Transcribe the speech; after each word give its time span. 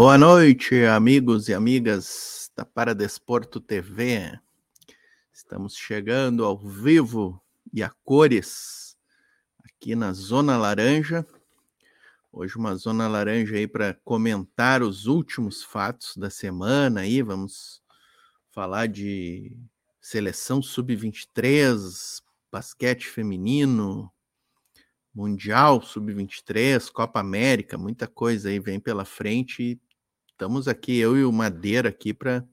Boa 0.00 0.16
noite, 0.16 0.84
amigos 0.84 1.48
e 1.48 1.54
amigas 1.54 2.52
da 2.54 2.64
Paradesporto 2.64 3.60
TV. 3.60 4.30
Estamos 5.32 5.74
chegando 5.74 6.44
ao 6.44 6.56
vivo 6.56 7.42
e 7.72 7.82
a 7.82 7.90
cores 8.04 8.96
aqui 9.64 9.96
na 9.96 10.12
Zona 10.12 10.56
Laranja. 10.56 11.26
Hoje 12.30 12.54
uma 12.54 12.76
Zona 12.76 13.08
Laranja 13.08 13.56
aí 13.56 13.66
para 13.66 13.92
comentar 14.04 14.84
os 14.84 15.06
últimos 15.06 15.64
fatos 15.64 16.16
da 16.16 16.30
semana 16.30 17.00
aí, 17.00 17.20
vamos 17.20 17.82
falar 18.52 18.86
de 18.86 19.58
seleção 20.00 20.62
sub-23, 20.62 22.22
basquete 22.52 23.08
feminino, 23.08 24.08
Mundial 25.12 25.82
Sub-23, 25.82 26.88
Copa 26.92 27.18
América, 27.18 27.76
muita 27.76 28.06
coisa 28.06 28.48
aí 28.48 28.60
vem 28.60 28.78
pela 28.78 29.04
frente 29.04 29.80
estamos 30.38 30.68
aqui, 30.68 30.96
eu 30.96 31.16
e 31.16 31.24
o 31.24 31.32
Madeira, 31.32 31.88
aqui 31.88 32.14
para 32.14 32.46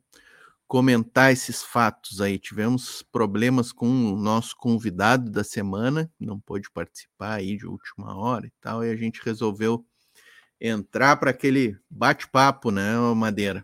comentar 0.68 1.32
esses 1.32 1.62
fatos 1.62 2.20
aí. 2.20 2.40
Tivemos 2.40 3.04
problemas 3.04 3.72
com 3.72 3.88
o 4.12 4.18
nosso 4.18 4.58
convidado 4.58 5.30
da 5.30 5.44
semana, 5.44 6.12
não 6.20 6.40
pôde 6.40 6.68
participar 6.72 7.36
aí 7.36 7.56
de 7.56 7.68
última 7.68 8.18
hora 8.18 8.48
e 8.48 8.52
tal, 8.60 8.84
e 8.84 8.90
a 8.90 8.96
gente 8.96 9.22
resolveu 9.24 9.86
entrar 10.60 11.18
para 11.18 11.30
aquele 11.30 11.78
bate-papo, 11.88 12.72
né, 12.72 12.98
Madeira? 13.16 13.64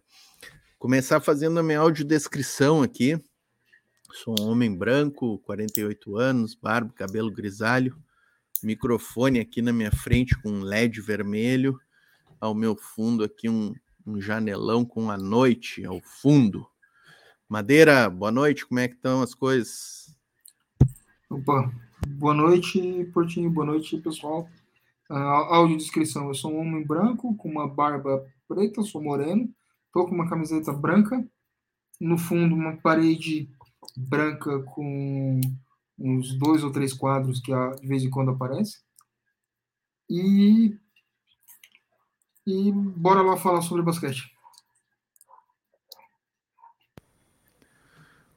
Começar 0.77 1.19
fazendo 1.19 1.59
a 1.59 1.64
minha 1.64 1.80
audiodescrição 1.80 2.83
aqui. 2.83 3.19
Sou 4.14 4.36
um 4.39 4.52
homem 4.52 4.72
branco, 4.72 5.39
48 5.39 6.16
anos, 6.16 6.53
barba, 6.53 6.94
cabelo 6.94 7.31
grisalho, 7.31 7.97
microfone 8.61 9.39
aqui 9.39 9.64
na 9.64 9.73
minha 9.73 9.92
frente 9.92 10.39
com 10.44 10.52
um 10.52 10.61
LED 10.61 11.02
vermelho, 11.02 11.75
ao 12.39 12.53
meu 12.53 12.75
fundo 12.75 13.23
aqui 13.23 13.49
um 13.49 13.73
um 14.06 14.20
janelão 14.20 14.84
com 14.86 15.10
a 15.10 15.18
noite 15.18 15.86
ao 15.86 16.00
fundo. 16.02 16.68
Madeira, 17.48 18.10
boa 18.10 18.32
noite, 18.32 18.66
como 18.66 18.80
é 18.80 18.88
que 18.88 18.96
estão 18.96 19.22
as 19.22 19.34
coisas? 19.34 20.16
Opa, 21.30 21.72
boa 22.08 22.34
noite, 22.34 23.06
Portinho, 23.14 23.50
boa 23.50 23.66
noite, 23.66 23.98
pessoal. 23.98 24.50
Uh, 25.10 25.16
audiodescrição, 25.16 26.28
eu 26.28 26.34
sou 26.34 26.54
um 26.54 26.60
homem 26.60 26.86
branco 26.86 27.36
com 27.36 27.50
uma 27.50 27.67
barba 27.67 28.26
preta, 28.48 28.82
sou 28.82 29.02
moreno, 29.02 29.50
estou 29.88 30.08
com 30.08 30.16
uma 30.16 30.30
camiseta 30.30 30.72
branca, 30.72 31.26
no 32.00 32.17
fundo 32.17 32.56
uma 32.56 32.78
parede 32.78 33.50
branca 33.98 34.64
com 34.64 35.42
uns 36.00 36.34
dois 36.38 36.64
ou 36.64 36.72
três 36.72 36.94
quadros 36.94 37.40
que 37.40 37.52
de 37.52 37.88
vez 37.88 38.04
em 38.04 38.10
quando 38.10 38.32
aparece. 38.32 38.80
E 40.10 40.78
e 42.46 42.72
bora 42.72 43.22
lá 43.22 43.38
falar 43.38 43.62
sobre 43.62 43.84
basquete. 43.84 44.32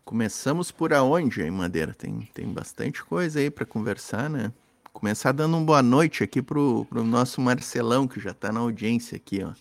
Começamos 0.05 0.71
por 0.71 0.93
aonde, 0.93 1.43
aí, 1.43 1.51
Madeira? 1.51 1.95
Tem, 1.95 2.21
tem 2.35 2.53
bastante 2.53 3.03
coisa 3.03 3.41
aí 3.41 3.51
para 3.51 3.65
conversar, 3.65 4.29
né? 4.29 4.53
Começar 4.93 5.33
dando 5.33 5.57
uma 5.57 5.65
boa 5.65 5.83
noite 5.83 6.23
aqui 6.23 6.43
pro, 6.43 6.85
pro 6.85 7.03
nosso 7.03 7.41
Marcelão, 7.41 8.07
que 8.07 8.21
já 8.21 8.31
está 8.31 8.53
na 8.53 8.61
audiência 8.61 9.17
aqui, 9.17 9.43
ó. 9.43 9.53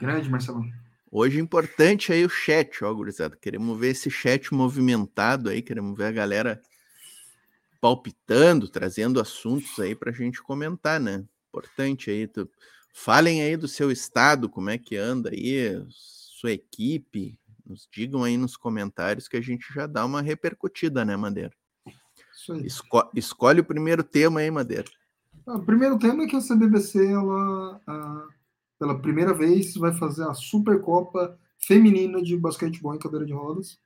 Grande, 0.00 0.30
Marcelão. 0.30 0.64
Hoje 1.10 1.40
importante 1.40 2.12
aí 2.12 2.24
o 2.24 2.28
chat, 2.28 2.84
ó, 2.84 2.94
gurizada. 2.94 3.36
Queremos 3.36 3.78
ver 3.78 3.88
esse 3.88 4.08
chat 4.10 4.54
movimentado 4.54 5.50
aí, 5.50 5.60
queremos 5.60 5.98
ver 5.98 6.04
a 6.04 6.12
galera 6.12 6.62
palpitando, 7.80 8.68
trazendo 8.68 9.20
assuntos 9.20 9.78
aí 9.80 9.94
para 9.94 10.10
a 10.10 10.14
gente 10.14 10.40
comentar, 10.40 11.00
né? 11.00 11.24
Importante 11.48 12.10
aí, 12.10 12.28
tu 12.28 12.48
Falem 12.92 13.42
aí 13.42 13.56
do 13.56 13.68
seu 13.68 13.90
estado, 13.90 14.48
como 14.48 14.70
é 14.70 14.78
que 14.78 14.96
anda 14.96 15.30
aí, 15.30 15.82
sua 15.88 16.52
equipe. 16.52 17.38
Nos 17.64 17.88
digam 17.92 18.24
aí 18.24 18.36
nos 18.36 18.56
comentários 18.56 19.28
que 19.28 19.36
a 19.36 19.40
gente 19.40 19.72
já 19.72 19.86
dá 19.86 20.04
uma 20.04 20.20
repercutida, 20.20 21.04
né, 21.04 21.16
Madeira? 21.16 21.52
Esco 22.64 23.10
escolhe 23.14 23.60
o 23.60 23.64
primeiro 23.64 24.02
tema 24.02 24.40
aí, 24.40 24.50
Madeira. 24.50 24.90
Ah, 25.46 25.56
o 25.56 25.64
primeiro 25.64 25.98
tema 25.98 26.24
é 26.24 26.26
que 26.26 26.36
a 26.36 26.40
CBBC, 26.40 27.06
ela, 27.06 27.80
a, 27.86 28.28
pela 28.78 28.98
primeira 28.98 29.32
vez, 29.32 29.74
vai 29.74 29.92
fazer 29.92 30.24
a 30.24 30.34
Supercopa 30.34 31.38
Feminina 31.58 32.22
de 32.22 32.36
Basquetebol 32.36 32.94
em 32.94 32.98
Cadeira 32.98 33.26
de 33.26 33.32
Rodas, 33.32 33.78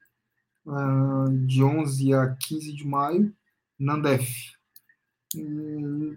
a, 0.67 1.27
de 1.47 1.63
11 1.63 2.15
a 2.15 2.37
15 2.37 2.73
de 2.73 2.87
maio, 2.87 3.35
na 3.79 3.95
Andef. 3.95 4.53
Hum, 5.37 6.17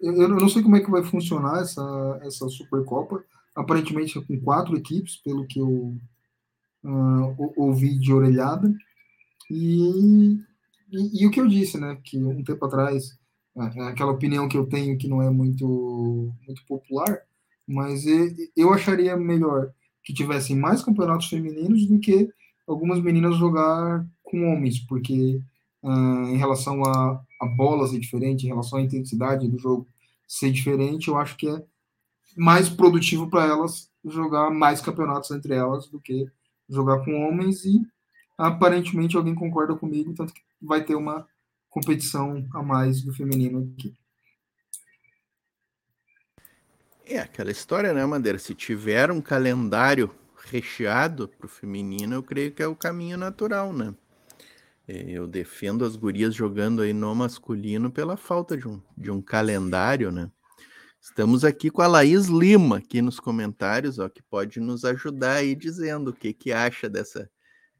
eu 0.00 0.28
não 0.28 0.48
sei 0.48 0.62
como 0.62 0.76
é 0.76 0.80
que 0.80 0.90
vai 0.90 1.02
funcionar 1.02 1.62
essa, 1.62 2.20
essa 2.22 2.48
Supercopa. 2.48 3.22
Aparentemente 3.54 4.18
é 4.18 4.22
com 4.22 4.38
quatro 4.40 4.76
equipes, 4.76 5.16
pelo 5.16 5.46
que 5.46 5.58
eu 5.58 5.96
uh, 6.84 7.52
ouvi 7.56 7.98
de 7.98 8.12
orelhada. 8.12 8.72
E, 9.50 10.38
e, 10.90 11.22
e, 11.22 11.26
o 11.26 11.30
que 11.30 11.40
eu 11.40 11.46
disse, 11.46 11.78
né? 11.78 11.98
Que 12.04 12.22
um 12.22 12.44
tempo 12.44 12.64
atrás, 12.64 13.18
é, 13.56 13.80
é 13.80 13.82
aquela 13.88 14.12
opinião 14.12 14.48
que 14.48 14.56
eu 14.56 14.66
tenho 14.66 14.98
que 14.98 15.08
não 15.08 15.22
é 15.22 15.30
muito, 15.30 16.32
muito 16.46 16.64
popular, 16.66 17.20
mas 17.66 18.04
eu 18.56 18.72
acharia 18.72 19.16
melhor 19.16 19.72
que 20.04 20.12
tivessem 20.14 20.56
mais 20.56 20.82
campeonatos 20.82 21.28
femininos 21.28 21.86
do 21.86 21.98
que 21.98 22.28
algumas 22.66 23.00
meninas 23.00 23.36
jogar 23.36 24.06
com 24.22 24.52
homens, 24.52 24.78
porque 24.80 25.40
uh, 25.82 26.28
em 26.28 26.36
relação 26.36 26.84
a, 26.84 27.20
a 27.40 27.46
bola 27.46 27.86
ser 27.86 27.98
diferente, 27.98 28.44
em 28.44 28.48
relação 28.48 28.78
à 28.78 28.82
intensidade 28.82 29.48
do 29.48 29.58
jogo 29.58 29.86
ser 30.26 30.50
diferente, 30.50 31.08
eu 31.08 31.16
acho 31.16 31.36
que 31.36 31.48
é 31.48 31.62
mais 32.36 32.68
produtivo 32.68 33.28
para 33.28 33.44
elas 33.44 33.90
jogar 34.04 34.50
mais 34.50 34.80
campeonatos 34.80 35.30
entre 35.30 35.54
elas 35.54 35.86
do 35.88 36.00
que 36.00 36.30
jogar 36.68 37.04
com 37.04 37.26
homens 37.26 37.64
e 37.64 37.80
aparentemente 38.36 39.16
alguém 39.16 39.34
concorda 39.34 39.74
comigo, 39.74 40.14
tanto 40.14 40.32
que 40.32 40.42
vai 40.60 40.84
ter 40.84 40.94
uma 40.94 41.26
competição 41.70 42.46
a 42.52 42.62
mais 42.62 43.02
do 43.02 43.12
feminino 43.12 43.72
aqui. 43.76 43.94
É 47.04 47.20
aquela 47.20 47.52
história, 47.52 47.92
né, 47.92 48.04
Madeira? 48.04 48.38
Se 48.38 48.54
tiver 48.54 49.12
um 49.12 49.20
calendário 49.20 50.10
recheado 50.50 51.28
para 51.28 51.46
o 51.46 51.48
feminino, 51.48 52.16
eu 52.16 52.22
creio 52.22 52.52
que 52.52 52.62
é 52.62 52.66
o 52.66 52.74
caminho 52.74 53.16
natural, 53.16 53.72
né? 53.72 53.94
É, 54.88 55.10
eu 55.10 55.26
defendo 55.26 55.84
as 55.84 55.96
gurias 55.96 56.34
jogando 56.34 56.82
aí 56.82 56.92
no 56.92 57.12
masculino 57.14 57.90
pela 57.90 58.16
falta 58.16 58.56
de 58.56 58.68
um, 58.68 58.80
de 58.96 59.10
um 59.10 59.20
calendário, 59.20 60.12
né? 60.12 60.30
Estamos 61.00 61.44
aqui 61.44 61.70
com 61.70 61.82
a 61.82 61.86
Laís 61.86 62.26
Lima 62.26 62.78
aqui 62.78 63.02
nos 63.02 63.18
comentários, 63.18 63.98
ó, 63.98 64.08
que 64.08 64.22
pode 64.22 64.60
nos 64.60 64.84
ajudar 64.84 65.36
aí 65.36 65.54
dizendo 65.54 66.10
o 66.10 66.12
que, 66.12 66.32
que 66.32 66.52
acha 66.52 66.88
dessa, 66.88 67.28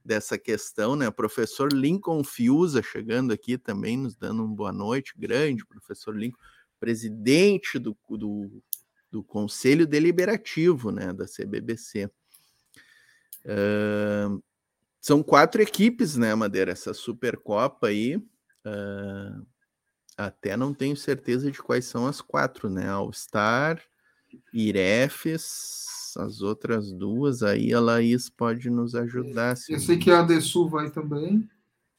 dessa 0.04 0.36
questão, 0.36 0.96
né? 0.96 1.08
O 1.08 1.12
professor 1.12 1.72
Lincoln 1.72 2.24
Fiuza 2.24 2.82
chegando 2.82 3.32
aqui 3.32 3.56
também, 3.56 3.96
nos 3.96 4.16
dando 4.16 4.44
uma 4.44 4.54
boa 4.54 4.72
noite, 4.72 5.14
grande 5.16 5.64
professor 5.64 6.16
Lincoln, 6.16 6.38
presidente 6.78 7.78
do, 7.78 7.96
do, 8.10 8.62
do 9.10 9.22
Conselho 9.22 9.86
Deliberativo, 9.86 10.90
né, 10.90 11.12
da 11.12 11.24
CBBC. 11.24 12.10
Uh, 13.44 14.42
são 15.06 15.22
quatro 15.22 15.62
equipes, 15.62 16.16
né, 16.16 16.34
Madeira? 16.34 16.72
Essa 16.72 16.92
Supercopa 16.92 17.86
aí. 17.86 18.16
Uh, 18.16 19.46
até 20.18 20.56
não 20.56 20.74
tenho 20.74 20.96
certeza 20.96 21.48
de 21.48 21.62
quais 21.62 21.84
são 21.84 22.08
as 22.08 22.20
quatro, 22.20 22.68
né? 22.68 22.88
All-Star, 22.88 23.80
Irefes, 24.52 26.12
as 26.18 26.42
outras 26.42 26.90
duas 26.90 27.44
aí 27.44 27.72
a 27.72 27.78
Laís 27.78 28.28
pode 28.28 28.68
nos 28.68 28.96
ajudar. 28.96 29.54
Eu 29.68 29.78
sei 29.78 29.96
que 29.96 30.10
a 30.10 30.22
Desul 30.22 30.68
vai 30.68 30.90
também. 30.90 31.48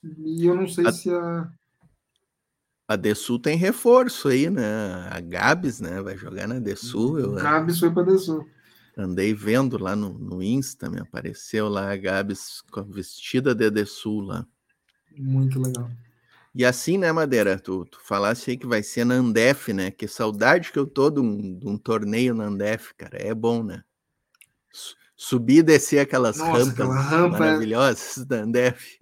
E 0.04 0.46
eu 0.46 0.54
não 0.54 0.68
sei 0.68 0.86
a... 0.86 0.92
se 0.92 1.10
a. 1.10 1.50
A 2.90 2.96
Desul 2.98 3.40
tem 3.40 3.56
reforço 3.56 4.28
aí, 4.28 4.50
né? 4.50 5.08
A 5.10 5.22
Gabs, 5.22 5.80
né? 5.80 6.02
Vai 6.02 6.18
jogar 6.18 6.46
na 6.46 6.60
Desul. 6.60 7.20
Eu... 7.20 7.36
Gabs 7.36 7.80
foi 7.80 7.90
para 7.90 8.04
Desul. 8.04 8.46
Andei 8.98 9.32
vendo 9.32 9.78
lá 9.78 9.96
no, 9.96 10.18
no 10.18 10.42
Insta, 10.42 10.90
me 10.90 11.00
apareceu 11.00 11.70
lá 11.70 11.92
a 11.92 11.96
Gabs 11.96 12.64
vestida 12.88 13.54
de 13.54 13.70
Desul 13.70 14.22
lá. 14.22 14.48
Muito 15.16 15.62
legal. 15.62 15.88
E 16.56 16.66
assim, 16.66 16.98
né, 16.98 17.12
Madeira? 17.12 17.60
Tu, 17.60 17.86
tu 17.86 18.00
falasse 18.02 18.50
aí 18.50 18.58
que 18.58 18.66
vai 18.66 18.82
ser 18.82 19.06
na 19.06 19.14
Andef, 19.14 19.72
né? 19.72 19.92
Que 19.92 20.08
saudade 20.08 20.72
que 20.72 20.80
eu 20.80 20.88
tô 20.88 21.12
de 21.12 21.20
um, 21.20 21.60
de 21.60 21.68
um 21.68 21.78
torneio 21.78 22.34
na 22.34 22.46
Andef, 22.46 22.96
cara. 22.96 23.18
É 23.22 23.36
bom, 23.36 23.62
né? 23.62 23.84
Subir 25.16 25.58
e 25.58 25.64
descer 25.64 26.00
aquelas 26.00 26.40
Nossa, 26.40 26.52
rampas 26.52 26.70
aquela 26.70 27.00
rampa 27.00 27.36
é 27.36 27.40
maravilhosas 27.40 28.18
é... 28.18 28.26
da 28.26 28.38
Andef. 28.38 28.98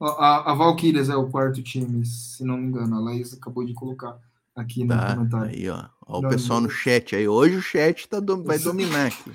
A, 0.00 0.52
a 0.52 0.54
Valkyrias 0.54 1.10
é 1.10 1.16
o 1.16 1.28
quarto 1.28 1.62
time, 1.62 2.06
se 2.06 2.42
não 2.42 2.56
me 2.56 2.68
engano. 2.68 2.96
A 2.96 3.00
Laís 3.00 3.34
acabou 3.34 3.66
de 3.66 3.74
colocar 3.74 4.18
aqui 4.60 4.84
no 4.84 4.96
tá, 4.96 5.14
comentário. 5.14 5.50
Aí, 5.50 5.68
ó. 5.68 5.84
ó 6.06 6.18
o 6.18 6.28
pessoal 6.28 6.60
no 6.60 6.70
chat 6.70 7.14
aí. 7.16 7.28
Hoje 7.28 7.56
o 7.56 7.62
chat 7.62 8.08
tá 8.08 8.20
do... 8.20 8.42
vai 8.42 8.58
dominar 8.58 9.06
aqui. 9.06 9.32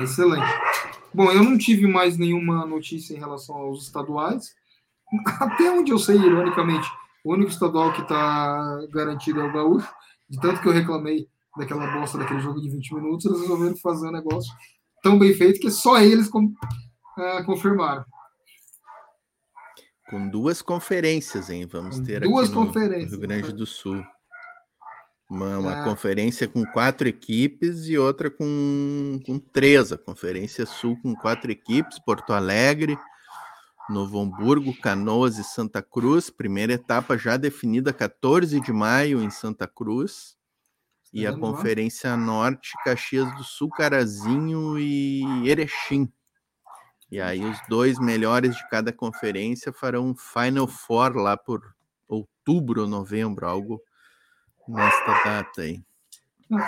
Excelente. 0.00 0.46
Bom, 1.12 1.30
eu 1.32 1.42
não 1.42 1.56
tive 1.56 1.86
mais 1.86 2.16
nenhuma 2.16 2.66
notícia 2.66 3.14
em 3.14 3.18
relação 3.18 3.56
aos 3.56 3.84
estaduais. 3.84 4.54
Até 5.40 5.70
onde 5.70 5.90
eu 5.90 5.98
sei, 5.98 6.16
ironicamente, 6.16 6.88
o 7.24 7.32
único 7.32 7.50
estadual 7.50 7.92
que 7.92 8.02
está 8.02 8.86
garantido 8.92 9.40
é 9.40 9.44
o 9.44 9.52
Gaúcho. 9.52 9.88
De 10.28 10.38
tanto 10.40 10.60
que 10.60 10.68
eu 10.68 10.72
reclamei 10.72 11.26
daquela 11.56 11.86
bosta 11.92 12.18
daquele 12.18 12.40
jogo 12.40 12.60
de 12.60 12.70
20 12.70 12.94
minutos, 12.94 13.26
eles 13.26 13.40
resolveram 13.40 13.76
fazer 13.76 14.08
um 14.08 14.12
negócio 14.12 14.52
tão 15.02 15.18
bem 15.18 15.32
feito 15.34 15.60
que 15.60 15.70
só 15.70 16.00
eles 16.00 16.28
com, 16.28 16.44
uh, 16.44 17.44
confirmaram. 17.46 18.04
Com 20.08 20.28
duas 20.28 20.62
conferências, 20.62 21.50
hein? 21.50 21.66
Vamos 21.66 21.98
ter 22.00 22.20
duas 22.20 22.48
aqui 22.48 22.58
no, 22.58 22.66
conferências. 22.66 23.10
Rio 23.10 23.20
Grande 23.20 23.52
do 23.52 23.66
Sul. 23.66 24.02
Uma, 25.28 25.58
uma 25.58 25.80
é. 25.80 25.84
conferência 25.84 26.48
com 26.48 26.64
quatro 26.64 27.06
equipes 27.06 27.86
e 27.86 27.98
outra 27.98 28.30
com, 28.30 29.20
com 29.26 29.38
três. 29.38 29.92
A 29.92 29.98
Conferência 29.98 30.64
Sul 30.64 30.98
com 31.02 31.14
quatro 31.14 31.50
equipes, 31.52 31.98
Porto 31.98 32.32
Alegre, 32.32 32.98
Novo 33.90 34.18
Hamburgo, 34.20 34.74
Canoas 34.80 35.36
e 35.36 35.44
Santa 35.44 35.82
Cruz. 35.82 36.30
Primeira 36.30 36.72
etapa 36.72 37.18
já 37.18 37.36
definida 37.36 37.92
14 37.92 38.58
de 38.58 38.72
maio 38.72 39.22
em 39.22 39.28
Santa 39.28 39.66
Cruz. 39.66 40.38
E 41.12 41.26
a 41.26 41.36
Conferência 41.36 42.16
Norte, 42.16 42.72
Caxias 42.84 43.34
do 43.36 43.44
Sul, 43.44 43.70
Carazinho 43.70 44.78
e 44.78 45.48
Erechim. 45.48 46.10
E 47.10 47.20
aí 47.20 47.42
os 47.42 47.58
dois 47.68 47.98
melhores 47.98 48.54
de 48.54 48.68
cada 48.68 48.92
conferência 48.92 49.72
farão 49.72 50.08
um 50.08 50.14
Final 50.14 50.66
Four 50.66 51.16
lá 51.16 51.36
por 51.36 51.62
outubro 52.06 52.82
ou 52.82 52.86
novembro, 52.86 53.46
algo 53.46 53.80
nesta 54.68 55.24
data 55.24 55.62
aí. 55.62 55.82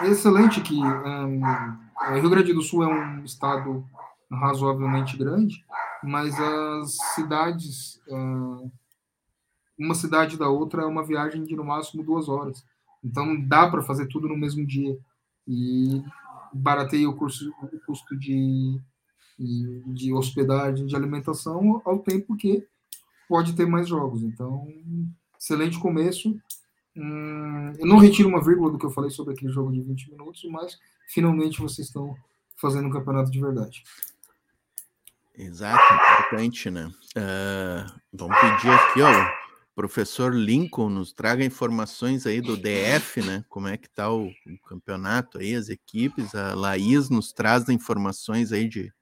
É 0.02 0.08
excelente 0.08 0.61
que 0.61 0.75
um, 0.75 1.41
Rio 2.20 2.31
Grande 2.31 2.52
do 2.52 2.62
Sul 2.62 2.85
é 2.85 2.87
um 2.87 3.25
estado 3.25 3.85
razoavelmente 4.31 5.17
grande, 5.17 5.64
mas 6.02 6.38
as 6.38 6.97
cidades, 7.14 8.00
uh, 8.08 8.70
uma 9.79 9.94
cidade 9.94 10.37
da 10.37 10.49
outra 10.49 10.82
é 10.82 10.87
uma 10.87 11.05
viagem 11.05 11.44
de 11.44 11.56
no 11.56 11.64
máximo 11.64 12.02
duas 12.02 12.29
horas. 12.29 12.64
Então 13.02 13.41
dá 13.41 13.69
para 13.69 13.82
fazer 13.82 14.06
tudo 14.06 14.29
no 14.29 14.37
mesmo 14.37 14.67
dia 14.67 14.99
e 15.49 16.02
barateia 16.52 17.08
o, 17.08 17.17
curso, 17.17 17.50
o 17.62 17.81
custo 17.87 18.17
de, 18.17 18.79
de 19.38 20.12
hospedagem, 20.12 20.87
de 20.87 20.94
alimentação, 20.94 21.81
ao 21.85 21.99
tempo 21.99 22.37
que 22.37 22.67
pode 23.29 23.55
ter 23.55 23.67
mais 23.67 23.88
jogos. 23.88 24.23
Então, 24.23 24.67
excelente 25.38 25.79
começo. 25.79 26.38
Hum, 27.02 27.73
eu 27.79 27.87
não 27.87 27.97
retiro 27.97 28.29
uma 28.29 28.44
vírgula 28.44 28.70
do 28.70 28.79
que 28.79 28.85
eu 28.85 28.91
falei 28.91 29.11
sobre 29.11 29.32
aquele 29.32 29.50
jogo 29.50 29.73
de 29.73 29.81
20 29.81 30.11
minutos, 30.11 30.44
mas 30.50 30.79
finalmente 31.08 31.58
vocês 31.58 31.87
estão 31.87 32.14
fazendo 32.56 32.88
um 32.88 32.91
campeonato 32.91 33.31
de 33.31 33.41
verdade. 33.41 33.82
Exato, 35.35 35.82
importante, 35.94 36.70
né? 36.70 36.93
Uh, 37.17 38.00
vamos 38.12 38.38
pedir 38.38 38.69
aqui, 38.69 39.00
ó, 39.00 39.31
professor 39.75 40.35
Lincoln 40.35 40.91
nos 40.91 41.11
traga 41.11 41.43
informações 41.43 42.26
aí 42.26 42.43
do 42.43 42.55
DF, 42.55 43.23
né? 43.23 43.43
Como 43.49 43.67
é 43.67 43.79
que 43.79 43.88
tá 43.88 44.12
o, 44.12 44.26
o 44.26 44.58
campeonato 44.69 45.38
aí, 45.38 45.55
as 45.55 45.70
equipes. 45.70 46.35
A 46.35 46.55
Laís 46.55 47.08
nos 47.08 47.32
traz 47.32 47.67
informações 47.70 48.52
aí 48.52 48.69
de, 48.69 48.93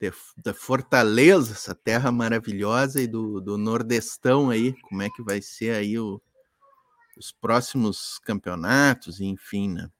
de, 0.00 0.12
da 0.44 0.54
Fortaleza, 0.54 1.54
essa 1.54 1.74
terra 1.74 2.12
maravilhosa, 2.12 3.02
e 3.02 3.08
do, 3.08 3.40
do 3.40 3.58
Nordestão 3.58 4.48
aí, 4.48 4.80
como 4.82 5.02
é 5.02 5.10
que 5.10 5.24
vai 5.24 5.42
ser 5.42 5.74
aí 5.74 5.98
o, 5.98 6.22
os 7.20 7.30
próximos 7.30 8.18
campeonatos, 8.24 9.20
enfim, 9.20 9.68
né? 9.68 9.90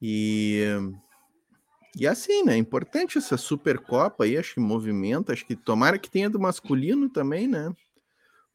E, 0.00 0.62
e 1.96 2.06
assim, 2.06 2.44
né? 2.44 2.56
Importante 2.56 3.18
essa 3.18 3.36
Supercopa 3.36 4.22
aí, 4.22 4.38
acho 4.38 4.54
que 4.54 4.60
movimenta, 4.60 5.32
acho 5.32 5.44
que 5.44 5.56
tomara 5.56 5.98
que 5.98 6.08
tenha 6.08 6.30
do 6.30 6.38
masculino 6.38 7.10
também, 7.10 7.48
né? 7.48 7.74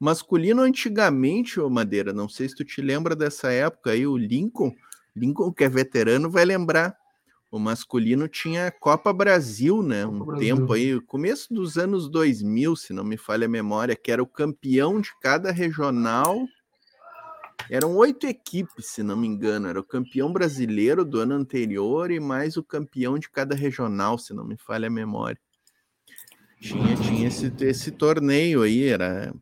Masculino 0.00 0.62
antigamente, 0.62 1.60
ô 1.60 1.68
Madeira, 1.68 2.14
não 2.14 2.30
sei 2.30 2.48
se 2.48 2.56
tu 2.56 2.64
te 2.64 2.80
lembra 2.80 3.14
dessa 3.14 3.52
época 3.52 3.90
aí, 3.90 4.06
o 4.06 4.16
Lincoln, 4.16 4.74
Lincoln 5.14 5.52
que 5.52 5.64
é 5.64 5.68
veterano 5.68 6.30
vai 6.30 6.46
lembrar. 6.46 6.96
O 7.52 7.58
masculino 7.58 8.26
tinha 8.26 8.72
Copa 8.72 9.12
Brasil, 9.12 9.82
né? 9.82 10.04
Copa 10.04 10.16
um 10.16 10.24
Brasil. 10.24 10.56
tempo 10.56 10.72
aí, 10.72 11.00
começo 11.02 11.52
dos 11.52 11.76
anos 11.76 12.08
2000, 12.08 12.74
se 12.74 12.94
não 12.94 13.04
me 13.04 13.18
falha 13.18 13.44
a 13.44 13.50
memória, 13.50 13.94
que 13.94 14.10
era 14.10 14.22
o 14.22 14.26
campeão 14.26 14.98
de 14.98 15.10
cada 15.20 15.52
regional 15.52 16.48
eram 17.70 17.96
oito 17.96 18.26
equipes, 18.26 18.86
se 18.86 19.02
não 19.02 19.16
me 19.16 19.26
engano. 19.26 19.68
Era 19.68 19.80
o 19.80 19.84
campeão 19.84 20.32
brasileiro 20.32 21.04
do 21.04 21.20
ano 21.20 21.34
anterior 21.34 22.10
e 22.10 22.20
mais 22.20 22.56
o 22.56 22.62
campeão 22.62 23.18
de 23.18 23.30
cada 23.30 23.54
regional, 23.54 24.18
se 24.18 24.34
não 24.34 24.44
me 24.44 24.56
falha 24.56 24.88
a 24.88 24.90
memória. 24.90 25.40
Tinha, 26.60 26.96
tinha 26.96 27.28
esse, 27.28 27.52
esse 27.60 27.90
torneio 27.90 28.62
aí, 28.62 28.84
era, 28.84 29.34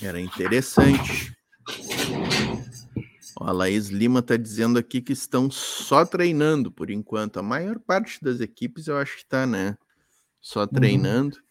era 0.00 0.20
interessante. 0.20 1.36
Ó, 3.38 3.46
a 3.46 3.52
Laís 3.52 3.88
Lima 3.88 4.20
está 4.20 4.36
dizendo 4.36 4.78
aqui 4.78 5.00
que 5.00 5.12
estão 5.12 5.50
só 5.50 6.04
treinando 6.04 6.70
por 6.70 6.90
enquanto. 6.90 7.38
A 7.38 7.42
maior 7.42 7.78
parte 7.78 8.18
das 8.22 8.40
equipes 8.40 8.86
eu 8.86 8.96
acho 8.96 9.16
que 9.16 9.22
está, 9.22 9.46
né? 9.46 9.76
Só 10.40 10.62
uhum. 10.62 10.68
treinando. 10.68 11.36
Uhum. 11.36 11.42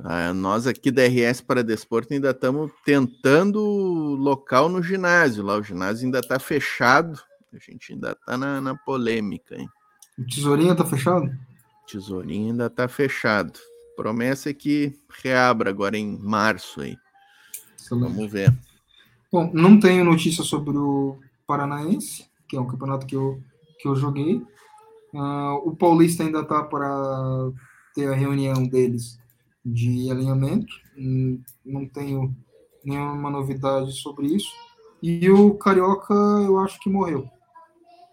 Ah, 0.00 0.32
nós 0.32 0.66
aqui 0.66 0.92
da 0.92 1.02
RS 1.04 1.40
para 1.40 1.64
Desporto 1.64 2.14
ainda 2.14 2.30
estamos 2.30 2.70
tentando 2.84 3.60
local 3.60 4.68
no 4.68 4.80
ginásio. 4.80 5.42
Lá 5.42 5.56
o 5.56 5.62
ginásio 5.62 6.06
ainda 6.06 6.20
está 6.20 6.38
fechado. 6.38 7.20
A 7.52 7.58
gente 7.58 7.92
ainda 7.92 8.12
está 8.12 8.36
na, 8.36 8.60
na, 8.60 8.76
polêmica. 8.76 9.56
Hein? 9.56 9.68
O 10.16 10.24
tesourinho 10.24 10.72
está 10.72 10.84
fechado? 10.84 11.36
Tesourinho 11.90 12.52
ainda 12.52 12.66
está 12.66 12.86
fechado. 12.86 13.58
Promessa 13.96 14.50
é 14.50 14.54
que 14.54 14.96
reabra 15.22 15.70
agora 15.70 15.98
em 15.98 16.16
março 16.16 16.80
aí. 16.80 16.96
Excelente. 17.76 18.12
Vamos 18.12 18.30
ver. 18.30 18.56
Bom, 19.32 19.50
não 19.52 19.80
tenho 19.80 20.04
notícia 20.04 20.44
sobre 20.44 20.76
o 20.78 21.18
Paranaense, 21.44 22.26
que 22.48 22.56
é 22.56 22.60
um 22.60 22.66
campeonato 22.66 23.04
que 23.04 23.16
eu, 23.16 23.42
que 23.80 23.88
eu 23.88 23.96
joguei. 23.96 24.36
Uh, 25.12 25.54
o 25.64 25.74
Paulista 25.74 26.22
ainda 26.22 26.40
está 26.40 26.62
para 26.62 27.50
ter 27.94 28.12
a 28.12 28.14
reunião 28.14 28.62
deles 28.64 29.18
de 29.64 30.10
alinhamento, 30.10 30.74
hum, 30.96 31.42
não 31.64 31.86
tenho 31.86 32.34
nenhuma 32.84 33.30
novidade 33.30 33.92
sobre 33.92 34.26
isso. 34.26 34.52
E 35.02 35.30
o 35.30 35.54
Carioca, 35.54 36.14
eu 36.14 36.58
acho 36.58 36.80
que 36.80 36.88
morreu. 36.88 37.28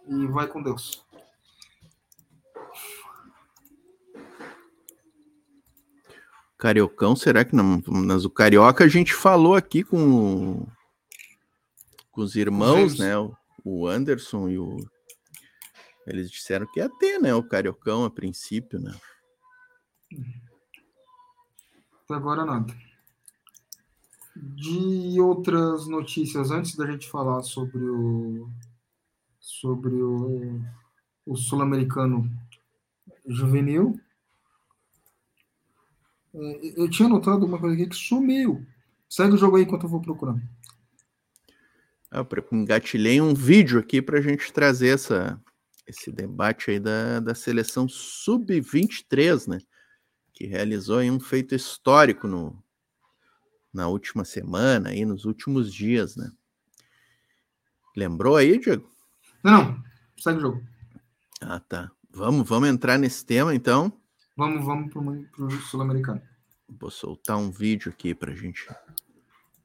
E 0.07 0.27
vai 0.27 0.47
com 0.47 0.61
Deus. 0.61 1.03
Cariocão, 6.57 7.15
será 7.15 7.43
que 7.43 7.55
não? 7.55 7.81
Mas 7.87 8.25
o 8.25 8.29
Carioca 8.29 8.83
a 8.83 8.87
gente 8.87 9.13
falou 9.13 9.55
aqui 9.55 9.83
com, 9.83 10.65
com 12.11 12.21
os 12.21 12.35
irmãos, 12.35 12.97
né? 12.97 13.13
O 13.63 13.87
Anderson 13.87 14.49
e 14.49 14.57
o. 14.57 14.77
Eles 16.07 16.29
disseram 16.29 16.67
que 16.71 16.79
ia 16.79 16.89
ter, 16.89 17.19
né? 17.19 17.33
O 17.33 17.43
Cariocão 17.43 18.05
a 18.05 18.09
princípio, 18.09 18.79
né? 18.79 18.95
Até 22.05 22.13
agora 22.13 22.45
nada. 22.45 22.71
De 24.35 25.19
outras 25.19 25.87
notícias, 25.87 26.51
antes 26.51 26.75
da 26.75 26.85
gente 26.85 27.09
falar 27.09 27.41
sobre 27.41 27.83
o 27.83 28.49
sobre 29.39 29.93
o, 29.93 30.61
o 31.25 31.35
sul-americano 31.35 32.29
juvenil, 33.25 33.99
é, 36.33 36.81
eu 36.81 36.89
tinha 36.89 37.07
notado 37.07 37.45
uma 37.45 37.59
coisa 37.59 37.75
aqui 37.75 37.87
que 37.87 37.95
sumiu. 37.95 38.65
Segue 39.09 39.33
o 39.33 39.37
jogo 39.37 39.57
aí 39.57 39.63
enquanto 39.63 39.83
eu 39.83 39.89
vou 39.89 40.01
procurando. 40.01 40.41
Eu 42.11 42.27
engatilhei 42.51 43.19
um 43.19 43.33
vídeo 43.33 43.79
aqui 43.79 44.01
para 44.01 44.19
a 44.19 44.21
gente 44.21 44.51
trazer 44.53 44.89
essa, 44.89 45.41
esse 45.87 46.11
debate 46.11 46.71
aí 46.71 46.79
da, 46.79 47.19
da 47.19 47.35
seleção 47.35 47.87
sub-23, 47.87 49.47
né? 49.47 49.59
Que 50.35 50.45
realizou 50.45 50.99
um 50.99 51.19
feito 51.19 51.55
histórico 51.55 52.27
no, 52.27 52.61
na 53.73 53.87
última 53.87 54.25
semana, 54.25 54.89
aí, 54.89 55.05
nos 55.05 55.23
últimos 55.23 55.73
dias, 55.73 56.17
né? 56.17 56.29
Lembrou 57.95 58.35
aí, 58.35 58.59
Diego? 58.59 58.91
Não, 59.41 59.81
segue 60.17 60.39
o 60.39 60.41
jogo. 60.41 60.63
Ah, 61.39 61.61
tá. 61.61 61.89
Vamos, 62.11 62.47
vamos 62.47 62.67
entrar 62.67 62.99
nesse 62.99 63.25
tema, 63.25 63.55
então? 63.55 63.91
Vamos, 64.35 64.65
vamos 64.65 64.91
para 64.91 65.45
o 65.45 65.51
sul-americano. 65.51 66.21
Vou 66.67 66.91
soltar 66.91 67.37
um 67.37 67.49
vídeo 67.49 67.89
aqui 67.89 68.13
para 68.13 68.33
a 68.33 68.35
gente 68.35 68.67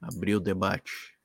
abrir 0.01 0.35
o 0.35 0.39
debate. 0.39 1.17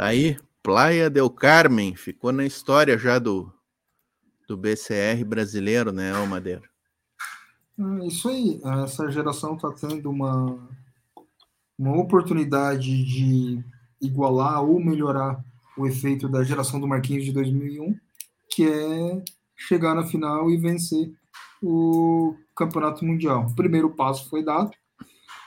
Tá 0.00 0.06
aí, 0.06 0.38
Praia 0.62 1.10
del 1.10 1.28
Carmen, 1.28 1.94
ficou 1.94 2.32
na 2.32 2.46
história 2.46 2.96
já 2.96 3.18
do, 3.18 3.52
do 4.48 4.56
BCR 4.56 5.22
brasileiro, 5.26 5.92
né, 5.92 6.10
Almadeira? 6.10 6.62
É 7.78 8.06
isso 8.06 8.30
aí, 8.30 8.58
essa 8.82 9.10
geração 9.10 9.56
está 9.56 9.70
tendo 9.72 10.08
uma, 10.08 10.58
uma 11.78 11.98
oportunidade 11.98 13.04
de 13.04 13.62
igualar 14.00 14.64
ou 14.64 14.82
melhorar 14.82 15.44
o 15.76 15.86
efeito 15.86 16.30
da 16.30 16.42
geração 16.42 16.80
do 16.80 16.88
Marquinhos 16.88 17.26
de 17.26 17.32
2001, 17.32 17.94
que 18.48 18.66
é 18.66 19.22
chegar 19.54 19.94
na 19.94 20.06
final 20.06 20.50
e 20.50 20.56
vencer 20.56 21.12
o 21.62 22.34
Campeonato 22.56 23.04
Mundial. 23.04 23.48
O 23.48 23.54
primeiro 23.54 23.90
passo 23.90 24.30
foi 24.30 24.42
dado, 24.42 24.70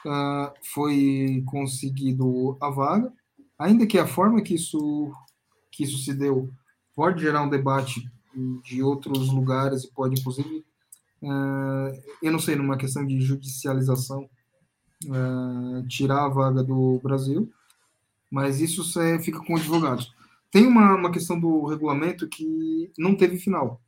uh, 0.06 0.54
foi 0.72 1.42
conseguido 1.44 2.56
a 2.60 2.70
vaga, 2.70 3.12
ainda 3.64 3.86
que 3.86 3.98
a 3.98 4.06
forma 4.06 4.42
que 4.42 4.54
isso, 4.54 5.10
que 5.72 5.84
isso 5.84 5.98
se 5.98 6.12
deu 6.12 6.50
pode 6.94 7.22
gerar 7.22 7.42
um 7.42 7.48
debate 7.48 8.06
de 8.62 8.82
outros 8.82 9.30
lugares 9.30 9.84
e 9.84 9.92
pode, 9.92 10.20
inclusive, 10.20 10.64
uh, 11.22 12.02
eu 12.22 12.30
não 12.30 12.38
sei, 12.38 12.56
numa 12.56 12.76
questão 12.76 13.06
de 13.06 13.20
judicialização, 13.20 14.28
uh, 15.06 15.86
tirar 15.88 16.26
a 16.26 16.28
vaga 16.28 16.62
do 16.62 17.00
Brasil, 17.02 17.50
mas 18.30 18.60
isso 18.60 18.84
fica 19.20 19.40
com 19.40 19.56
advogados. 19.56 20.12
Tem 20.50 20.66
uma, 20.66 20.94
uma 20.94 21.10
questão 21.10 21.40
do 21.40 21.64
regulamento 21.64 22.28
que 22.28 22.92
não 22.98 23.16
teve 23.16 23.38
final. 23.38 23.80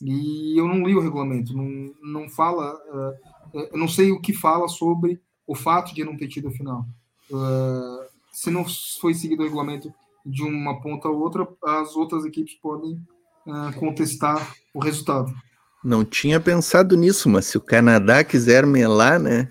E 0.00 0.58
eu 0.58 0.68
não 0.68 0.86
li 0.86 0.94
o 0.94 1.00
regulamento, 1.00 1.56
não, 1.56 1.94
não 2.02 2.28
fala, 2.28 2.74
uh, 2.74 3.58
eu 3.72 3.78
não 3.78 3.88
sei 3.88 4.12
o 4.12 4.20
que 4.20 4.32
fala 4.32 4.68
sobre 4.68 5.20
o 5.46 5.54
fato 5.54 5.94
de 5.94 6.04
não 6.04 6.16
ter 6.16 6.28
tido 6.28 6.50
final. 6.50 6.86
Uh, 7.30 8.05
se 8.36 8.50
não 8.50 8.66
foi 9.00 9.14
seguido 9.14 9.40
o 9.40 9.44
regulamento 9.46 9.90
de 10.24 10.42
uma 10.42 10.78
ponta 10.82 11.08
a 11.08 11.10
outra, 11.10 11.48
as 11.64 11.96
outras 11.96 12.22
equipes 12.26 12.52
podem 12.56 13.02
uh, 13.46 13.74
contestar 13.78 14.54
o 14.74 14.78
resultado. 14.78 15.34
Não 15.82 16.04
tinha 16.04 16.38
pensado 16.38 16.98
nisso, 16.98 17.30
mas 17.30 17.46
se 17.46 17.56
o 17.56 17.62
Canadá 17.62 18.22
quiser 18.22 18.66
melar, 18.66 19.18
né? 19.18 19.50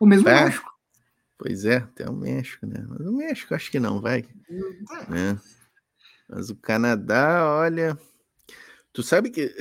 O 0.00 0.04
mesmo 0.04 0.28
é. 0.28 0.44
México. 0.44 0.68
Pois 1.38 1.64
é, 1.64 1.76
até 1.76 2.10
o 2.10 2.12
México, 2.12 2.66
né? 2.66 2.84
Mas 2.88 3.06
o 3.06 3.16
México 3.16 3.54
acho 3.54 3.70
que 3.70 3.78
não 3.78 4.00
vai. 4.00 4.26
Né? 5.08 5.38
Mas 6.28 6.50
o 6.50 6.56
Canadá, 6.56 7.46
olha. 7.48 7.96
Tu 8.92 9.04
sabe 9.04 9.30
que. 9.30 9.54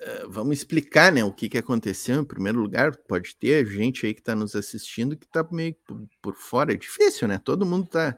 É, 0.00 0.26
vamos 0.28 0.58
explicar, 0.58 1.12
né, 1.12 1.24
o 1.24 1.32
que, 1.32 1.48
que 1.48 1.58
aconteceu 1.58 2.20
em 2.20 2.24
primeiro 2.24 2.60
lugar. 2.60 2.96
Pode 3.08 3.34
ter 3.36 3.66
gente 3.66 4.06
aí 4.06 4.14
que 4.14 4.20
está 4.20 4.34
nos 4.34 4.54
assistindo 4.54 5.16
que 5.16 5.26
está 5.26 5.46
meio 5.50 5.74
por, 6.22 6.34
fora. 6.34 6.72
É 6.72 6.76
difícil, 6.76 7.26
né? 7.26 7.38
Todo 7.38 7.66
mundo 7.66 7.86
está 7.86 8.16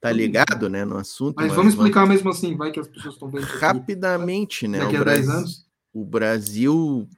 tá 0.00 0.12
ligado, 0.12 0.68
né, 0.68 0.84
no 0.84 0.96
assunto. 0.96 1.36
Mas, 1.36 1.48
mas 1.48 1.56
vamos 1.56 1.74
explicar 1.74 2.00
vamos... 2.00 2.16
mesmo 2.16 2.30
assim, 2.30 2.56
vai 2.56 2.70
que 2.70 2.80
as 2.80 2.88
pessoas 2.88 3.14
estão 3.14 3.30
vendo. 3.30 3.44
Rapidamente, 3.44 4.68
né? 4.68 4.80
Daqui 4.80 4.96
a 4.96 5.04
10 5.04 5.28
anos 5.28 5.72
o 5.92 6.04
Brasil, 6.04 6.74
o 6.74 7.08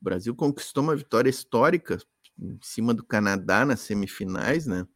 Brasil 0.00 0.34
conquistou 0.34 0.82
uma 0.82 0.96
vitória 0.96 1.28
histórica 1.28 1.98
em 2.38 2.58
cima 2.62 2.94
do 2.94 3.04
Canadá 3.04 3.64
nas 3.64 3.80
semifinais, 3.80 4.66
né? 4.66 4.86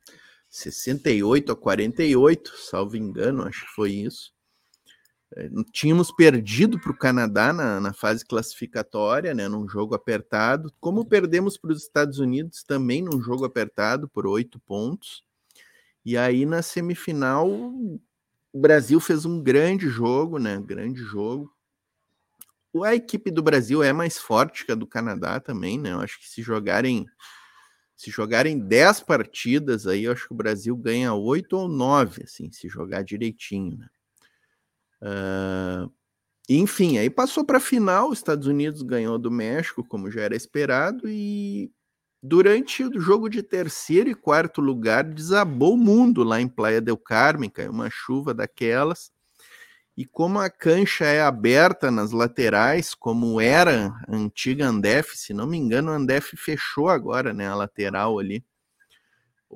68 0.49 1.53
a 1.53 1.57
48, 1.57 2.57
salvo 2.57 2.97
engano, 2.97 3.43
acho 3.43 3.67
que 3.67 3.73
foi 3.75 3.93
isso. 3.93 4.33
Tínhamos 5.73 6.13
perdido 6.13 6.81
para 6.81 6.93
o 6.93 6.97
Canadá 6.97 7.53
na, 7.53 7.81
na, 7.81 7.93
fase 7.93 8.25
classificatória, 8.25 9.35
né, 9.35 9.49
num 9.49 9.69
jogo 9.69 9.95
apertado, 9.95 10.73
como 10.81 11.05
perdemos 11.05 11.59
para 11.59 11.73
os 11.73 11.83
Estados 11.83 12.19
Unidos 12.19 12.63
também 12.63 13.03
num 13.03 13.21
jogo 13.21 13.45
apertado 13.45 14.09
por 14.09 14.27
oito 14.27 14.61
pontos. 14.61 15.25
E 16.05 16.17
aí 16.17 16.47
na 16.47 16.63
semifinal 16.63 17.49
o 17.49 18.01
Brasil 18.55 19.01
fez 19.01 19.25
um 19.25 19.43
grande 19.43 19.89
jogo, 19.89 20.39
né, 20.39 20.63
grande 20.65 21.01
jogo, 21.01 21.53
a 22.85 22.95
equipe 22.95 23.31
do 23.31 23.43
Brasil 23.43 23.83
é 23.83 23.93
mais 23.93 24.19
forte 24.19 24.65
que 24.65 24.73
a 24.73 24.75
do 24.75 24.87
Canadá 24.87 25.41
também, 25.41 25.79
né? 25.79 25.93
Eu 25.93 26.01
acho 26.01 26.19
que 26.19 26.29
se 26.29 26.43
jogarem 26.43 27.07
se 27.97 28.11
jogarem 28.11 28.59
10 28.59 29.01
partidas 29.01 29.87
aí, 29.87 30.05
eu 30.05 30.13
acho 30.13 30.29
que 30.29 30.35
o 30.35 30.37
Brasil 30.37 30.77
ganha 30.77 31.15
8 31.15 31.57
ou 31.57 31.67
9, 31.67 32.25
assim, 32.25 32.53
se 32.53 32.69
jogar 32.69 33.03
direitinho, 33.03 33.79
né? 33.79 33.89
Uh, 35.03 35.91
enfim, 36.49 36.99
aí 36.99 37.11
passou 37.11 37.45
para 37.45 37.59
a 37.59 37.61
final, 37.61 38.11
os 38.11 38.19
Estados 38.19 38.47
Unidos 38.47 38.83
ganhou 38.83 39.19
do 39.19 39.31
México, 39.31 39.85
como 39.85 40.11
já 40.11 40.23
era 40.23 40.37
esperado, 40.37 41.09
e 41.09 41.73
durante 42.23 42.85
o 42.85 43.01
jogo 43.01 43.29
de 43.29 43.43
terceiro 43.43 44.11
e 44.11 44.15
quarto 44.15 44.61
lugar 44.61 45.05
desabou 45.05 45.75
o 45.75 45.79
mundo 45.79 46.23
lá 46.23 46.41
em 46.41 46.49
Playa 46.49 46.81
del 46.81 46.97
Carmen, 46.97 47.51
caiu 47.51 47.73
uma 47.73 47.91
chuva 47.91 48.33
daquelas, 48.33 49.11
e 49.97 50.05
como 50.05 50.39
a 50.39 50.51
cancha 50.51 51.05
é 51.07 51.23
aberta 51.23 51.91
nas 51.91 52.13
laterais, 52.13 52.95
como 52.95 53.41
era 53.41 53.89
a 54.07 54.15
antiga 54.15 54.67
Andef, 54.69 55.17
se 55.17 55.33
não 55.33 55.47
me 55.47 55.57
engano, 55.57 55.91
a 55.91 55.97
Andef 55.97 56.37
fechou 56.37 56.89
agora, 56.89 57.33
né, 57.33 57.49
a 57.49 57.55
lateral 57.55 58.19
ali. 58.19 58.45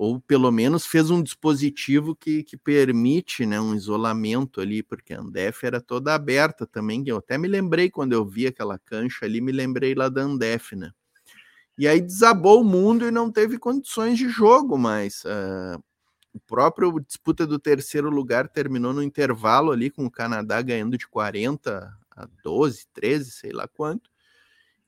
Ou 0.01 0.19
pelo 0.19 0.51
menos 0.51 0.83
fez 0.83 1.11
um 1.11 1.21
dispositivo 1.21 2.15
que, 2.15 2.41
que 2.41 2.57
permite 2.57 3.45
né, 3.45 3.61
um 3.61 3.75
isolamento 3.75 4.59
ali, 4.59 4.81
porque 4.81 5.13
a 5.13 5.19
Andef 5.19 5.63
era 5.63 5.79
toda 5.79 6.15
aberta 6.15 6.65
também. 6.65 7.03
Eu 7.05 7.17
até 7.17 7.37
me 7.37 7.47
lembrei 7.47 7.87
quando 7.87 8.13
eu 8.13 8.25
vi 8.25 8.47
aquela 8.47 8.79
cancha 8.79 9.25
ali, 9.25 9.39
me 9.39 9.51
lembrei 9.51 9.93
lá 9.93 10.09
da 10.09 10.23
Andef, 10.23 10.75
né? 10.75 10.89
E 11.77 11.87
aí 11.87 12.01
desabou 12.01 12.61
o 12.61 12.63
mundo 12.63 13.05
e 13.05 13.11
não 13.11 13.31
teve 13.31 13.59
condições 13.59 14.17
de 14.17 14.27
jogo 14.27 14.75
mais. 14.75 15.23
Uh, 15.23 15.79
o 16.33 16.39
próprio 16.47 16.99
disputa 16.99 17.45
do 17.45 17.59
terceiro 17.59 18.09
lugar 18.09 18.49
terminou 18.49 18.93
no 18.93 19.03
intervalo 19.03 19.71
ali 19.71 19.91
com 19.91 20.03
o 20.07 20.11
Canadá 20.11 20.63
ganhando 20.63 20.97
de 20.97 21.07
40 21.07 21.95
a 22.09 22.27
12, 22.43 22.87
13, 22.91 23.29
sei 23.29 23.51
lá 23.51 23.67
quanto. 23.67 24.09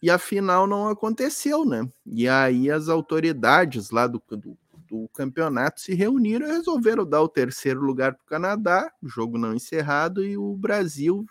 E 0.01 0.09
a 0.09 0.17
final 0.17 0.65
não 0.65 0.89
aconteceu, 0.89 1.63
né? 1.63 1.87
E 2.03 2.27
aí 2.27 2.71
as 2.71 2.89
autoridades 2.89 3.91
lá 3.91 4.07
do, 4.07 4.19
do, 4.27 4.57
do 4.89 5.09
campeonato 5.13 5.81
se 5.81 5.93
reuniram 5.93 6.47
e 6.47 6.51
resolveram 6.51 7.05
dar 7.05 7.21
o 7.21 7.29
terceiro 7.29 7.81
lugar 7.81 8.13
para 8.13 8.23
o 8.23 8.27
Canadá, 8.27 8.91
jogo 9.03 9.37
não 9.37 9.53
encerrado, 9.53 10.23
e 10.23 10.37
o 10.37 10.55
Brasil 10.55 11.25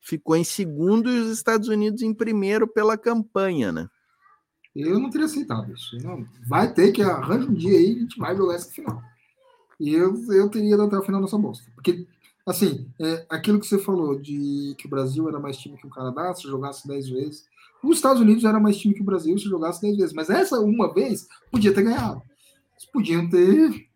ficou 0.00 0.36
em 0.36 0.44
segundo 0.44 1.10
e 1.10 1.20
os 1.20 1.30
Estados 1.30 1.68
Unidos 1.68 2.02
em 2.02 2.12
primeiro 2.12 2.66
pela 2.66 2.96
campanha, 2.96 3.72
né? 3.72 3.88
Eu 4.74 4.98
não 4.98 5.10
teria 5.10 5.26
aceitado 5.26 5.72
isso. 5.72 5.96
Não. 6.02 6.24
Vai 6.46 6.72
ter 6.72 6.92
que 6.92 7.02
arranjar 7.02 7.50
um 7.50 7.54
dia 7.54 7.76
aí 7.76 7.96
a 7.96 8.00
gente 8.00 8.18
vai 8.18 8.36
jogar 8.36 8.54
essa 8.54 8.70
final. 8.70 9.02
E 9.80 9.92
eu, 9.94 10.14
eu 10.32 10.48
teria 10.48 10.74
ido 10.74 10.82
até 10.82 10.96
o 10.96 11.02
final 11.02 11.20
dessa 11.20 11.38
bosta. 11.38 11.70
Porque, 11.74 12.06
assim, 12.46 12.88
é, 13.00 13.26
aquilo 13.28 13.58
que 13.58 13.66
você 13.66 13.78
falou 13.78 14.18
de 14.18 14.74
que 14.78 14.86
o 14.86 14.90
Brasil 14.90 15.28
era 15.28 15.40
mais 15.40 15.56
time 15.56 15.76
que 15.76 15.86
o 15.86 15.90
Canadá, 15.90 16.34
se 16.34 16.42
jogasse 16.42 16.86
10 16.86 17.08
vezes. 17.08 17.44
Os 17.82 17.96
Estados 17.96 18.20
Unidos 18.20 18.44
era 18.44 18.60
mais 18.60 18.76
time 18.76 18.94
que 18.94 19.02
o 19.02 19.04
Brasil 19.04 19.36
se 19.38 19.44
jogasse 19.44 19.80
10 19.80 19.96
vezes. 19.96 20.12
Mas 20.12 20.30
essa 20.30 20.60
uma 20.60 20.92
vez 20.92 21.26
podia 21.50 21.72
ter 21.72 21.82
ganhado. 21.82 22.22
Eles 22.78 22.90
podiam 22.92 23.28
ter. 23.28 23.88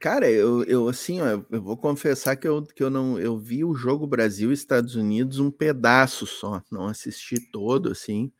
Cara, 0.00 0.30
eu, 0.30 0.62
eu 0.64 0.88
assim, 0.88 1.20
ó, 1.20 1.26
eu 1.50 1.62
vou 1.62 1.76
confessar 1.76 2.36
que 2.36 2.48
eu, 2.48 2.62
que 2.64 2.82
eu 2.82 2.88
não 2.88 3.18
eu 3.18 3.36
vi 3.36 3.64
o 3.64 3.74
jogo 3.74 4.06
Brasil 4.06 4.52
Estados 4.52 4.94
Unidos 4.94 5.38
um 5.40 5.50
pedaço 5.50 6.24
só, 6.24 6.62
não 6.70 6.86
assisti 6.86 7.40
todo 7.50 7.90
assim, 7.90 8.32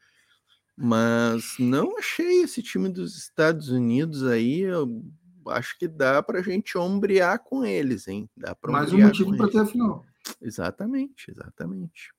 mas 0.76 1.56
não 1.58 1.98
achei 1.98 2.42
esse 2.42 2.62
time 2.62 2.88
dos 2.88 3.18
Estados 3.18 3.70
Unidos 3.70 4.24
aí, 4.24 4.60
eu 4.60 5.04
acho 5.48 5.76
que 5.76 5.88
dá 5.88 6.22
para 6.22 6.38
a 6.38 6.42
gente 6.42 6.78
ombrear 6.78 7.42
com 7.42 7.64
eles, 7.64 8.06
hein? 8.06 8.30
Dá 8.36 8.54
pra 8.54 8.70
Mais 8.70 8.92
um 8.92 8.98
motivo 8.98 9.36
para 9.36 9.48
ter 9.48 9.58
a 9.58 9.66
final. 9.66 10.06
Exatamente, 10.40 11.30
exatamente. 11.30 12.14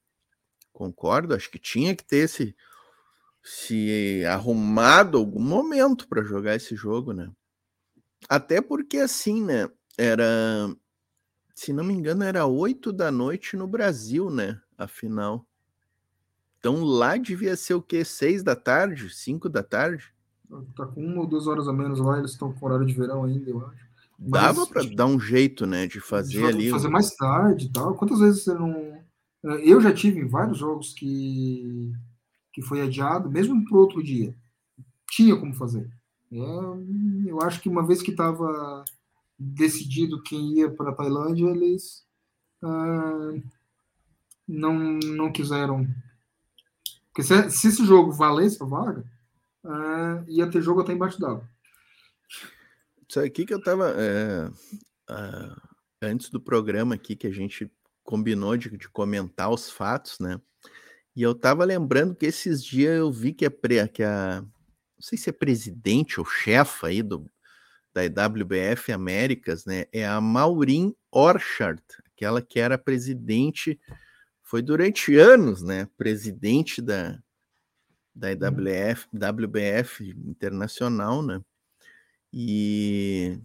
Concordo, 0.74 1.34
acho 1.34 1.50
que 1.50 1.60
tinha 1.60 1.96
que 1.96 2.04
ter 2.04 2.28
se, 2.28 2.54
se 3.44 4.24
arrumado 4.26 5.18
algum 5.18 5.42
momento 5.42 6.08
para 6.08 6.24
jogar 6.24 6.56
esse 6.56 6.76
jogo, 6.76 7.14
né? 7.14 7.32
Até 8.28 8.62
porque 8.62 8.98
assim, 8.98 9.44
né? 9.44 9.70
Era, 9.98 10.74
se 11.56 11.74
não 11.74 11.84
me 11.84 11.94
engano, 11.94 12.24
era 12.24 12.46
8 12.46 12.92
da 12.94 13.12
noite 13.12 13.58
no 13.58 13.68
Brasil, 13.68 14.30
né? 14.30 14.60
A 14.78 14.88
final. 14.88 15.46
Então 16.60 16.84
lá 16.84 17.18
devia 17.18 17.56
ser 17.56 17.74
o 17.74 17.82
quê? 17.82 18.04
6 18.04 18.44
da 18.44 18.56
tarde? 18.56 19.10
5 19.10 19.50
da 19.50 19.64
tarde? 19.64 20.14
Tá 20.76 20.86
com 20.86 21.06
uma 21.06 21.22
ou 21.22 21.28
duas 21.28 21.48
horas 21.48 21.68
a 21.68 21.74
menos 21.74 22.00
lá, 22.00 22.18
eles 22.18 22.32
estão 22.32 22.52
com 22.52 22.66
horário 22.66 22.86
de 22.86 22.94
verão 22.94 23.24
ainda, 23.24 23.50
eu 23.50 23.66
acho. 23.66 23.90
Dava 24.18 24.68
para 24.68 24.84
dar 24.84 25.06
um 25.06 25.20
jeito, 25.20 25.66
né, 25.66 25.88
de 25.88 26.02
fazer 26.02 26.40
de 26.40 26.46
ali. 26.46 26.70
Fazer 26.70 26.90
mais 26.90 27.16
tarde 27.16 27.68
e 27.68 27.70
tal. 27.70 27.96
Quantas 27.96 28.20
vezes 28.20 28.44
você 28.44 28.54
não. 28.54 29.02
É, 29.46 29.62
eu 29.64 29.80
já 29.80 29.94
tive 29.94 30.20
em 30.20 30.28
vários 30.28 30.58
jogos 30.58 30.94
que, 30.94 31.94
que 32.52 32.62
foi 32.62 32.82
adiado, 32.82 33.30
mesmo 33.30 33.64
para 33.66 33.78
outro 33.78 34.04
dia. 34.04 34.36
Tinha 35.12 35.36
como 35.36 35.54
fazer. 35.54 35.90
É, 36.32 37.30
eu 37.30 37.42
acho 37.42 37.62
que 37.62 37.70
uma 37.70 37.86
vez 37.86 38.02
que 38.02 38.12
estava 38.12 38.84
decidido 39.38 40.22
quem 40.22 40.58
ia 40.58 40.70
para 40.70 40.92
a 40.92 40.96
Tailândia, 40.96 41.48
eles 41.48 42.06
ah, 42.62 43.34
não, 44.48 44.74
não 44.74 45.32
quiseram. 45.32 45.88
Porque 47.08 47.24
se, 47.24 47.50
se 47.52 47.68
esse 47.68 47.86
jogo 47.86 48.12
valesse 48.12 48.62
a 48.62 48.66
vaga, 48.66 49.04
uh, 49.64 50.24
ia 50.28 50.50
ter 50.50 50.62
jogo 50.62 50.82
até 50.82 50.94
embaixo 50.94 51.20
d'água. 51.20 51.48
Isso 53.08 53.20
aqui 53.20 53.46
que 53.46 53.54
eu 53.54 53.62
tava. 53.62 53.90
É... 53.98 54.48
uh, 55.10 55.70
antes 56.02 56.30
do 56.30 56.40
programa 56.40 56.96
aqui 56.96 57.16
que 57.16 57.28
a 57.28 57.32
gente 57.32 57.72
combinou 58.04 58.56
de, 58.58 58.76
de, 58.76 58.90
comentar 58.90 59.50
os 59.52 59.70
fatos, 59.70 60.20
né? 60.20 60.40
E 61.20 61.22
eu 61.22 61.36
tava 61.36 61.66
lembrando 61.66 62.16
que 62.16 62.26
esses 62.26 62.64
dias 62.64 62.96
eu 62.96 63.12
vi 63.12 63.34
que 63.34 63.46
a, 63.46 63.88
que 63.90 64.02
a 64.02 64.42
não 64.42 65.02
sei 65.02 65.18
se 65.18 65.30
é 65.30 65.34
presidente 65.34 66.18
ou 66.18 66.26
chefa 66.26 66.88
aí 66.88 67.04
do, 67.04 67.30
da 67.94 68.06
IWBF 68.06 68.94
Américas, 68.94 69.66
né? 69.66 69.84
É 69.92 70.08
a 70.08 70.22
Maureen 70.22 70.96
Orchard, 71.12 71.84
aquela 72.06 72.42
que 72.42 72.58
era 72.58 72.78
presidente, 72.78 73.78
foi 74.42 74.62
durante 74.62 75.14
anos, 75.18 75.62
né? 75.62 75.90
Presidente 75.98 76.82
da, 76.82 77.22
da 78.16 78.32
IWF, 78.32 79.10
WBF 79.14 80.12
Internacional, 80.26 81.22
né? 81.22 81.42
E 82.32 83.38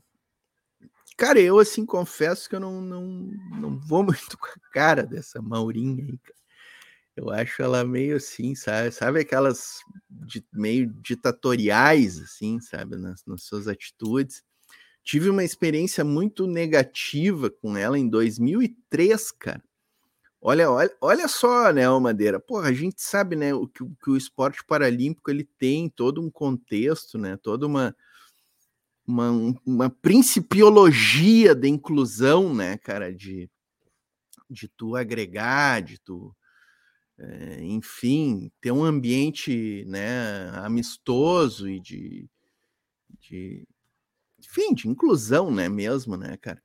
cara, 1.16 1.40
eu 1.40 1.58
assim 1.58 1.84
confesso 1.84 2.48
que 2.48 2.54
eu 2.54 2.60
não, 2.60 2.80
não, 2.80 3.02
não 3.58 3.76
vou 3.80 4.04
muito 4.06 4.38
com 4.38 4.46
a 4.46 4.70
cara 4.72 5.02
dessa 5.02 5.42
Maurinha 5.42 6.04
aí, 6.04 6.18
cara. 6.18 6.43
Eu 7.16 7.30
acho 7.30 7.62
ela 7.62 7.84
meio 7.84 8.16
assim, 8.16 8.54
sabe? 8.54 8.90
Sabe 8.90 9.20
aquelas 9.20 9.78
de, 10.10 10.44
meio 10.52 10.86
ditatoriais, 11.00 12.18
assim, 12.20 12.60
sabe? 12.60 12.96
Nas, 12.96 13.24
nas 13.24 13.44
suas 13.44 13.68
atitudes. 13.68 14.42
Tive 15.04 15.28
uma 15.28 15.44
experiência 15.44 16.02
muito 16.04 16.46
negativa 16.46 17.50
com 17.50 17.76
ela 17.76 17.98
em 17.98 18.08
2003, 18.08 19.30
cara. 19.32 19.62
Olha, 20.46 20.70
olha, 20.70 20.96
olha 21.00 21.28
só, 21.28 21.72
né, 21.72 21.88
Madeira? 21.98 22.38
Porra, 22.38 22.68
a 22.68 22.72
gente 22.72 23.00
sabe, 23.00 23.34
né, 23.34 23.54
o 23.54 23.66
que, 23.66 23.82
que 24.02 24.10
o 24.10 24.16
esporte 24.16 24.62
paralímpico 24.66 25.30
ele 25.30 25.44
tem 25.58 25.88
todo 25.88 26.20
um 26.20 26.30
contexto, 26.30 27.16
né, 27.16 27.38
toda 27.38 27.66
uma, 27.66 27.96
uma, 29.06 29.30
uma 29.64 29.88
principiologia 29.88 31.54
da 31.54 31.66
inclusão, 31.66 32.54
né, 32.54 32.76
cara, 32.76 33.10
de, 33.10 33.48
de 34.50 34.68
tu 34.68 34.96
agregar, 34.96 35.80
de 35.80 35.98
tu, 35.98 36.36
enfim, 37.60 38.50
ter 38.60 38.72
um 38.72 38.84
ambiente, 38.84 39.84
né, 39.86 40.50
amistoso 40.54 41.68
e 41.68 41.80
de, 41.80 42.28
de, 43.20 43.66
enfim, 44.38 44.74
de 44.74 44.88
inclusão, 44.88 45.50
né, 45.50 45.68
mesmo, 45.68 46.16
né, 46.16 46.36
cara. 46.36 46.62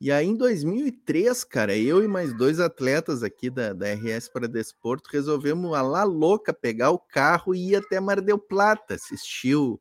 E 0.00 0.10
aí, 0.10 0.26
em 0.26 0.36
2003, 0.36 1.44
cara, 1.44 1.76
eu 1.76 2.02
e 2.02 2.08
mais 2.08 2.36
dois 2.36 2.60
atletas 2.60 3.22
aqui 3.22 3.48
da, 3.48 3.72
da 3.72 3.86
RS 3.94 4.28
para 4.28 4.48
Desporto 4.48 5.08
resolvemos, 5.10 5.72
a 5.72 5.80
lá 5.80 6.04
louca, 6.04 6.52
pegar 6.52 6.90
o 6.90 6.98
carro 6.98 7.54
e 7.54 7.70
ir 7.70 7.76
até 7.76 8.00
Mar 8.00 8.20
del 8.20 8.38
Plata, 8.38 8.94
assistir 8.94 9.54
o 9.54 9.80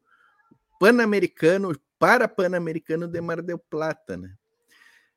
Pan-Americano, 0.80 1.76
para 2.00 2.28
Pan-Americano 2.28 3.08
de 3.08 3.20
Mar 3.20 3.42
del 3.42 3.58
Plata, 3.58 4.16
né? 4.16 4.34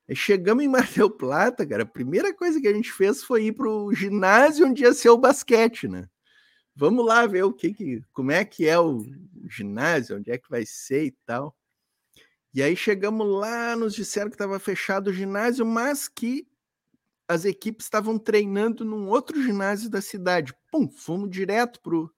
E 0.07 0.15
chegamos 0.15 0.63
em 0.63 0.67
Mar 0.67 0.89
del 0.91 1.09
Plata, 1.09 1.65
cara, 1.65 1.83
a 1.83 1.85
primeira 1.85 2.33
coisa 2.33 2.61
que 2.61 2.67
a 2.67 2.73
gente 2.73 2.91
fez 2.91 3.23
foi 3.23 3.45
ir 3.45 3.51
para 3.53 3.69
o 3.69 3.93
ginásio 3.93 4.65
onde 4.65 4.83
ia 4.83 4.93
ser 4.93 5.09
o 5.09 5.17
basquete, 5.17 5.87
né? 5.87 6.07
Vamos 6.75 7.05
lá 7.05 7.25
ver 7.25 7.43
o 7.43 7.51
que, 7.51 7.73
que 7.73 8.03
como 8.13 8.31
é 8.31 8.45
que 8.45 8.67
é 8.67 8.79
o 8.79 9.03
ginásio, 9.49 10.17
onde 10.17 10.31
é 10.31 10.37
que 10.37 10.49
vai 10.49 10.65
ser 10.65 11.05
e 11.05 11.11
tal. 11.25 11.55
E 12.53 12.63
aí 12.63 12.75
chegamos 12.75 13.27
lá, 13.27 13.75
nos 13.75 13.93
disseram 13.93 14.29
que 14.29 14.35
estava 14.35 14.59
fechado 14.59 15.09
o 15.09 15.13
ginásio, 15.13 15.65
mas 15.65 16.07
que 16.07 16.47
as 17.27 17.43
equipes 17.43 17.85
estavam 17.85 18.17
treinando 18.17 18.85
num 18.85 19.09
outro 19.09 19.41
ginásio 19.43 19.89
da 19.89 20.01
cidade. 20.01 20.53
Pum, 20.71 20.87
fomos 20.87 21.29
direto 21.29 21.81
pro 21.81 22.11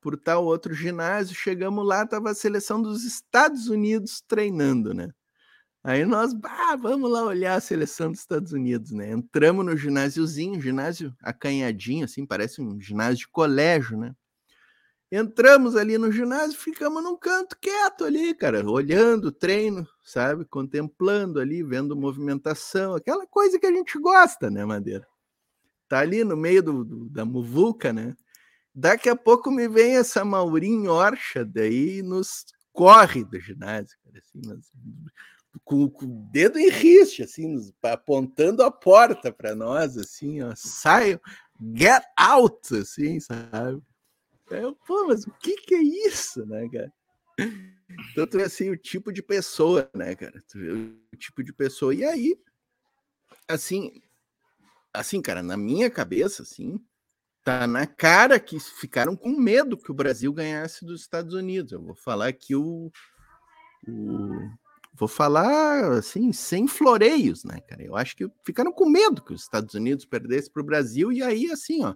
por 0.00 0.16
tal 0.16 0.44
outro 0.44 0.72
ginásio, 0.72 1.34
chegamos 1.34 1.84
lá, 1.84 2.04
estava 2.04 2.30
a 2.30 2.34
seleção 2.34 2.80
dos 2.80 3.02
Estados 3.04 3.66
Unidos 3.66 4.20
treinando, 4.20 4.94
né? 4.94 5.10
Aí 5.86 6.04
nós, 6.04 6.34
bah, 6.34 6.74
vamos 6.74 7.08
lá 7.08 7.22
olhar 7.22 7.54
a 7.54 7.60
seleção 7.60 8.10
dos 8.10 8.18
Estados 8.18 8.50
Unidos, 8.50 8.90
né? 8.90 9.12
Entramos 9.12 9.64
no 9.64 9.76
ginásiozinho, 9.76 10.60
ginásio 10.60 11.14
acanhadinho, 11.22 12.04
assim, 12.04 12.26
parece 12.26 12.60
um 12.60 12.80
ginásio 12.80 13.18
de 13.18 13.28
colégio, 13.28 13.96
né? 13.96 14.12
Entramos 15.12 15.76
ali 15.76 15.96
no 15.96 16.10
ginásio, 16.10 16.58
ficamos 16.58 17.04
num 17.04 17.16
canto 17.16 17.56
quieto 17.60 18.04
ali, 18.04 18.34
cara, 18.34 18.68
olhando 18.68 19.26
o 19.26 19.32
treino, 19.32 19.86
sabe? 20.02 20.44
Contemplando 20.46 21.38
ali, 21.38 21.62
vendo 21.62 21.94
movimentação, 21.94 22.96
aquela 22.96 23.24
coisa 23.24 23.56
que 23.56 23.66
a 23.66 23.72
gente 23.72 23.96
gosta, 23.96 24.50
né, 24.50 24.64
Madeira? 24.64 25.06
Tá 25.86 26.00
ali 26.00 26.24
no 26.24 26.36
meio 26.36 26.64
do, 26.64 26.84
do 26.84 27.08
da 27.10 27.24
muvuca, 27.24 27.92
né? 27.92 28.16
Daqui 28.74 29.08
a 29.08 29.14
pouco 29.14 29.52
me 29.52 29.68
vem 29.68 29.96
essa 29.96 30.24
Maurinho 30.24 30.90
Orcha 30.90 31.44
daí 31.44 32.02
nos 32.02 32.44
corre 32.72 33.22
do 33.22 33.38
ginásio, 33.38 33.96
cara, 34.04 34.18
assim, 34.18 34.40
mas, 34.44 34.72
com, 35.64 35.88
com, 35.88 36.04
o 36.04 36.28
dedo 36.30 36.58
em 36.58 36.70
riste, 36.70 37.22
assim, 37.22 37.48
nos, 37.48 37.72
apontando 37.82 38.62
a 38.62 38.70
porta 38.70 39.32
para 39.32 39.54
nós, 39.54 39.96
assim, 39.96 40.42
ó, 40.42 40.52
saiam, 40.54 41.20
get 41.74 42.02
out, 42.16 42.76
assim, 42.76 43.20
sabe? 43.20 43.82
Eu, 44.50 44.74
pô, 44.86 45.08
mas 45.08 45.26
o 45.26 45.32
que 45.32 45.56
que 45.56 45.74
é 45.74 45.82
isso, 45.82 46.46
né, 46.46 46.68
cara? 46.68 46.92
Então, 48.10 48.26
tu 48.26 48.38
vê 48.38 48.44
assim, 48.44 48.70
o 48.70 48.76
tipo 48.76 49.12
de 49.12 49.22
pessoa, 49.22 49.90
né, 49.94 50.14
cara? 50.14 50.42
Tu 50.48 50.58
vê 50.58 50.70
o 50.72 51.16
tipo 51.16 51.42
de 51.42 51.52
pessoa. 51.52 51.94
E 51.94 52.04
aí, 52.04 52.38
assim, 53.48 54.00
assim, 54.92 55.20
cara, 55.20 55.42
na 55.42 55.56
minha 55.56 55.90
cabeça, 55.90 56.42
assim, 56.42 56.80
tá 57.44 57.66
na 57.66 57.86
cara 57.86 58.40
que 58.40 58.58
ficaram 58.58 59.16
com 59.16 59.30
medo 59.30 59.76
que 59.76 59.90
o 59.90 59.94
Brasil 59.94 60.32
ganhasse 60.32 60.84
dos 60.84 61.00
Estados 61.00 61.34
Unidos. 61.34 61.72
Eu 61.72 61.82
vou 61.82 61.94
falar 61.94 62.28
aqui 62.28 62.54
o 62.54 62.90
vou 64.96 65.08
falar 65.08 65.92
assim, 65.92 66.32
sem 66.32 66.66
floreios, 66.66 67.44
né, 67.44 67.60
cara? 67.60 67.82
Eu 67.82 67.94
acho 67.94 68.16
que 68.16 68.28
ficaram 68.42 68.72
com 68.72 68.88
medo 68.88 69.22
que 69.22 69.34
os 69.34 69.42
Estados 69.42 69.74
Unidos 69.74 70.04
perdessem 70.04 70.50
para 70.50 70.62
o 70.62 70.66
Brasil, 70.66 71.12
e 71.12 71.22
aí, 71.22 71.50
assim, 71.50 71.84
ó, 71.84 71.94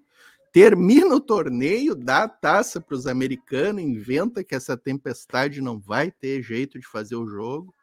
termina 0.52 1.14
o 1.14 1.20
torneio, 1.20 1.94
dá 1.94 2.24
a 2.24 2.28
taça 2.28 2.80
para 2.80 2.94
os 2.94 3.06
americanos, 3.06 3.82
inventa 3.82 4.44
que 4.44 4.54
essa 4.54 4.76
tempestade 4.76 5.62
não 5.62 5.78
vai 5.78 6.10
ter 6.10 6.42
jeito 6.42 6.78
de 6.78 6.86
fazer 6.86 7.16
o 7.16 7.26
jogo. 7.26 7.74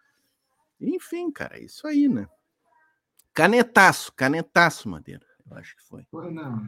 Enfim, 0.79 1.31
cara, 1.31 1.57
é 1.57 1.63
isso 1.63 1.87
aí, 1.87 2.07
né? 2.07 2.27
Canetaço, 3.33 4.13
canetaço, 4.13 4.87
Madeira, 4.89 5.25
eu 5.49 5.57
acho 5.57 5.75
que 5.75 5.83
foi. 5.83 6.05
Não, 6.11 6.67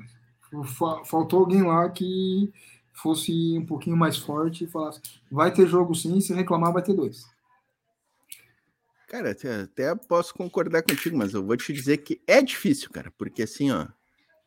faltou 1.06 1.42
alguém 1.42 1.64
lá 1.64 1.90
que 1.90 2.52
fosse 2.94 3.58
um 3.58 3.66
pouquinho 3.66 3.98
mais 3.98 4.18
forte 4.18 4.64
e 4.64 4.68
falasse: 4.68 5.02
vai 5.32 5.54
ter 5.54 5.68
jogo 5.68 5.94
sim, 5.94 6.20
se 6.20 6.34
reclamar, 6.34 6.74
vai 6.74 6.82
ter 6.82 6.94
dois. 6.94 7.26
Cara, 9.10 9.32
até 9.32 9.96
posso 9.96 10.36
concordar 10.36 10.84
contigo, 10.84 11.18
mas 11.18 11.34
eu 11.34 11.44
vou 11.44 11.58
te 11.58 11.74
dizer 11.74 11.98
que 11.98 12.22
é 12.28 12.44
difícil, 12.44 12.92
cara, 12.92 13.12
porque 13.18 13.42
assim, 13.42 13.72
ó, 13.72 13.88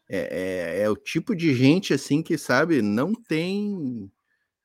é, 0.09 0.79
é, 0.79 0.83
é, 0.83 0.89
o 0.89 0.95
tipo 0.95 1.35
de 1.35 1.53
gente 1.53 1.93
assim 1.93 2.23
que 2.23 2.39
sabe 2.39 2.81
não 2.81 3.13
tem 3.13 4.09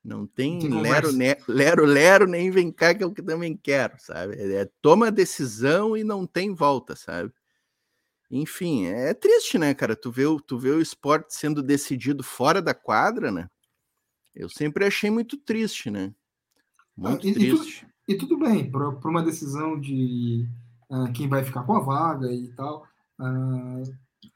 não 0.04 0.24
tem, 0.24 0.60
lero, 0.68 1.12
ne, 1.12 1.36
lero 1.48 1.84
lero 1.84 2.26
nem 2.28 2.48
vem 2.48 2.70
cá 2.70 2.94
que 2.94 3.02
é 3.02 3.06
o 3.06 3.12
que 3.12 3.22
também 3.22 3.56
quero 3.56 3.98
sabe? 3.98 4.36
É, 4.36 4.60
é, 4.60 4.70
toma 4.80 5.10
decisão 5.10 5.96
e 5.96 6.04
não 6.04 6.24
tem 6.24 6.54
volta 6.54 6.94
sabe? 6.94 7.32
Enfim 8.30 8.86
é 8.86 9.12
triste 9.12 9.58
né 9.58 9.74
cara 9.74 9.96
tu 9.96 10.12
vê 10.12 10.22
tu 10.46 10.58
vê 10.58 10.70
o 10.70 10.80
esporte 10.80 11.34
sendo 11.34 11.60
decidido 11.60 12.22
fora 12.22 12.62
da 12.62 12.72
quadra 12.72 13.32
né? 13.32 13.48
Eu 14.32 14.48
sempre 14.48 14.84
achei 14.84 15.10
muito 15.10 15.36
triste 15.36 15.90
né? 15.90 16.14
Muito 16.96 17.26
ah, 17.26 17.30
e, 17.30 17.34
triste. 17.34 17.48
e 17.48 17.80
tudo, 17.80 17.92
e 18.08 18.16
tudo 18.16 18.38
bem 18.38 18.70
para 18.70 18.88
uma 19.04 19.22
decisão 19.22 19.78
de 19.78 20.48
uh, 20.90 21.12
quem 21.12 21.28
vai 21.28 21.44
ficar 21.44 21.62
com 21.64 21.76
a 21.76 21.80
vaga 21.80 22.32
e 22.32 22.48
tal 22.54 22.84
uh, 23.20 23.82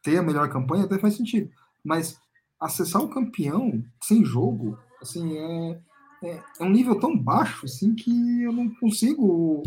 ter 0.02 0.18
a 0.18 0.22
melhor 0.22 0.48
campanha 0.50 0.84
até 0.84 0.98
faz 0.98 1.16
sentido. 1.16 1.50
Mas 1.82 2.20
acessar 2.60 3.02
o 3.02 3.08
campeão 3.08 3.82
sem 4.02 4.24
jogo, 4.24 4.78
assim, 5.00 5.36
é, 5.36 5.80
é, 6.22 6.42
é, 6.60 6.64
um 6.64 6.70
nível 6.70 7.00
tão 7.00 7.18
baixo 7.18 7.66
assim 7.66 7.94
que 7.94 8.42
eu 8.42 8.52
não 8.52 8.68
consigo. 8.74 9.62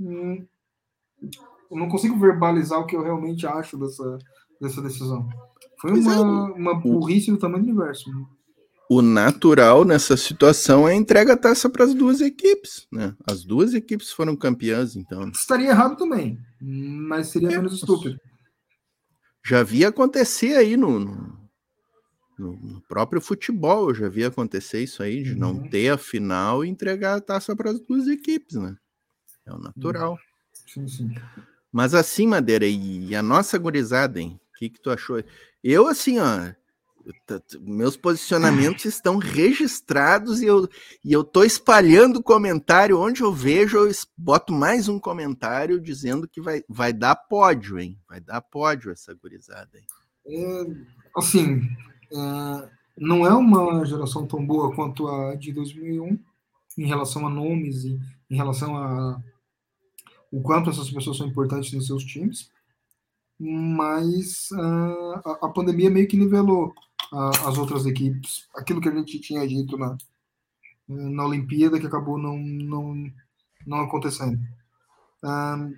Hum, 0.00 0.44
eu 1.70 1.76
não 1.76 1.88
consigo 1.88 2.18
verbalizar 2.18 2.80
o 2.80 2.86
que 2.86 2.96
eu 2.96 3.02
realmente 3.02 3.46
acho 3.46 3.78
dessa, 3.78 4.18
dessa 4.60 4.82
decisão. 4.82 5.28
Foi 5.80 5.92
uma, 5.92 6.14
é, 6.14 6.20
uma 6.20 6.74
burrice 6.74 7.30
do 7.30 7.38
tamanho 7.38 7.64
do 7.64 7.70
universo. 7.70 8.10
O 8.90 9.02
natural 9.02 9.84
nessa 9.84 10.16
situação 10.16 10.88
é 10.88 10.94
entrega 10.94 11.34
a 11.34 11.36
taça 11.36 11.68
para 11.68 11.84
as 11.84 11.92
duas 11.92 12.20
equipes, 12.20 12.86
né? 12.90 13.14
As 13.26 13.44
duas 13.44 13.74
equipes 13.74 14.10
foram 14.10 14.34
campeãs, 14.34 14.96
então. 14.96 15.28
Estaria 15.28 15.68
errado 15.68 15.96
também, 15.96 16.38
mas 16.60 17.28
seria 17.28 17.48
é, 17.48 17.56
menos 17.56 17.74
estúpido 17.74 18.18
já 19.48 19.62
vi 19.62 19.82
acontecer 19.82 20.56
aí 20.56 20.76
no, 20.76 21.00
no, 21.00 21.40
no, 22.38 22.82
próprio 22.82 23.18
futebol, 23.18 23.88
eu 23.88 23.94
já 23.94 24.06
vi 24.06 24.22
acontecer 24.22 24.82
isso 24.82 25.02
aí, 25.02 25.22
de 25.22 25.32
uhum. 25.32 25.38
não 25.38 25.68
ter 25.70 25.88
a 25.88 25.96
final 25.96 26.62
e 26.62 26.68
entregar 26.68 27.16
a 27.16 27.20
taça 27.20 27.56
para 27.56 27.70
as 27.70 27.80
duas 27.80 28.06
equipes, 28.08 28.56
né? 28.56 28.76
É 29.46 29.52
o 29.52 29.58
natural. 29.58 30.18
Sim, 30.66 30.86
sim. 30.86 31.14
Mas 31.72 31.94
assim, 31.94 32.26
Madeira, 32.26 32.66
e 32.66 33.14
a 33.16 33.22
nossa 33.22 33.56
gurizada, 33.56 34.20
hein? 34.20 34.38
O 34.54 34.58
que, 34.58 34.68
que 34.68 34.82
tu 34.82 34.90
achou? 34.90 35.22
Eu, 35.64 35.86
assim, 35.86 36.18
ó, 36.18 36.52
meus 37.60 37.96
posicionamentos 37.96 38.84
estão 38.84 39.16
registrados 39.16 40.40
e 40.40 40.46
eu, 40.46 40.68
e 41.04 41.12
eu 41.12 41.24
tô 41.24 41.42
espalhando 41.42 42.22
comentário 42.22 42.98
onde 42.98 43.22
eu 43.22 43.32
vejo, 43.32 43.78
eu 43.78 43.90
boto 44.16 44.52
mais 44.52 44.88
um 44.88 44.98
comentário 44.98 45.80
dizendo 45.80 46.28
que 46.28 46.40
vai, 46.40 46.62
vai 46.68 46.92
dar 46.92 47.16
pódio, 47.16 47.78
hein? 47.78 47.98
Vai 48.08 48.20
dar 48.20 48.40
pódio 48.40 48.90
essa 48.90 49.14
gurizada 49.14 49.70
aí. 49.74 49.84
É, 50.26 50.66
assim, 51.16 51.62
é, 52.12 52.70
não 52.96 53.26
é 53.26 53.34
uma 53.34 53.84
geração 53.84 54.26
tão 54.26 54.44
boa 54.44 54.74
quanto 54.74 55.08
a 55.08 55.34
de 55.34 55.52
2001 55.52 56.18
em 56.76 56.86
relação 56.86 57.26
a 57.26 57.30
nomes 57.30 57.84
e 57.84 57.98
em 58.30 58.36
relação 58.36 58.76
a 58.76 59.20
o 60.30 60.42
quanto 60.42 60.68
essas 60.68 60.90
pessoas 60.90 61.16
são 61.16 61.26
importantes 61.26 61.72
nos 61.72 61.86
seus 61.86 62.04
times, 62.04 62.50
mas 63.38 64.50
uh, 64.50 65.20
a, 65.24 65.38
a, 65.42 65.48
pandemia 65.48 65.88
meio 65.88 66.08
que 66.08 66.16
nivelou 66.16 66.74
uh, 67.12 67.48
as 67.48 67.58
outras 67.58 67.86
equipes. 67.86 68.48
Aquilo 68.54 68.80
que 68.80 68.88
a 68.88 68.94
gente 68.94 69.18
tinha 69.20 69.46
dito 69.46 69.76
na, 69.76 69.96
na 70.88 71.24
Olimpíada 71.24 71.78
que 71.78 71.86
acabou 71.86 72.18
não, 72.18 72.36
não, 72.38 73.12
não 73.66 73.80
acontecendo. 73.80 74.38
Uh, 75.22 75.76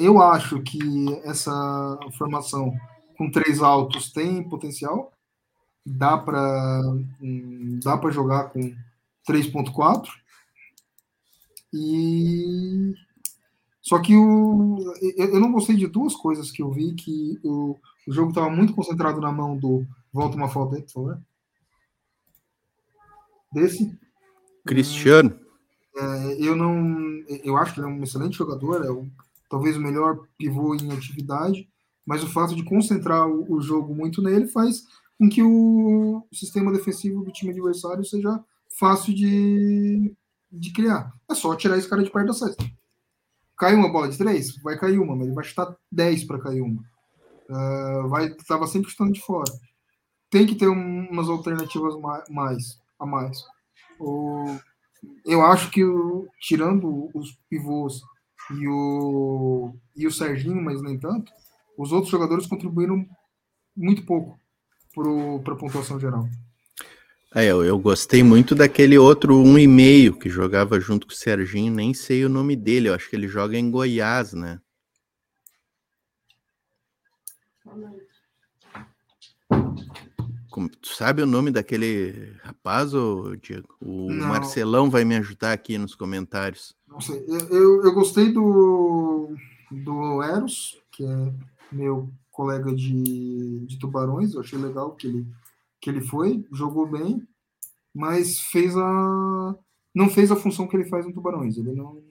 eu 0.00 0.20
acho 0.20 0.60
que 0.62 0.78
essa 1.24 1.98
formação 2.18 2.74
com 3.16 3.30
três 3.30 3.62
altos 3.62 4.12
tem 4.12 4.46
potencial, 4.46 5.12
dá 5.84 6.18
para 6.18 6.82
um, 7.20 7.80
dá 7.82 7.96
para 7.96 8.10
jogar 8.10 8.50
com 8.50 8.60
3.4 9.28 10.08
e 11.72 12.94
só 13.82 13.98
que 13.98 14.16
o, 14.16 14.78
eu 15.16 15.40
não 15.40 15.52
gostei 15.52 15.76
de 15.76 15.86
duas 15.86 16.14
coisas 16.14 16.50
que 16.50 16.62
eu 16.62 16.70
vi 16.70 16.94
que 16.94 17.38
o, 17.42 17.76
o 18.06 18.12
jogo 18.12 18.30
estava 18.30 18.48
muito 18.48 18.74
concentrado 18.74 19.20
na 19.20 19.30
mão 19.30 19.56
do 19.56 19.84
volta 20.12 20.36
uma 20.36 20.48
foto 20.48 20.76
aí, 20.76 20.82
por 20.82 20.92
favor 20.92 21.20
desse 23.52 23.98
Cristiano 24.64 25.38
é, 25.96 26.36
eu 26.40 26.56
não 26.56 27.22
eu 27.44 27.56
acho 27.56 27.74
que 27.74 27.80
ele 27.80 27.88
é 27.88 27.90
um 27.90 28.02
excelente 28.02 28.38
jogador 28.38 28.84
é 28.84 28.90
o, 28.90 29.06
talvez 29.50 29.76
o 29.76 29.80
melhor 29.80 30.26
pivô 30.38 30.74
em 30.74 30.90
atividade 30.92 31.68
mas 32.06 32.22
o 32.22 32.28
fato 32.28 32.54
de 32.54 32.64
concentrar 32.64 33.28
o, 33.28 33.52
o 33.52 33.60
jogo 33.60 33.94
muito 33.94 34.22
nele 34.22 34.46
faz 34.46 34.84
com 35.18 35.28
que 35.28 35.42
o 35.42 36.26
sistema 36.32 36.72
defensivo 36.72 37.22
do 37.22 37.30
time 37.30 37.52
adversário 37.52 38.04
seja 38.04 38.42
fácil 38.78 39.14
de, 39.14 40.12
de 40.50 40.72
criar. 40.72 41.12
É 41.30 41.34
só 41.34 41.54
tirar 41.54 41.78
esse 41.78 41.88
cara 41.88 42.02
de 42.02 42.10
perto 42.10 42.26
da 42.26 42.32
cesta. 42.32 42.64
Cai 43.62 43.76
uma 43.76 43.92
bola 43.92 44.08
de 44.08 44.18
três? 44.18 44.56
Vai 44.56 44.76
cair 44.76 44.98
uma, 44.98 45.14
mas 45.14 45.26
ele 45.26 45.36
vai 45.36 45.44
chutar 45.44 45.72
10 45.92 46.24
para 46.24 46.40
cair 46.40 46.60
uma. 46.60 46.82
Uh, 47.48 48.08
vai 48.08 48.26
Estava 48.26 48.66
sempre 48.66 48.90
estando 48.90 49.12
de 49.12 49.20
fora. 49.20 49.52
Tem 50.28 50.44
que 50.44 50.56
ter 50.56 50.66
um, 50.66 51.06
umas 51.08 51.28
alternativas 51.28 51.94
mais, 52.28 52.76
a 52.98 53.06
mais. 53.06 53.44
Eu 55.24 55.46
acho 55.46 55.70
que, 55.70 55.80
tirando 56.40 57.08
os 57.14 57.38
pivôs 57.48 58.02
e 58.50 58.66
o, 58.66 59.72
e 59.94 60.08
o 60.08 60.12
Serginho, 60.12 60.60
mas 60.60 60.82
nem 60.82 60.98
tanto, 60.98 61.30
os 61.78 61.92
outros 61.92 62.10
jogadores 62.10 62.48
contribuíram 62.48 63.06
muito 63.76 64.04
pouco 64.04 64.40
para 64.92 65.54
a 65.54 65.56
pontuação 65.56 66.00
geral. 66.00 66.28
É, 67.34 67.46
eu, 67.46 67.64
eu, 67.64 67.78
gostei 67.78 68.22
muito 68.22 68.54
daquele 68.54 68.98
outro 68.98 69.38
um 69.38 69.58
e 69.58 69.66
meio 69.66 70.18
que 70.18 70.28
jogava 70.28 70.78
junto 70.78 71.06
com 71.06 71.14
o 71.14 71.16
Serginho, 71.16 71.72
nem 71.72 71.94
sei 71.94 72.26
o 72.26 72.28
nome 72.28 72.54
dele, 72.54 72.90
eu 72.90 72.94
acho 72.94 73.08
que 73.08 73.16
ele 73.16 73.26
joga 73.26 73.56
em 73.56 73.70
Goiás, 73.70 74.34
né? 74.34 74.60
Como, 80.50 80.68
tu 80.68 80.88
sabe 80.88 81.22
o 81.22 81.26
nome 81.26 81.50
daquele 81.50 82.36
rapaz, 82.42 82.92
ô, 82.92 83.34
Diego? 83.36 83.74
O 83.80 84.12
Não. 84.12 84.28
Marcelão 84.28 84.90
vai 84.90 85.02
me 85.02 85.16
ajudar 85.16 85.52
aqui 85.52 85.78
nos 85.78 85.94
comentários. 85.94 86.76
Não 86.86 87.00
sei. 87.00 87.24
Eu, 87.26 87.82
eu, 87.82 87.94
gostei 87.94 88.30
do, 88.30 89.34
do 89.70 90.22
Eros, 90.22 90.78
que 90.90 91.02
é 91.02 91.32
meu 91.72 92.12
colega 92.30 92.74
de, 92.74 93.60
de 93.60 93.78
Tubarões, 93.78 94.34
eu 94.34 94.40
achei 94.40 94.58
legal 94.58 94.90
que 94.90 95.06
ele, 95.06 95.26
que 95.82 95.90
ele 95.90 96.00
foi, 96.00 96.46
jogou 96.52 96.86
bem, 96.86 97.20
mas 97.92 98.38
fez 98.38 98.76
a 98.76 99.54
não 99.94 100.08
fez 100.08 100.30
a 100.30 100.36
função 100.36 100.66
que 100.66 100.74
ele 100.76 100.88
faz 100.88 101.04
no 101.04 101.12
Tubarões. 101.12 101.58
Ele 101.58 101.72
não, 101.72 102.02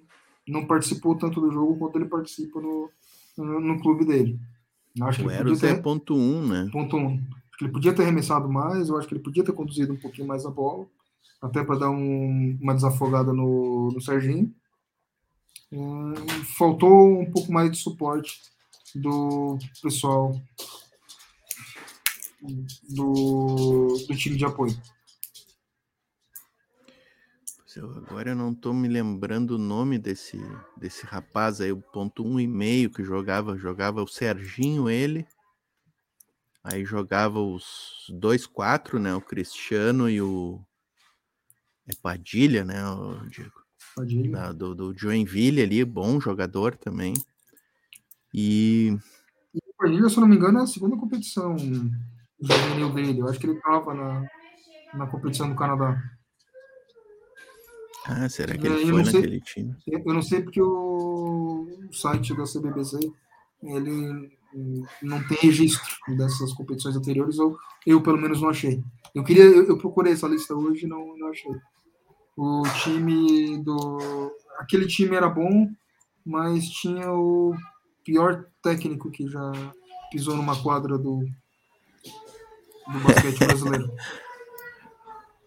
não 0.47 0.67
participou 0.67 1.15
tanto 1.15 1.41
do 1.41 1.51
jogo 1.51 1.77
quanto 1.77 1.97
ele 1.97 2.05
participa 2.05 2.61
no, 2.61 2.91
no, 3.37 3.59
no 3.59 3.81
clube 3.81 4.05
dele. 4.05 4.39
Eu 4.95 5.05
acho 5.07 5.23
o 5.23 5.27
que 5.27 5.33
Eros 5.33 5.59
ter, 5.59 5.67
é 5.67 5.75
ponto 5.75 6.13
um, 6.13 6.45
né? 6.45 6.69
Ponto 6.71 6.97
um. 6.97 7.15
Acho 7.15 7.57
que 7.57 7.63
ele 7.63 7.71
podia 7.71 7.93
ter 7.93 8.03
arremessado 8.03 8.47
mais, 8.47 8.89
eu 8.89 8.97
acho 8.97 9.07
que 9.07 9.15
ele 9.15 9.23
podia 9.23 9.43
ter 9.43 9.53
conduzido 9.53 9.93
um 9.93 9.99
pouquinho 9.99 10.27
mais 10.27 10.45
a 10.45 10.51
bola, 10.51 10.85
até 11.41 11.63
para 11.63 11.79
dar 11.79 11.89
um, 11.89 12.57
uma 12.61 12.75
desafogada 12.75 13.33
no, 13.33 13.89
no 13.93 14.01
Serginho. 14.01 14.53
Hum, 15.71 16.13
faltou 16.57 17.19
um 17.19 17.31
pouco 17.31 17.51
mais 17.51 17.71
de 17.71 17.77
suporte 17.77 18.41
do 18.93 19.57
pessoal 19.81 20.39
do, 22.89 23.97
do 24.07 24.15
time 24.15 24.35
de 24.35 24.45
apoio. 24.45 24.75
Eu, 27.75 27.89
agora 27.97 28.31
eu 28.31 28.35
não 28.35 28.51
estou 28.51 28.73
me 28.73 28.87
lembrando 28.87 29.51
o 29.51 29.57
nome 29.57 29.97
desse, 29.97 30.37
desse 30.75 31.05
rapaz 31.05 31.61
aí, 31.61 31.71
o 31.71 31.81
ponto 31.81 32.25
um 32.25 32.37
e 32.37 32.45
meio 32.45 32.89
que 32.89 33.03
jogava, 33.03 33.57
jogava 33.57 34.03
o 34.03 34.07
Serginho, 34.07 34.89
ele. 34.89 35.25
Aí 36.63 36.83
jogava 36.83 37.39
os 37.39 38.05
dois 38.09 38.45
quatro, 38.45 38.99
né? 38.99 39.15
O 39.15 39.21
Cristiano 39.21 40.09
e 40.09 40.21
o 40.21 40.61
é 41.87 41.95
Padilha, 42.01 42.65
né? 42.65 42.85
O 42.89 43.25
Diego. 43.29 43.61
Padilha. 43.95 44.31
Da, 44.31 44.51
do, 44.51 44.75
do 44.75 44.97
Joinville 44.97 45.61
ali, 45.61 45.83
bom 45.85 46.19
jogador 46.19 46.75
também. 46.75 47.13
E. 48.33 48.97
E 49.53 49.57
o 49.57 49.73
Padilha, 49.77 50.09
se 50.09 50.17
eu 50.17 50.21
não 50.21 50.27
me 50.27 50.35
engano, 50.35 50.59
é 50.59 50.63
a 50.63 50.67
segunda 50.67 50.97
competição 50.97 51.55
juvenil 52.41 52.91
dele. 52.91 53.19
Eu 53.19 53.27
acho 53.27 53.39
que 53.39 53.47
ele 53.47 53.57
estava 53.57 53.93
na, 53.93 54.27
na 54.93 55.07
competição 55.07 55.49
do 55.49 55.55
Canadá. 55.55 56.01
Ah, 58.05 58.27
será 58.27 58.57
que 58.57 58.65
ele 58.65 58.91
foi 58.91 59.03
naquele 59.03 59.29
sei, 59.29 59.41
time? 59.41 59.75
Eu 59.87 60.13
não 60.13 60.21
sei 60.21 60.41
porque 60.41 60.61
o 60.61 61.67
site 61.91 62.35
da 62.35 62.43
CBBC 62.43 62.97
ele 63.61 64.31
não 65.01 65.25
tem 65.27 65.37
registro 65.39 65.95
dessas 66.17 66.51
competições 66.53 66.95
anteriores, 66.95 67.37
ou 67.37 67.57
eu 67.85 68.01
pelo 68.01 68.17
menos 68.17 68.41
não 68.41 68.49
achei. 68.49 68.83
Eu 69.13 69.23
queria, 69.23 69.43
eu, 69.43 69.67
eu 69.67 69.77
procurei 69.77 70.13
essa 70.13 70.27
lista 70.27 70.55
hoje 70.55 70.85
e 70.85 70.89
não, 70.89 71.15
não 71.17 71.27
achei. 71.27 71.51
O 72.35 72.63
time 72.83 73.61
do. 73.63 74.31
Aquele 74.57 74.87
time 74.87 75.15
era 75.15 75.29
bom, 75.29 75.69
mas 76.25 76.67
tinha 76.69 77.11
o 77.11 77.55
pior 78.03 78.45
técnico 78.63 79.11
que 79.11 79.27
já 79.27 79.51
pisou 80.11 80.35
numa 80.35 80.61
quadra 80.61 80.97
do, 80.97 81.23
do 82.91 82.99
basquete 82.99 83.39
brasileiro. 83.39 83.91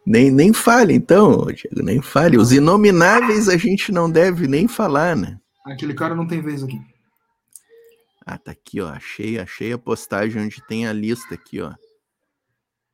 Nem, 0.07 0.31
nem 0.31 0.53
fale, 0.53 0.93
então, 0.93 1.47
Diego, 1.47 1.83
nem 1.83 2.03
fale. 2.03 2.37
Os 2.37 2.53
inomináveis 2.53 3.49
a 3.49 3.57
gente 3.57 3.91
não 3.91 4.11
deve 4.11 4.47
nem 4.47 4.69
falar, 4.69 5.17
né? 5.17 5.41
Aquele 5.67 5.95
cara 5.95 6.15
não 6.15 6.27
tem 6.27 6.43
vez 6.43 6.63
aqui. 6.63 6.79
Ah, 8.27 8.37
tá 8.37 8.51
aqui, 8.53 8.83
ó. 8.83 8.89
Achei, 8.89 9.39
achei 9.39 9.73
a 9.73 9.79
postagem 9.79 10.43
onde 10.43 10.63
tem 10.67 10.87
a 10.87 10.93
lista 10.93 11.35
aqui, 11.35 11.61
ó. 11.61 11.73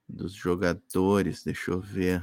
Dos 0.08 0.32
jogadores, 0.32 1.42
deixa 1.42 1.72
eu 1.72 1.80
ver. 1.80 2.22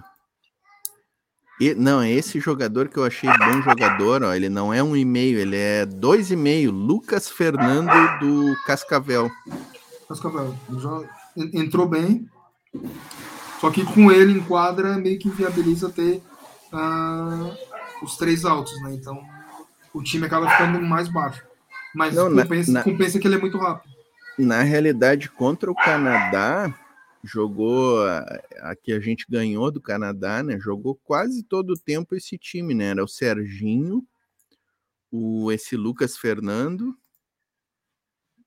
E, 1.59 1.73
não, 1.73 2.01
é 2.01 2.11
esse 2.11 2.39
jogador 2.39 2.87
que 2.87 2.97
eu 2.97 3.03
achei 3.03 3.29
bom 3.29 3.61
jogador, 3.61 4.23
ó. 4.23 4.33
Ele 4.33 4.47
não 4.47 4.73
é 4.73 4.81
um 4.81 4.95
e-mail, 4.95 5.39
ele 5.39 5.57
é 5.57 5.85
dois 5.85 6.31
e 6.31 6.35
meio. 6.35 6.71
Lucas 6.71 7.29
Fernando 7.29 8.19
do 8.19 8.55
Cascavel. 8.65 9.29
Cascavel. 10.07 10.57
Entrou 11.53 11.87
bem. 11.87 12.27
Só 13.59 13.71
que 13.71 13.83
com 13.85 14.11
ele 14.11 14.33
em 14.33 14.43
quadra 14.43 14.97
meio 14.97 15.19
que 15.19 15.29
viabiliza 15.29 15.89
ter 15.89 16.21
uh, 16.71 18.03
os 18.03 18.17
três 18.17 18.45
altos, 18.45 18.79
né? 18.81 18.93
Então 18.93 19.19
o 19.93 20.03
time 20.03 20.25
acaba 20.25 20.49
ficando 20.49 20.81
mais 20.81 21.07
baixo. 21.07 21.43
Mas 21.93 22.15
Não, 22.15 22.33
compensa, 22.33 22.71
na, 22.71 22.83
compensa 22.83 23.19
que 23.19 23.27
ele 23.27 23.35
é 23.35 23.39
muito 23.39 23.57
rápido. 23.57 23.91
Na 24.37 24.61
realidade, 24.61 25.29
contra 25.29 25.71
o 25.71 25.75
Canadá, 25.75 26.71
jogou 27.23 27.99
aqui 28.61 28.93
a 28.93 28.99
gente 28.99 29.25
ganhou 29.27 29.71
do 29.71 29.81
Canadá, 29.81 30.43
né? 30.43 30.59
Jogou 30.59 30.95
quase 31.03 31.41
todo 31.43 31.71
o 31.71 31.79
tempo 31.79 32.15
esse 32.15 32.37
time, 32.37 32.75
né? 32.75 32.89
Era 32.89 33.03
o 33.03 33.07
Serginho, 33.07 34.05
o 35.11 35.51
esse 35.51 35.75
Lucas 35.75 36.17
Fernando 36.17 36.95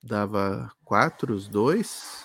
dava 0.03 0.71
quatro 0.85 1.35
os 1.35 1.49
dois 1.49 2.23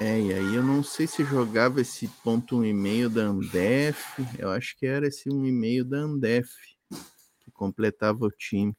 é, 0.00 0.20
e 0.20 0.32
aí 0.32 0.54
eu 0.54 0.62
não 0.62 0.82
sei 0.82 1.06
se 1.06 1.24
jogava 1.24 1.80
esse 1.80 2.08
ponto 2.22 2.58
um 2.58 2.64
e-mail 2.64 3.08
da 3.08 3.22
Andef, 3.22 4.02
eu 4.38 4.50
acho 4.50 4.76
que 4.76 4.86
era 4.86 5.06
esse 5.06 5.30
um 5.30 5.46
e-mail 5.46 5.84
da 5.84 5.98
Andef 5.98 6.48
que 7.40 7.50
completava 7.52 8.24
o 8.24 8.30
time. 8.30 8.74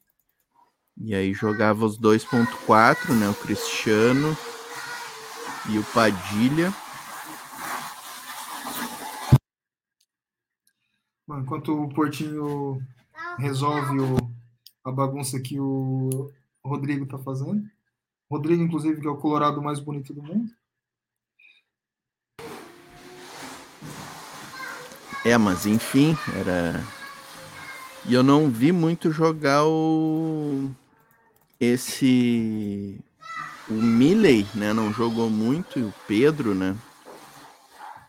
E 0.97 1.15
aí 1.15 1.34
jogava 1.34 1.86
os 1.86 1.99
2.4, 1.99 3.13
né, 3.13 3.30
o 3.30 3.36
Cristiano 3.36 4.36
E 5.69 5.78
o 5.78 5.84
Padilha. 5.93 6.73
Enquanto 11.30 11.82
o 11.82 11.89
Portinho 11.89 12.82
resolve 13.38 13.99
o, 13.99 14.17
a 14.84 14.91
bagunça 14.91 15.39
que 15.39 15.60
o 15.60 16.32
Rodrigo 16.63 17.06
tá 17.06 17.17
fazendo. 17.19 17.63
Rodrigo, 18.30 18.63
inclusive, 18.63 19.01
que 19.01 19.08
é 19.08 19.10
o 19.10 19.17
colorado 19.17 19.62
mais 19.62 19.80
bonito 19.80 20.13
do 20.13 20.21
mundo. 20.21 20.51
É, 25.26 25.40
mas 25.40 25.66
enfim, 25.66 26.16
era. 26.40 26.84
E 28.08 28.14
eu 28.14 28.22
não 28.22 28.48
vi 28.48 28.72
muito 28.72 29.12
jogar 29.12 29.66
o. 29.66 30.70
Esse. 31.60 33.04
O 33.68 33.74
Milley, 33.74 34.46
né? 34.54 34.72
Não 34.72 34.94
jogou 34.94 35.28
muito, 35.28 35.80
e 35.80 35.82
o 35.82 35.92
Pedro, 36.08 36.54
né? 36.54 36.78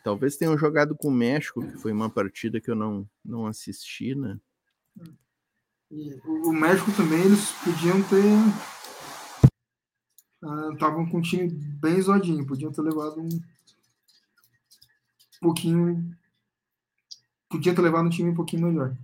Talvez 0.04 0.36
tenham 0.36 0.58
jogado 0.58 0.94
com 0.94 1.08
o 1.08 1.10
México, 1.10 1.66
que 1.66 1.78
foi 1.78 1.90
uma 1.90 2.10
partida 2.10 2.60
que 2.60 2.70
eu 2.70 2.76
não, 2.76 3.08
não 3.24 3.46
assisti, 3.46 4.14
né? 4.14 4.38
O 5.90 6.52
México 6.52 6.92
também, 6.92 7.22
eles 7.22 7.50
podiam 7.64 8.02
ter. 8.02 8.22
Estavam 10.74 11.04
uh, 11.04 11.10
com 11.10 11.16
um 11.16 11.22
time 11.22 11.48
bem 11.48 11.98
zoadinho, 11.98 12.46
podiam 12.46 12.70
ter 12.70 12.82
levado 12.82 13.22
um 13.22 13.40
pouquinho 15.40 16.14
podia 17.48 17.74
ter 17.74 17.82
levado 17.82 18.06
um 18.06 18.10
time 18.10 18.30
um 18.30 18.34
pouquinho 18.34 18.66
melhor. 18.66 18.96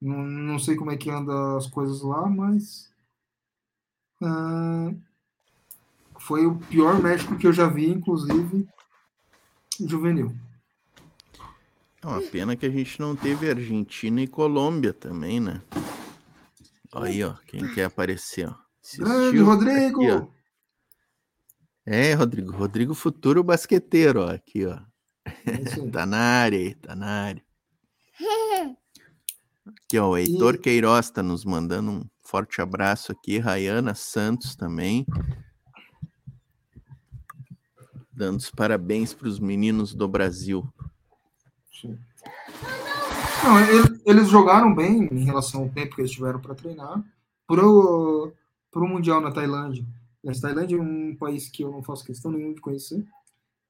Não, 0.00 0.22
não 0.22 0.58
sei 0.58 0.76
como 0.76 0.90
é 0.90 0.96
que 0.96 1.10
anda 1.10 1.56
as 1.56 1.66
coisas 1.66 2.02
lá, 2.02 2.28
mas 2.28 2.90
uh, 4.22 4.96
foi 6.18 6.46
o 6.46 6.56
pior 6.56 7.02
México 7.02 7.36
que 7.36 7.46
eu 7.46 7.52
já 7.52 7.66
vi, 7.66 7.88
inclusive 7.88 8.68
juvenil. 9.80 10.34
É 12.02 12.06
uma 12.06 12.22
pena 12.22 12.56
que 12.56 12.64
a 12.64 12.70
gente 12.70 13.00
não 13.00 13.16
teve 13.16 13.50
Argentina 13.50 14.20
e 14.20 14.28
Colômbia 14.28 14.92
também, 14.92 15.40
né? 15.40 15.60
Aí, 16.92 17.22
ó, 17.24 17.34
quem 17.46 17.72
quer 17.74 17.84
aparecer, 17.84 18.48
ó. 18.48 18.54
Grande 18.96 19.38
Rodrigo! 19.38 20.02
Aqui, 20.02 20.10
ó. 20.10 20.26
É, 21.84 22.14
Rodrigo. 22.14 22.52
Rodrigo 22.52 22.94
Futuro 22.94 23.42
Basqueteiro, 23.42 24.22
ó. 24.22 24.30
Aqui, 24.30 24.64
ó. 24.64 24.78
É 25.26 25.26
tá 25.90 26.06
na 26.06 26.18
área 26.18 26.58
aí, 26.58 26.74
tá 26.74 26.94
na 26.94 27.06
área. 27.06 27.47
Aqui, 29.66 29.98
ó, 29.98 30.10
o 30.10 30.16
Heitor 30.16 30.56
e... 30.56 30.58
Queiroz 30.58 31.06
está 31.06 31.22
nos 31.22 31.44
mandando 31.44 31.90
um 31.90 32.04
forte 32.20 32.60
abraço 32.60 33.12
aqui. 33.12 33.38
Rayana 33.38 33.94
Santos 33.94 34.54
também. 34.54 35.06
Dando 38.12 38.38
os 38.38 38.50
parabéns 38.50 39.14
para 39.14 39.28
os 39.28 39.38
meninos 39.38 39.94
do 39.94 40.08
Brasil. 40.08 40.66
Não, 43.44 43.60
eles 44.04 44.28
jogaram 44.28 44.74
bem 44.74 45.08
em 45.12 45.24
relação 45.24 45.62
ao 45.62 45.68
tempo 45.68 45.94
que 45.94 46.00
eles 46.00 46.10
tiveram 46.10 46.40
para 46.40 46.54
treinar 46.54 47.02
pro, 47.46 48.32
pro 48.70 48.88
Mundial 48.88 49.20
na 49.20 49.32
Tailândia. 49.32 49.86
A 50.26 50.32
Tailândia 50.40 50.76
é 50.76 50.80
um 50.80 51.16
país 51.16 51.48
que 51.48 51.62
eu 51.62 51.70
não 51.70 51.82
faço 51.82 52.04
questão 52.04 52.32
nenhuma 52.32 52.54
de 52.54 52.60
conhecer, 52.60 53.06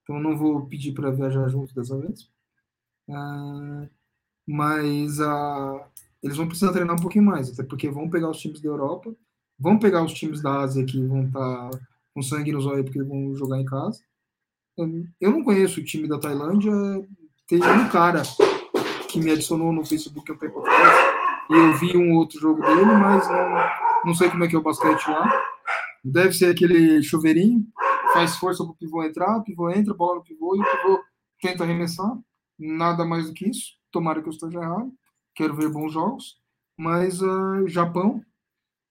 então 0.03 0.19
não 0.19 0.37
vou 0.37 0.67
pedir 0.67 0.93
para 0.93 1.11
viajar 1.11 1.49
junto 1.49 1.75
dessa 1.75 1.97
vez. 1.99 2.31
Ah, 3.11 3.87
mas 4.49 5.21
uh, 5.21 5.79
eles 6.23 6.39
vão 6.39 6.49
precisar 6.49 6.73
treinar 6.73 6.97
um 6.97 7.03
pouquinho 7.03 7.27
mais, 7.27 7.53
até 7.53 7.63
porque 7.63 7.91
vão 7.91 8.09
pegar 8.09 8.31
os 8.31 8.39
times 8.39 8.63
da 8.63 8.69
Europa, 8.71 9.15
vão 9.59 9.79
pegar 9.79 10.03
os 10.03 10.15
times 10.15 10.41
da 10.41 10.61
Ásia 10.61 10.87
que 10.87 11.05
vão 11.05 11.27
estar 11.27 11.71
tá 11.71 11.79
com 12.15 12.23
sangue 12.23 12.51
nos 12.51 12.65
olhos 12.65 12.85
porque 12.85 13.03
vão 13.03 13.37
jogar 13.37 13.61
em 13.61 13.67
casa. 13.67 14.01
Eu 15.21 15.31
não 15.33 15.45
conheço 15.45 15.81
o 15.81 15.85
time 15.85 16.09
da 16.09 16.19
Tailândia, 16.19 16.73
tem 17.47 17.59
um 17.63 17.89
cara 17.91 18.23
que 19.11 19.21
me 19.21 19.33
adicionou 19.33 19.71
no 19.71 19.85
Facebook 19.85 20.33
um 20.33 20.37
tempo 20.37 20.61
atrás, 20.61 21.17
e 21.51 21.55
eu 21.55 21.77
vi 21.77 21.97
um 21.97 22.15
outro 22.15 22.41
jogo 22.41 22.63
dele, 22.63 22.85
mas 22.85 23.29
não, 23.29 24.07
não 24.07 24.15
sei 24.15 24.31
como 24.31 24.45
é 24.45 24.49
que 24.49 24.57
é 24.57 24.59
o 24.59 24.63
basquete 24.63 25.09
lá. 25.09 25.43
Deve 26.03 26.33
ser 26.33 26.47
aquele 26.47 27.03
chuveirinho, 27.03 27.67
faz 28.15 28.37
força 28.37 28.65
para 28.65 28.73
o 28.73 28.77
pivô 28.77 29.03
entrar, 29.03 29.37
o 29.37 29.43
pivô 29.43 29.69
entra, 29.69 29.93
bola 29.93 30.17
no 30.17 30.25
pivô 30.25 30.57
e 30.57 30.61
o 30.61 30.65
pivô 30.65 31.01
tenta 31.41 31.65
arremessar. 31.65 32.17
Nada 32.59 33.05
mais 33.05 33.27
do 33.27 33.35
que 33.35 33.49
isso. 33.49 33.78
Tomara 33.91 34.23
que 34.23 34.29
eu 34.29 34.33
esteja 34.33 34.61
errado. 34.61 34.93
Quero 35.35 35.55
ver 35.55 35.71
bons 35.71 35.93
jogos. 35.93 36.39
Mas 36.77 37.21
uh, 37.21 37.67
Japão 37.67 38.23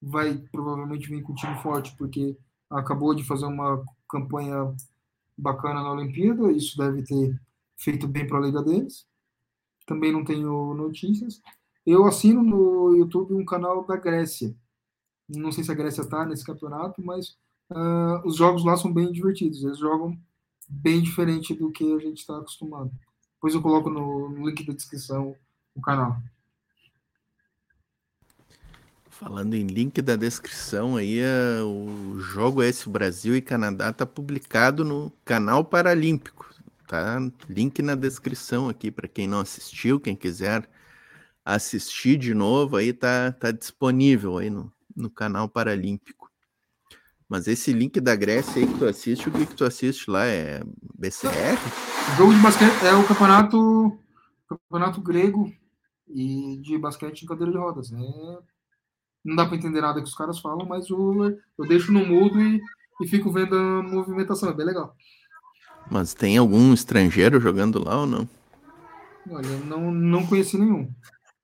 vai 0.00 0.36
provavelmente 0.52 1.08
vir 1.08 1.22
com 1.22 1.32
um 1.32 1.34
time 1.36 1.56
forte, 1.56 1.96
porque 1.96 2.36
acabou 2.70 3.14
de 3.14 3.24
fazer 3.24 3.46
uma 3.46 3.82
campanha 4.08 4.74
bacana 5.36 5.82
na 5.82 5.92
Olimpíada. 5.92 6.52
Isso 6.52 6.76
deve 6.76 7.02
ter 7.02 7.40
feito 7.76 8.06
bem 8.06 8.26
para 8.26 8.38
a 8.38 8.42
liga 8.42 8.62
deles. 8.62 9.06
Também 9.86 10.12
não 10.12 10.24
tenho 10.24 10.74
notícias. 10.74 11.40
Eu 11.86 12.04
assino 12.04 12.42
no 12.42 12.94
YouTube 12.96 13.34
um 13.34 13.44
canal 13.44 13.84
da 13.84 13.96
Grécia. 13.96 14.54
Não 15.28 15.50
sei 15.50 15.64
se 15.64 15.72
a 15.72 15.74
Grécia 15.74 16.02
está 16.02 16.26
nesse 16.26 16.44
campeonato, 16.44 17.02
mas 17.02 17.38
uh, 17.70 18.26
os 18.26 18.36
jogos 18.36 18.64
lá 18.64 18.76
são 18.76 18.92
bem 18.92 19.10
divertidos. 19.10 19.64
Eles 19.64 19.78
jogam 19.78 20.18
bem 20.68 21.00
diferente 21.00 21.54
do 21.54 21.70
que 21.70 21.90
a 21.90 21.98
gente 21.98 22.18
está 22.18 22.36
acostumado. 22.36 22.90
Depois 23.38 23.54
eu 23.54 23.62
coloco 23.62 23.88
no, 23.88 24.28
no 24.30 24.48
link 24.48 24.66
da 24.66 24.72
descrição 24.72 25.36
o 25.72 25.80
canal. 25.80 26.20
Falando 29.08 29.54
em 29.54 29.64
link 29.64 30.02
da 30.02 30.16
descrição, 30.16 30.96
aí 30.96 31.20
é, 31.20 31.62
o 31.62 32.18
jogo 32.18 32.64
esse 32.64 32.88
Brasil 32.88 33.36
e 33.36 33.40
Canadá 33.40 33.92
tá 33.92 34.04
publicado 34.04 34.84
no 34.84 35.12
canal 35.24 35.64
Paralímpico, 35.64 36.52
tá? 36.88 37.18
Link 37.48 37.80
na 37.80 37.94
descrição 37.94 38.68
aqui 38.68 38.90
para 38.90 39.06
quem 39.06 39.28
não 39.28 39.38
assistiu, 39.38 40.00
quem 40.00 40.16
quiser 40.16 40.68
assistir 41.44 42.16
de 42.16 42.34
novo, 42.34 42.76
aí 42.76 42.92
tá, 42.92 43.30
tá 43.30 43.52
disponível 43.52 44.38
aí 44.38 44.50
no, 44.50 44.72
no 44.96 45.08
canal 45.08 45.48
Paralímpico. 45.48 46.17
Mas 47.28 47.46
esse 47.46 47.72
link 47.72 48.00
da 48.00 48.16
Grécia 48.16 48.62
aí 48.62 48.66
que 48.66 48.78
tu 48.78 48.86
assiste, 48.86 49.28
o 49.28 49.32
que, 49.32 49.44
que 49.44 49.54
tu 49.54 49.64
assiste 49.64 50.10
lá? 50.10 50.24
É 50.24 50.62
BCR? 50.98 51.58
Jogo 52.16 52.32
de 52.32 52.40
basquete 52.40 52.84
é 52.84 52.94
o 52.94 53.06
campeonato, 53.06 53.98
campeonato 54.48 55.02
grego 55.02 55.52
e 56.08 56.56
de 56.62 56.78
basquete 56.78 57.22
em 57.22 57.26
cadeira 57.26 57.52
de 57.52 57.58
rodas. 57.58 57.92
É, 57.92 57.96
não 59.22 59.36
dá 59.36 59.44
para 59.44 59.56
entender 59.56 59.82
nada 59.82 60.00
que 60.00 60.08
os 60.08 60.14
caras 60.14 60.38
falam, 60.38 60.66
mas 60.66 60.88
eu, 60.88 61.38
eu 61.58 61.68
deixo 61.68 61.92
no 61.92 62.06
mudo 62.06 62.40
e, 62.40 62.62
e 63.02 63.06
fico 63.06 63.30
vendo 63.30 63.54
a 63.54 63.82
movimentação. 63.82 64.48
É 64.48 64.54
bem 64.54 64.64
legal. 64.64 64.96
Mas 65.90 66.14
tem 66.14 66.38
algum 66.38 66.72
estrangeiro 66.72 67.38
jogando 67.38 67.84
lá 67.84 68.00
ou 68.00 68.06
não? 68.06 68.28
Olha, 69.30 69.58
não, 69.66 69.90
não 69.90 70.26
conheci 70.26 70.56
nenhum. 70.56 70.90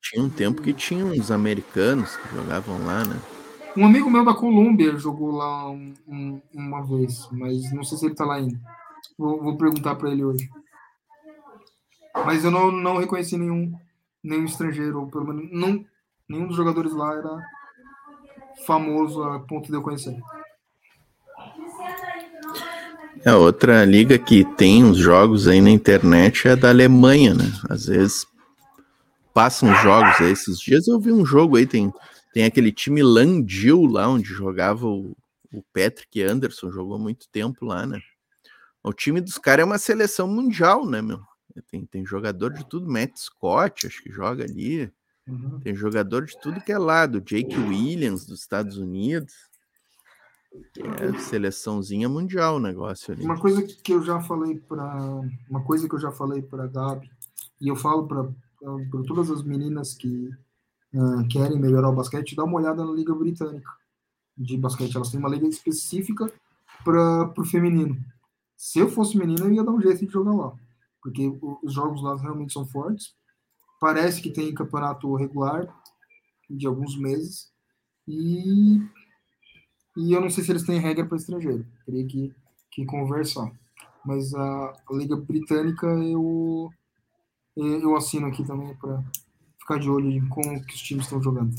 Tinha 0.00 0.24
um 0.24 0.30
tempo 0.30 0.62
que 0.62 0.72
tinha 0.72 1.04
uns 1.04 1.30
americanos 1.30 2.16
que 2.16 2.34
jogavam 2.34 2.82
lá, 2.86 3.04
né? 3.04 3.20
Um 3.76 3.86
amigo 3.86 4.08
meu 4.08 4.24
da 4.24 4.34
Colômbia 4.34 4.96
jogou 4.96 5.32
lá 5.32 5.68
um, 5.68 5.92
um, 6.06 6.40
uma 6.54 6.84
vez, 6.86 7.28
mas 7.32 7.72
não 7.72 7.82
sei 7.82 7.98
se 7.98 8.06
ele 8.06 8.14
tá 8.14 8.24
lá 8.24 8.36
ainda. 8.36 8.58
Vou, 9.18 9.42
vou 9.42 9.56
perguntar 9.56 9.96
para 9.96 10.10
ele 10.10 10.24
hoje. 10.24 10.48
Mas 12.24 12.44
eu 12.44 12.50
não, 12.50 12.70
não 12.70 12.98
reconheci 12.98 13.36
nenhum, 13.36 13.72
nenhum 14.22 14.44
estrangeiro, 14.44 15.00
ou 15.00 15.06
pelo 15.08 15.26
menos 15.26 15.50
não, 15.50 15.84
nenhum 16.28 16.46
dos 16.46 16.56
jogadores 16.56 16.92
lá 16.92 17.14
era 17.14 17.42
famoso 18.64 19.22
a 19.24 19.40
ponto 19.40 19.66
de 19.68 19.74
eu 19.76 19.82
conhecer. 19.82 20.16
É 23.24 23.34
outra 23.34 23.84
liga 23.84 24.18
que 24.18 24.44
tem 24.54 24.84
uns 24.84 24.98
jogos 24.98 25.48
aí 25.48 25.60
na 25.60 25.70
internet 25.70 26.46
é 26.46 26.54
da 26.54 26.68
Alemanha, 26.68 27.34
né? 27.34 27.50
Às 27.68 27.86
vezes 27.86 28.26
passam 29.32 29.74
jogos 29.76 30.20
aí. 30.20 30.30
Esses 30.30 30.60
dias 30.60 30.86
eu 30.86 31.00
vi 31.00 31.10
um 31.10 31.24
jogo 31.24 31.56
aí, 31.56 31.66
tem 31.66 31.92
tem 32.34 32.44
aquele 32.44 32.72
time 32.72 33.00
Landil 33.00 33.86
lá, 33.86 34.08
onde 34.08 34.26
jogava 34.26 34.88
o, 34.88 35.16
o 35.52 35.62
Patrick 35.72 36.20
Anderson, 36.20 36.68
jogou 36.68 36.98
muito 36.98 37.28
tempo 37.28 37.64
lá, 37.64 37.86
né? 37.86 38.00
O 38.82 38.92
time 38.92 39.20
dos 39.20 39.38
caras 39.38 39.62
é 39.62 39.64
uma 39.64 39.78
seleção 39.78 40.26
mundial, 40.26 40.84
né, 40.84 41.00
meu? 41.00 41.20
Tem, 41.70 41.86
tem 41.86 42.04
jogador 42.04 42.52
de 42.52 42.68
tudo, 42.68 42.90
Matt 42.90 43.16
Scott, 43.16 43.86
acho 43.86 44.02
que 44.02 44.10
joga 44.10 44.42
ali. 44.42 44.92
Uhum. 45.28 45.60
Tem 45.60 45.76
jogador 45.76 46.24
de 46.24 46.36
tudo 46.40 46.60
que 46.60 46.72
é 46.72 46.76
lado, 46.76 47.20
Jake 47.20 47.56
Williams 47.56 48.26
dos 48.26 48.40
Estados 48.40 48.78
Unidos. 48.78 49.32
É 50.76 51.16
seleçãozinha 51.20 52.08
mundial 52.08 52.56
o 52.56 52.60
negócio 52.60 53.14
ali. 53.14 53.24
Uma 53.24 53.38
coisa 53.38 53.62
que 53.62 53.92
eu 53.92 54.02
já 54.02 54.20
falei 54.20 54.58
para 54.58 54.84
uma 55.48 55.62
coisa 55.62 55.88
que 55.88 55.94
eu 55.94 56.00
já 56.00 56.10
falei 56.10 56.42
para 56.42 56.66
Gabi 56.66 57.08
e 57.60 57.68
eu 57.68 57.76
falo 57.76 58.08
para 58.08 58.28
todas 59.06 59.30
as 59.30 59.44
meninas 59.44 59.94
que 59.94 60.30
uh, 60.94 61.26
querem 61.28 61.58
melhorar 61.58 61.90
o 61.90 61.94
basquete, 61.94 62.36
dá 62.36 62.44
uma 62.44 62.56
olhada 62.56 62.84
na 62.84 62.92
Liga 62.92 63.14
Britânica 63.14 63.70
de 64.36 64.56
basquete. 64.56 64.96
Elas 64.96 65.10
têm 65.10 65.20
uma 65.20 65.28
liga 65.28 65.46
específica 65.46 66.32
para 66.84 67.32
o 67.36 67.44
feminino. 67.44 67.96
Se 68.56 68.78
eu 68.78 68.88
fosse 68.88 69.16
menino, 69.16 69.46
eu 69.46 69.52
ia 69.52 69.64
dar 69.64 69.72
um 69.72 69.80
jeito 69.80 70.06
de 70.06 70.12
jogar 70.12 70.34
lá, 70.34 70.54
porque 71.02 71.32
os 71.62 71.72
jogos 71.72 72.02
lá 72.02 72.16
realmente 72.16 72.52
são 72.52 72.66
fortes. 72.66 73.14
Parece 73.80 74.22
que 74.22 74.30
tem 74.30 74.54
campeonato 74.54 75.14
regular 75.14 75.68
de 76.48 76.66
alguns 76.66 76.96
meses 76.96 77.52
e, 78.06 78.80
e 79.96 80.12
eu 80.12 80.20
não 80.20 80.30
sei 80.30 80.44
se 80.44 80.52
eles 80.52 80.64
têm 80.64 80.78
regra 80.78 81.04
para 81.04 81.16
estrangeiro. 81.16 81.66
Queria 81.84 82.06
que, 82.06 82.34
que 82.70 82.84
conversar. 82.84 83.52
Mas 84.04 84.34
a, 84.34 84.72
a 84.88 84.94
Liga 84.94 85.16
Britânica 85.16 85.86
eu, 85.86 86.70
eu 87.56 87.96
assino 87.96 88.26
aqui 88.26 88.44
também 88.44 88.74
para 88.76 89.02
ficar 89.64 89.78
de 89.78 89.88
olho 89.88 90.10
em 90.10 90.28
como 90.28 90.62
que 90.64 90.74
os 90.74 90.82
times 90.82 91.06
estão 91.06 91.22
jogando. 91.22 91.54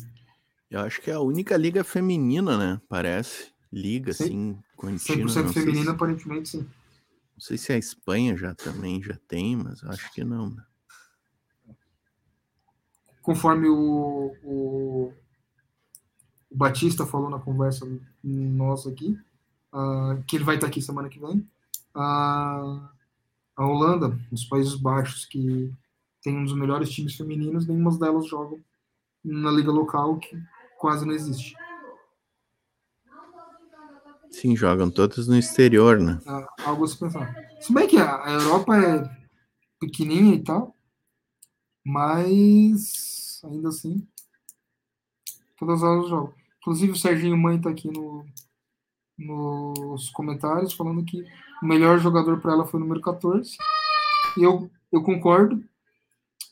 Eu 0.69 0.81
acho 0.81 1.01
que 1.01 1.09
é 1.09 1.15
a 1.15 1.19
única 1.19 1.57
liga 1.57 1.83
feminina, 1.83 2.57
né? 2.57 2.81
Parece. 2.87 3.51
Liga, 3.73 4.13
sim, 4.13 4.23
assim, 4.23 4.59
contínua. 4.77 5.27
100% 5.27 5.53
feminina, 5.53 5.85
se... 5.85 5.89
aparentemente, 5.89 6.49
sim. 6.49 6.59
Não 6.59 7.39
sei 7.39 7.57
se 7.57 7.73
a 7.73 7.77
Espanha 7.77 8.37
já 8.37 8.53
também 8.53 9.01
já 9.01 9.17
tem, 9.27 9.57
mas 9.57 9.83
acho 9.83 10.13
que 10.13 10.23
não. 10.23 10.51
Né? 10.51 10.63
Conforme 13.21 13.67
o, 13.67 14.33
o, 14.43 15.13
o, 16.49 16.55
Batista 16.55 17.05
falou 17.05 17.29
na 17.29 17.39
conversa 17.39 17.85
nossa 18.23 18.89
aqui, 18.89 19.17
uh, 19.73 20.23
que 20.25 20.37
ele 20.37 20.45
vai 20.45 20.55
estar 20.55 20.67
aqui 20.67 20.81
semana 20.81 21.09
que 21.09 21.19
vem, 21.19 21.39
uh, 21.95 22.87
a 23.55 23.65
Holanda, 23.65 24.17
os 24.31 24.45
Países 24.45 24.75
Baixos, 24.75 25.25
que 25.25 25.73
tem 26.25 26.35
um 26.35 26.43
dos 26.43 26.55
melhores 26.55 26.89
times 26.89 27.15
femininos, 27.15 27.67
nenhuma 27.67 27.95
delas 27.99 28.27
jogam 28.27 28.59
na 29.23 29.51
liga 29.51 29.71
local, 29.71 30.17
que 30.17 30.35
quase 30.79 31.05
não 31.05 31.13
existe. 31.13 31.55
Sim, 34.31 34.55
jogam 34.55 34.89
todos 34.89 35.27
no 35.27 35.37
exterior, 35.37 35.99
né? 35.99 36.19
É, 36.25 36.63
algo 36.63 36.83
a 36.83 36.87
se 36.87 36.97
pensar. 36.97 37.31
Se 37.61 37.71
bem 37.71 37.87
que 37.87 37.97
a 37.97 38.25
Europa 38.27 38.75
é 38.75 39.27
pequenininha 39.79 40.35
e 40.35 40.43
tal, 40.43 40.75
mas 41.85 43.39
ainda 43.43 43.69
assim, 43.69 44.07
todas 45.59 45.83
elas 45.83 46.09
jogam. 46.09 46.33
Inclusive 46.57 46.93
o 46.93 46.97
Serginho 46.97 47.37
Mãe 47.37 47.61
tá 47.61 47.69
aqui 47.69 47.87
no, 47.87 48.25
nos 49.15 50.09
comentários 50.09 50.73
falando 50.73 51.05
que 51.05 51.23
o 51.61 51.67
melhor 51.67 51.99
jogador 51.99 52.41
para 52.41 52.53
ela 52.53 52.65
foi 52.65 52.79
o 52.79 52.83
número 52.83 52.99
14. 52.99 53.55
E 54.39 54.43
eu, 54.43 54.71
eu 54.91 55.03
concordo, 55.03 55.63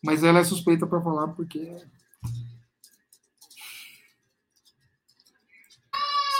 mas 0.04 0.24
ela 0.24 0.40
é 0.40 0.44
suspeita 0.44 0.86
para 0.86 1.02
falar 1.02 1.30
porque 1.30 1.82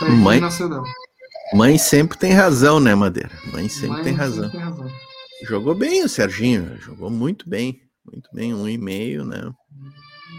Mãe. 0.02 0.40
Mãe 1.52 1.78
sempre 1.78 2.18
tem 2.18 2.32
razão, 2.32 2.80
né, 2.80 2.94
Madeira? 2.94 3.30
Mãe 3.52 3.68
sempre, 3.68 3.90
Mãe 3.90 4.04
tem, 4.04 4.12
razão. 4.12 4.50
tem 4.50 4.60
razão. 4.60 4.90
Jogou 5.44 5.74
bem 5.74 6.02
o 6.04 6.08
Serginho, 6.08 6.76
jogou 6.80 7.10
muito 7.10 7.48
bem. 7.48 7.80
Muito 8.04 8.28
bem, 8.34 8.52
um 8.52 8.68
e 8.68 8.76
meio, 8.76 9.24
né? 9.24 9.50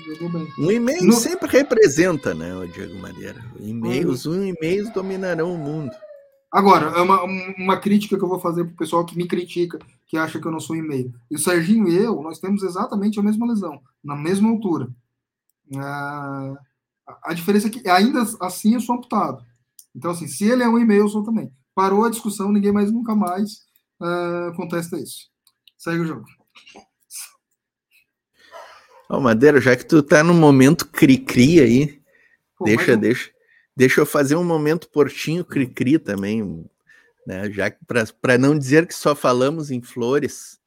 Jogou 0.07 0.29
bem. 0.29 0.47
Um 0.59 0.71
e 0.71 0.79
meio 0.79 1.03
no... 1.03 1.13
sempre 1.13 1.49
representa, 1.49 2.33
né, 2.33 2.53
o 2.55 2.67
Diego 2.67 2.95
Madeira. 2.99 3.43
E 3.59 4.05
os 4.05 4.25
um 4.25 4.43
e 4.43 4.53
meios 4.61 4.91
dominarão 4.91 5.53
o 5.53 5.57
mundo. 5.57 5.91
Agora, 6.55 6.85
é 6.97 7.01
uma, 7.01 7.21
uma 7.57 7.77
crítica 7.77 8.17
que 8.17 8.23
eu 8.23 8.29
vou 8.29 8.39
fazer 8.39 8.63
para 8.63 8.73
o 8.73 8.77
pessoal 8.77 9.05
que 9.05 9.17
me 9.17 9.27
critica, 9.27 9.77
que 10.07 10.15
acha 10.15 10.39
que 10.39 10.47
eu 10.47 10.51
não 10.53 10.59
sou 10.61 10.73
e-mail. 10.73 11.13
E 11.29 11.35
o 11.35 11.37
Serginho 11.37 11.85
e 11.85 11.97
eu, 11.97 12.21
nós 12.21 12.39
temos 12.39 12.63
exatamente 12.63 13.19
a 13.19 13.21
mesma 13.21 13.45
lesão, 13.45 13.81
na 14.01 14.15
mesma 14.15 14.49
altura. 14.49 14.87
Ah, 15.75 16.53
a 17.25 17.33
diferença 17.33 17.67
é 17.67 17.69
que 17.69 17.89
ainda 17.89 18.23
assim 18.39 18.73
eu 18.73 18.79
sou 18.79 18.95
amputado. 18.95 19.45
Então, 19.93 20.11
assim, 20.11 20.29
se 20.29 20.45
ele 20.45 20.63
é 20.63 20.69
um 20.69 20.79
e-mail, 20.79 21.01
eu 21.01 21.09
sou 21.09 21.25
também. 21.25 21.51
Parou 21.75 22.05
a 22.05 22.09
discussão, 22.09 22.53
ninguém 22.53 22.71
mais 22.71 22.89
nunca 22.89 23.13
mais 23.13 23.65
uh, 23.99 24.55
contesta 24.55 24.97
isso. 24.97 25.29
Segue 25.77 26.03
o 26.03 26.05
jogo. 26.05 26.23
Ó, 29.09 29.17
oh, 29.17 29.19
Madeira, 29.19 29.59
já 29.59 29.75
que 29.75 29.85
tu 29.85 30.01
tá 30.01 30.23
no 30.23 30.33
momento 30.33 30.87
cri-cri 30.87 31.59
aí, 31.59 32.01
Pô, 32.57 32.63
deixa, 32.63 32.91
eu... 32.91 32.97
deixa, 32.97 33.34
deixa 33.75 34.01
eu 34.01 34.05
fazer 34.05 34.35
um 34.35 34.43
momento 34.43 34.89
portinho 34.89 35.43
cri-cri 35.43 35.99
também, 35.99 36.65
né? 37.25 37.49
Já 37.51 37.69
que 37.69 37.79
para 38.21 38.37
não 38.37 38.57
dizer 38.57 38.87
que 38.87 38.93
só 38.93 39.15
falamos 39.15 39.71
em 39.71 39.81
flores. 39.81 40.59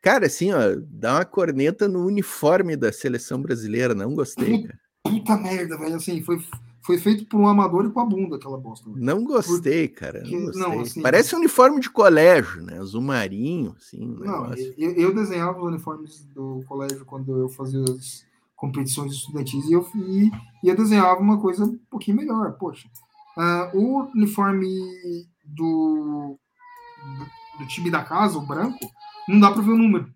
Cara, 0.00 0.26
assim, 0.26 0.52
ó, 0.52 0.60
dá 0.88 1.14
uma 1.14 1.24
corneta 1.24 1.86
no 1.86 2.04
uniforme 2.04 2.76
da 2.76 2.92
seleção 2.92 3.40
brasileira, 3.40 3.94
não 3.94 4.14
gostei, 4.14 4.62
cara. 4.62 4.80
Puta 5.04 5.36
merda, 5.36 5.78
velho, 5.78 5.96
assim, 5.96 6.22
foi 6.22 6.38
foi 6.82 6.98
feito 6.98 7.24
por 7.26 7.40
um 7.40 7.46
amador 7.46 7.86
e 7.86 7.90
com 7.90 8.00
a 8.00 8.04
bunda 8.04 8.36
aquela 8.36 8.58
bosta. 8.58 8.90
Não 8.96 9.22
gostei, 9.22 9.86
cara. 9.86 10.22
Não 10.24 10.46
gostei. 10.46 10.60
Não, 10.60 10.80
assim, 10.80 11.00
Parece 11.00 11.34
um 11.34 11.38
uniforme 11.38 11.80
de 11.80 11.88
colégio, 11.88 12.60
né? 12.60 12.78
Azul 12.78 13.00
marinho, 13.00 13.76
assim. 13.78 14.02
Um 14.02 14.18
não, 14.18 14.52
eu, 14.76 14.90
eu, 14.92 15.14
desenhava 15.14 15.60
os 15.60 15.64
uniformes 15.64 16.24
do 16.34 16.64
colégio 16.66 17.04
quando 17.04 17.38
eu 17.38 17.48
fazia 17.48 17.80
as 17.82 18.24
competições 18.62 19.12
estudantis 19.12 19.68
e 19.68 19.72
eu 19.72 19.84
e, 19.96 20.30
e 20.62 20.68
eu 20.68 20.76
desenhava 20.76 21.20
uma 21.20 21.40
coisa 21.40 21.64
um 21.64 21.76
pouquinho 21.90 22.18
melhor. 22.18 22.52
Poxa, 22.52 22.88
uh, 23.36 23.76
o 23.76 24.04
uniforme 24.14 24.68
do, 25.44 26.38
do, 27.18 27.58
do 27.58 27.66
time 27.66 27.90
da 27.90 28.04
casa, 28.04 28.38
o 28.38 28.46
branco, 28.46 28.88
não 29.28 29.40
dá 29.40 29.50
para 29.50 29.62
ver 29.62 29.72
o 29.72 29.76
número. 29.76 30.14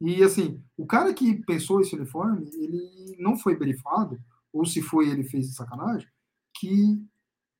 E 0.00 0.20
assim, 0.24 0.60
o 0.76 0.84
cara 0.84 1.14
que 1.14 1.36
pensou 1.46 1.80
esse 1.80 1.94
uniforme, 1.94 2.50
ele 2.54 3.16
não 3.20 3.38
foi 3.38 3.56
brifado 3.56 4.18
ou 4.52 4.66
se 4.66 4.82
foi 4.82 5.08
ele 5.08 5.22
fez 5.22 5.48
de 5.48 5.54
sacanagem, 5.54 6.08
que 6.58 7.00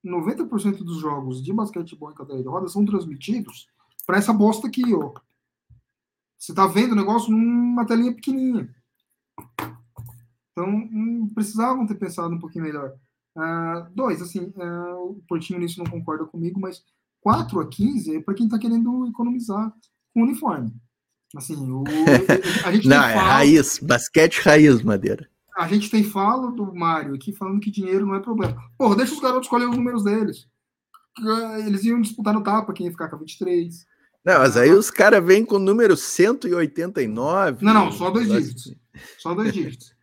90% 0.05 0.79
dos 0.79 0.99
jogos 0.99 1.41
de 1.41 1.53
basquetebol 1.53 2.11
em 2.11 2.15
cadeira 2.15 2.43
de 2.43 2.49
rodas 2.49 2.73
são 2.73 2.85
transmitidos 2.85 3.69
para 4.05 4.19
essa 4.19 4.33
bosta 4.33 4.67
aqui, 4.67 4.93
ó. 4.93 5.15
Você 6.37 6.53
tá 6.53 6.67
vendo 6.67 6.93
o 6.93 6.97
negócio 6.97 7.31
numa 7.31 7.87
telinha 7.87 8.13
pequenininha. 8.13 8.75
Então, 10.57 10.69
hum, 10.69 11.31
precisavam 11.35 11.87
ter 11.87 11.97
pensado 11.97 12.35
um 12.35 12.39
pouquinho 12.39 12.65
melhor. 12.65 12.95
Uh, 13.37 13.91
dois, 13.95 14.23
assim, 14.23 14.53
uh, 14.57 15.11
o 15.11 15.23
Portinho 15.29 15.61
nisso 15.61 15.83
não 15.83 15.91
concorda 15.91 16.25
comigo, 16.25 16.59
mas 16.59 16.83
4 17.21 17.61
a 17.61 17.69
15 17.69 18.17
é 18.17 18.23
para 18.23 18.35
quem 18.35 18.47
está 18.47 18.59
querendo 18.59 19.07
economizar 19.07 19.71
com 20.15 20.23
uniforme. 20.23 20.73
Assim, 21.37 21.57
o, 21.71 21.85
a 22.65 22.73
gente 22.73 22.89
não, 22.89 23.03
é 23.03 23.15
raiz, 23.15 23.79
basquete 23.79 24.41
raiz, 24.41 24.83
Madeira 24.83 25.29
a 25.57 25.67
gente 25.67 25.91
tem 25.91 26.05
fala 26.05 26.53
do 26.53 26.75
Mário 26.75 27.15
aqui 27.15 27.33
falando 27.33 27.61
que 27.61 27.71
dinheiro 27.71 28.05
não 28.05 28.15
é 28.15 28.21
problema. 28.21 28.63
Porra, 28.77 28.97
deixa 28.97 29.15
os 29.15 29.21
garotos 29.21 29.47
escolher 29.47 29.67
os 29.67 29.77
números 29.77 30.05
deles. 30.05 30.47
Eles 31.67 31.83
iam 31.85 32.01
disputar 32.01 32.35
no 32.35 32.43
tapa 32.43 32.75
quem 32.75 32.87
ia 32.87 32.93
ficar 32.93 33.09
com 33.09 33.17
23. 33.17 33.87
Não, 34.23 34.41
mas 34.41 34.57
aí 34.57 34.71
os 34.71 34.91
caras 34.91 35.25
vêm 35.25 35.45
com 35.45 35.57
o 35.57 35.61
número 35.61 35.97
189. 35.97 37.65
Não, 37.65 37.73
não, 37.73 37.91
só 37.91 38.11
dois 38.11 38.29
dígitos. 38.29 38.75
Só 39.19 39.35
dois 39.35 39.53
dígitos. 39.53 39.96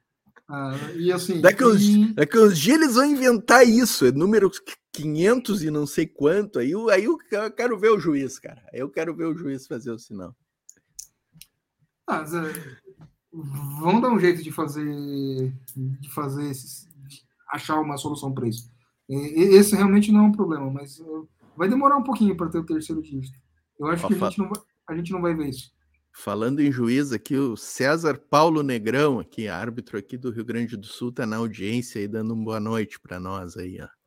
Ah, 0.55 0.75
e 0.95 1.11
assim. 1.11 1.41
Daqui, 1.41 1.65
uns, 1.65 1.81
e... 1.81 2.13
daqui 2.13 2.37
uns 2.37 2.59
dias 2.59 2.77
eles 2.77 2.93
vão 2.93 3.05
inventar 3.05 3.67
isso, 3.67 4.05
é 4.05 4.11
número 4.11 4.51
500 4.91 5.63
e 5.63 5.71
não 5.71 5.87
sei 5.87 6.05
quanto. 6.05 6.59
Aí, 6.59 6.71
aí 6.91 7.05
eu 7.05 7.17
quero 7.57 7.79
ver 7.79 7.89
o 7.89 7.97
juiz, 7.97 8.37
cara. 8.37 8.63
Eu 8.71 8.87
quero 8.87 9.15
ver 9.15 9.25
o 9.25 9.35
juiz 9.35 9.65
fazer 9.65 9.89
o 9.89 9.97
sinal. 9.97 10.35
Ah, 12.05 12.23
vão 13.81 13.99
dar 13.99 14.11
um 14.11 14.19
jeito 14.19 14.43
de 14.43 14.51
fazer 14.51 15.51
de 15.75 16.13
fazer 16.13 16.47
esses, 16.51 16.87
de 17.07 17.23
achar 17.49 17.79
uma 17.79 17.97
solução 17.97 18.31
para 18.31 18.47
isso. 18.47 18.71
Esse 19.09 19.75
realmente 19.75 20.11
não 20.11 20.25
é 20.25 20.27
um 20.27 20.31
problema, 20.31 20.69
mas 20.69 20.99
uh, 20.99 21.27
vai 21.57 21.67
demorar 21.67 21.97
um 21.97 22.03
pouquinho 22.03 22.37
para 22.37 22.49
ter 22.49 22.59
o 22.59 22.65
terceiro 22.65 23.01
dígito. 23.01 23.39
Eu 23.79 23.87
acho 23.87 24.05
que 24.05 24.13
a 24.13 24.29
gente, 24.29 24.37
não 24.37 24.49
vai, 24.49 24.61
a 24.87 24.95
gente 24.95 25.11
não 25.11 25.21
vai 25.21 25.33
ver 25.33 25.49
isso. 25.49 25.73
Falando 26.16 26.61
em 26.61 26.72
juiz 26.72 27.11
aqui, 27.11 27.36
o 27.36 27.57
César 27.57 28.18
Paulo 28.18 28.61
Negrão, 28.61 29.20
aqui, 29.20 29.47
árbitro 29.47 29.97
aqui 29.97 30.16
do 30.16 30.32
Rio 30.32 30.45
Grande 30.45 30.78
do 30.78 30.86
Sul, 30.86 31.09
está 31.09 31.26
na 31.26 31.38
audiência 31.38 31.99
e 31.99 32.07
dando 32.07 32.34
uma 32.34 32.45
boa 32.45 32.59
noite 32.59 32.99
para 32.99 33.20
nós 33.20 33.57
aí, 33.57 33.82
ó. 33.82 34.02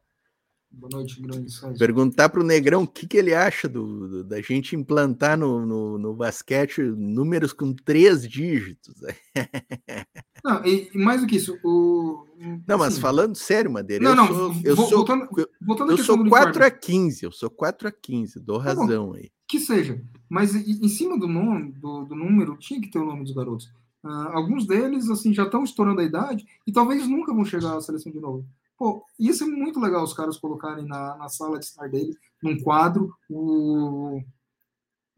Boa 0.78 0.90
noite, 0.92 1.18
grande. 1.22 1.50
Perguntar 1.78 2.28
para 2.28 2.40
o 2.40 2.44
Negrão 2.44 2.82
o 2.82 2.86
que, 2.86 3.06
que 3.06 3.16
ele 3.16 3.34
acha 3.34 3.66
do, 3.66 4.08
do 4.08 4.24
da 4.24 4.42
gente 4.42 4.76
implantar 4.76 5.38
no, 5.38 5.64
no, 5.64 5.96
no, 5.96 6.14
basquete 6.14 6.82
números 6.82 7.54
com 7.54 7.72
três 7.72 8.28
dígitos. 8.28 8.94
Não, 10.44 10.64
e, 10.66 10.90
mais 10.94 11.22
do 11.22 11.26
que 11.26 11.36
isso, 11.36 11.58
o. 11.64 12.26
Não, 12.68 12.78
mas 12.78 12.92
assim, 12.92 13.00
falando 13.00 13.34
sério, 13.34 13.70
Madeira, 13.70 14.04
não, 14.04 14.10
eu 14.10 14.16
não, 14.16 14.26
sou, 14.26 14.62
eu 14.62 14.76
sou, 14.76 14.90
voltando, 14.90 15.28
voltando 15.60 15.90
eu 15.90 15.98
sou 15.98 16.28
4 16.28 16.64
a 16.64 16.70
15, 16.70 17.24
eu 17.24 17.32
sou 17.32 17.50
4 17.50 17.88
a 17.88 17.90
15, 17.90 18.38
dou 18.38 18.58
tá 18.58 18.64
razão 18.66 19.06
bom, 19.06 19.14
aí. 19.14 19.30
Que 19.48 19.58
seja, 19.58 20.00
mas 20.28 20.54
em 20.54 20.88
cima 20.88 21.18
do 21.18 21.26
nome, 21.26 21.72
do, 21.72 22.04
do 22.04 22.14
número, 22.14 22.56
tinha 22.58 22.80
que 22.80 22.88
ter 22.88 22.98
o 22.98 23.04
nome 23.04 23.24
dos 23.24 23.32
garotos. 23.32 23.66
Uh, 24.04 24.28
alguns 24.34 24.66
deles, 24.66 25.08
assim, 25.08 25.34
já 25.34 25.44
estão 25.44 25.64
estourando 25.64 26.00
a 26.00 26.04
idade 26.04 26.46
e 26.64 26.70
talvez 26.70 27.08
nunca 27.08 27.34
vão 27.34 27.44
chegar 27.44 27.76
à 27.76 27.80
seleção 27.80 28.12
de 28.12 28.20
novo. 28.20 28.46
Pô, 28.78 29.04
isso 29.18 29.44
é 29.44 29.46
muito 29.46 29.80
legal 29.80 30.04
os 30.04 30.12
caras 30.12 30.36
colocarem 30.36 30.84
na, 30.84 31.16
na 31.16 31.28
sala 31.28 31.58
de 31.58 31.64
estar 31.64 31.88
dele, 31.88 32.16
num 32.42 32.60
quadro, 32.60 33.14
o, 33.28 34.20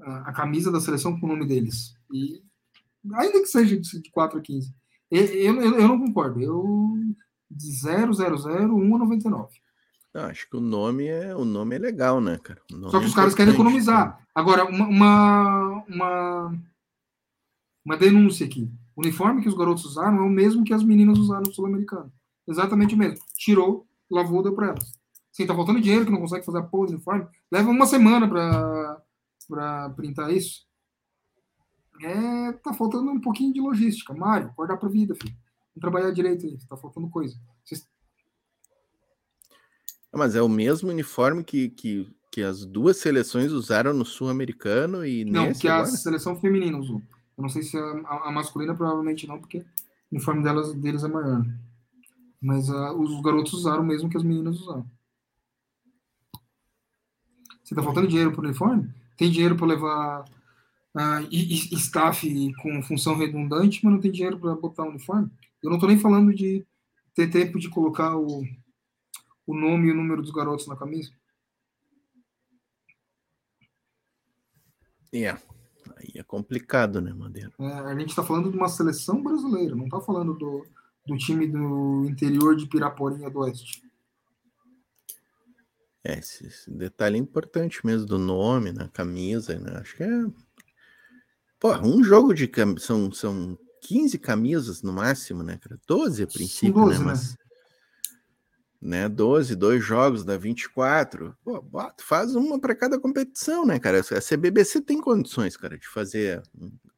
a, 0.00 0.30
a, 0.30 0.32
camisa 0.32 0.70
da 0.70 0.80
seleção 0.80 1.18
com 1.18 1.26
o 1.26 1.28
nome 1.28 1.46
deles. 1.46 1.94
E 2.12 2.42
ainda 3.14 3.40
que 3.40 3.46
seja 3.46 3.76
de 3.78 4.10
4 4.10 4.38
a 4.38 4.42
15. 4.42 4.72
Eu, 5.10 5.24
eu, 5.24 5.80
eu 5.80 5.88
não 5.88 5.98
concordo. 5.98 6.40
Eu 6.40 6.94
de 7.50 7.72
000 7.72 8.12
199. 8.14 9.48
Acho 10.14 10.48
que 10.48 10.56
o 10.56 10.60
nome 10.60 11.06
é 11.06 11.34
o 11.34 11.44
nome 11.44 11.76
é 11.76 11.78
legal, 11.78 12.20
né, 12.20 12.38
cara? 12.38 12.60
Só 12.90 12.98
que 12.98 13.06
os 13.06 13.12
é 13.12 13.16
caras 13.16 13.34
querem 13.34 13.54
economizar. 13.54 14.18
Né? 14.18 14.26
Agora, 14.34 14.64
uma, 14.64 14.86
uma, 14.86 15.84
uma, 15.88 16.58
uma 17.84 17.96
denúncia 17.96 18.46
aqui. 18.46 18.70
O 18.96 19.02
uniforme 19.02 19.42
que 19.42 19.48
os 19.48 19.56
garotos 19.56 19.84
usaram 19.84 20.18
é 20.18 20.20
o 20.20 20.30
mesmo 20.30 20.64
que 20.64 20.72
as 20.72 20.82
meninas 20.82 21.18
usaram 21.18 21.42
no 21.42 21.52
Sul-Americano. 21.52 22.12
Exatamente 22.48 22.94
o 22.94 22.98
mesmo. 22.98 23.18
Tirou, 23.36 23.86
lavou, 24.10 24.42
deu 24.42 24.54
para 24.54 24.68
elas. 24.68 24.98
Sim, 25.30 25.46
tá 25.46 25.54
faltando 25.54 25.80
dinheiro 25.80 26.04
que 26.04 26.10
não 26.10 26.20
consegue 26.20 26.44
fazer 26.44 26.58
a 26.58 26.62
do 26.62 26.78
uniforme. 26.80 27.26
Leva 27.50 27.70
uma 27.70 27.86
semana 27.86 28.28
para 28.28 29.02
para 29.48 29.90
printar 29.90 30.30
isso. 30.30 30.66
É, 32.02 32.52
tá 32.52 32.74
faltando 32.74 33.10
um 33.10 33.20
pouquinho 33.20 33.52
de 33.52 33.60
logística. 33.60 34.14
Mário, 34.14 34.48
acordar 34.48 34.76
pra 34.76 34.88
vida, 34.88 35.14
filho. 35.14 35.34
Vamos 35.74 35.80
trabalhar 35.80 36.10
direito 36.12 36.46
aí, 36.46 36.58
tá 36.68 36.76
faltando 36.76 37.08
coisa. 37.08 37.36
Vocês... 37.64 37.88
Mas 40.12 40.34
é 40.34 40.42
o 40.42 40.48
mesmo 40.48 40.90
uniforme 40.90 41.42
que, 41.42 41.70
que, 41.70 42.10
que 42.30 42.42
as 42.42 42.64
duas 42.64 42.98
seleções 42.98 43.52
usaram 43.52 43.92
no 43.92 44.04
Sul-Americano 44.04 45.04
e 45.04 45.24
Não, 45.24 45.52
que 45.52 45.68
agora? 45.68 45.88
a 45.88 45.96
seleção 45.96 46.38
feminina 46.38 46.78
usou. 46.78 47.02
Eu 47.36 47.42
não 47.42 47.48
sei 47.48 47.62
se 47.62 47.76
a, 47.76 47.80
a, 47.80 48.28
a 48.28 48.32
masculina 48.32 48.74
provavelmente 48.74 49.26
não, 49.26 49.40
porque 49.40 49.58
o 49.58 49.64
uniforme 50.12 50.42
delas, 50.42 50.74
deles 50.74 51.04
é 51.04 51.08
maior. 51.08 51.44
Mas 52.40 52.68
uh, 52.68 52.92
os 52.98 53.20
garotos 53.20 53.52
usaram 53.52 53.82
o 53.82 53.86
mesmo 53.86 54.08
que 54.08 54.16
as 54.16 54.22
meninas 54.22 54.60
usaram. 54.60 54.88
Você 57.62 57.74
tá 57.74 57.82
faltando 57.82 58.08
dinheiro 58.08 58.32
pro 58.32 58.42
uniforme? 58.42 58.92
Tem 59.16 59.30
dinheiro 59.30 59.56
para 59.56 59.66
levar 59.66 60.24
uh, 60.24 61.28
staff 61.30 62.54
com 62.62 62.82
função 62.82 63.16
redundante, 63.16 63.84
mas 63.84 63.92
não 63.92 64.00
tem 64.00 64.10
dinheiro 64.10 64.38
para 64.38 64.54
botar 64.54 64.84
o 64.84 64.90
uniforme? 64.90 65.30
Eu 65.62 65.68
não 65.68 65.76
estou 65.76 65.88
nem 65.88 65.98
falando 65.98 66.32
de 66.32 66.64
ter 67.14 67.28
tempo 67.28 67.58
de 67.58 67.68
colocar 67.68 68.16
o, 68.16 68.44
o 69.46 69.54
nome 69.54 69.88
e 69.88 69.92
o 69.92 69.94
número 69.94 70.22
dos 70.22 70.30
garotos 70.30 70.66
na 70.66 70.76
camisa. 70.76 71.12
É, 75.12 75.30
aí 75.30 76.12
é 76.14 76.22
complicado, 76.22 77.00
né, 77.00 77.12
Madeira? 77.12 77.52
É, 77.58 77.64
a 77.64 77.98
gente 77.98 78.10
está 78.10 78.22
falando 78.22 78.50
de 78.50 78.56
uma 78.56 78.68
seleção 78.68 79.22
brasileira, 79.22 79.74
não 79.74 79.86
está 79.86 80.00
falando 80.00 80.34
do, 80.34 80.66
do 81.08 81.16
time 81.16 81.46
do 81.48 82.04
interior 82.06 82.54
de 82.54 82.66
Piraporinha 82.66 83.30
do 83.30 83.40
Oeste. 83.40 83.82
É, 86.04 86.18
esse, 86.18 86.46
esse 86.46 86.70
detalhe 86.70 87.16
é 87.16 87.18
importante 87.18 87.84
mesmo 87.84 88.06
do 88.06 88.18
nome 88.18 88.72
na 88.72 88.88
camisa, 88.88 89.58
né? 89.58 89.78
Acho 89.80 89.96
que 89.96 90.02
é. 90.02 90.26
Pô, 91.58 91.74
um 91.78 92.04
jogo 92.04 92.34
de 92.34 92.46
camisa. 92.46 92.86
São, 92.86 93.10
são 93.10 93.58
15 93.80 94.18
camisas 94.18 94.82
no 94.82 94.92
máximo, 94.92 95.42
né, 95.42 95.58
cara? 95.58 95.80
12 95.86 96.22
a 96.22 96.26
princípio, 96.26 96.74
12, 96.74 96.98
né? 96.98 97.04
Mas. 97.04 97.36
Né? 98.80 99.08
12, 99.08 99.56
dois 99.56 99.82
jogos 99.82 100.24
dá 100.24 100.36
24. 100.36 101.36
Pô, 101.42 101.60
bota, 101.60 102.04
faz 102.04 102.36
uma 102.36 102.60
para 102.60 102.76
cada 102.76 103.00
competição, 103.00 103.66
né, 103.66 103.78
cara? 103.78 104.00
A 104.00 104.20
CBBC 104.20 104.82
tem 104.82 105.00
condições, 105.00 105.56
cara, 105.56 105.76
de 105.76 105.88
fazer 105.88 106.42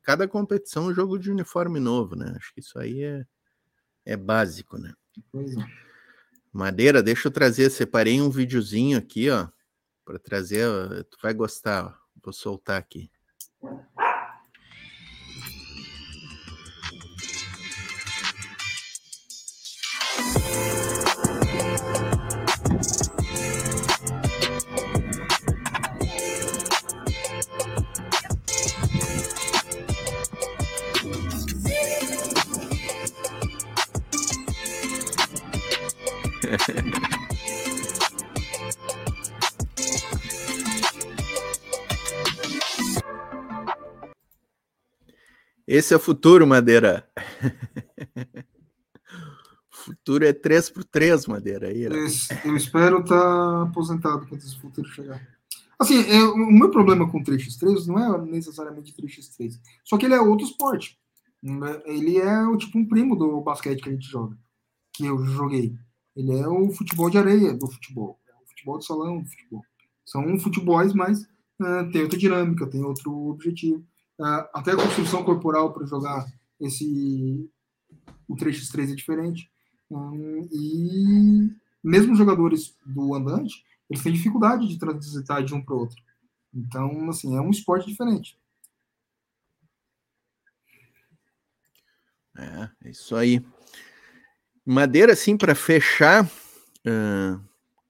cada 0.02 0.28
competição 0.28 0.86
um 0.86 0.94
jogo 0.94 1.18
de 1.18 1.30
uniforme 1.30 1.80
novo, 1.80 2.16
né? 2.16 2.34
Acho 2.36 2.52
que 2.52 2.60
isso 2.60 2.78
aí 2.78 3.02
é, 3.02 3.24
é 4.04 4.16
básico, 4.16 4.78
né? 4.78 4.94
Pois 5.30 5.56
é. 5.56 5.64
Madeira, 6.52 7.02
deixa 7.02 7.28
eu 7.28 7.32
trazer, 7.32 7.70
separei 7.70 8.20
um 8.20 8.28
videozinho 8.28 8.98
aqui, 8.98 9.30
ó, 9.30 9.48
para 10.04 10.18
trazer, 10.18 10.66
tu 11.04 11.16
vai 11.22 11.32
gostar, 11.32 11.86
ó. 11.86 11.94
vou 12.22 12.32
soltar 12.32 12.76
aqui. 12.76 13.10
Esse 45.66 45.94
é 45.94 45.96
o 45.96 46.00
futuro, 46.00 46.46
Madeira. 46.46 47.08
futuro 49.70 50.26
é 50.26 50.32
3 50.32 50.70
por 50.70 50.84
3 50.84 51.26
Madeira. 51.26 51.68
Né? 51.68 52.08
Eu 52.44 52.56
espero 52.56 53.00
estar 53.00 53.20
tá 53.20 53.62
aposentado 53.62 54.26
quando 54.26 54.40
esse 54.40 54.58
futuro 54.58 54.88
chegar. 54.88 55.24
Assim, 55.78 56.02
é, 56.10 56.22
o 56.24 56.50
meu 56.50 56.70
problema 56.70 57.08
com 57.10 57.22
3x3 57.22 57.86
não 57.86 57.98
é 57.98 58.20
necessariamente 58.26 58.92
3x3. 58.92 59.60
Só 59.84 59.96
que 59.96 60.06
ele 60.06 60.14
é 60.14 60.20
outro 60.20 60.44
esporte. 60.44 60.98
Ele 61.86 62.18
é 62.18 62.42
o 62.48 62.56
tipo 62.56 62.76
um 62.78 62.86
primo 62.86 63.16
do 63.16 63.40
basquete 63.40 63.80
que 63.80 63.88
a 63.88 63.92
gente 63.92 64.06
joga. 64.10 64.36
Que 64.92 65.06
eu 65.06 65.24
joguei. 65.24 65.74
Ele 66.20 66.38
é 66.38 66.46
o 66.46 66.70
futebol 66.70 67.08
de 67.08 67.16
areia 67.16 67.54
do 67.54 67.66
futebol. 67.66 68.18
É 68.28 68.32
o 68.42 68.46
futebol 68.46 68.78
de 68.78 68.84
salão 68.84 69.22
do 69.22 69.28
futebol. 69.28 69.62
São 70.04 70.38
futebols, 70.38 70.92
mas 70.92 71.22
uh, 71.22 71.90
tem 71.90 72.02
outra 72.02 72.18
dinâmica, 72.18 72.68
tem 72.68 72.84
outro 72.84 73.10
objetivo. 73.30 73.78
Uh, 74.18 74.44
até 74.52 74.72
a 74.72 74.76
construção 74.76 75.24
corporal 75.24 75.72
para 75.72 75.86
jogar 75.86 76.26
esse 76.60 77.50
o 78.28 78.36
3x3 78.36 78.92
é 78.92 78.94
diferente. 78.94 79.50
Um, 79.90 80.46
e 80.52 81.50
mesmo 81.82 82.14
jogadores 82.14 82.76
do 82.84 83.14
andante, 83.14 83.64
eles 83.88 84.02
têm 84.02 84.12
dificuldade 84.12 84.68
de 84.68 84.78
transitar 84.78 85.42
de 85.42 85.54
um 85.54 85.64
para 85.64 85.74
o 85.74 85.78
outro. 85.78 85.96
Então, 86.52 87.08
assim, 87.08 87.34
é 87.34 87.40
um 87.40 87.50
esporte 87.50 87.88
diferente. 87.88 88.38
É, 92.36 92.70
é 92.84 92.90
isso 92.90 93.16
aí. 93.16 93.42
Madeira, 94.70 95.14
assim, 95.14 95.36
para 95.36 95.52
fechar, 95.52 96.24
uh, 96.24 97.44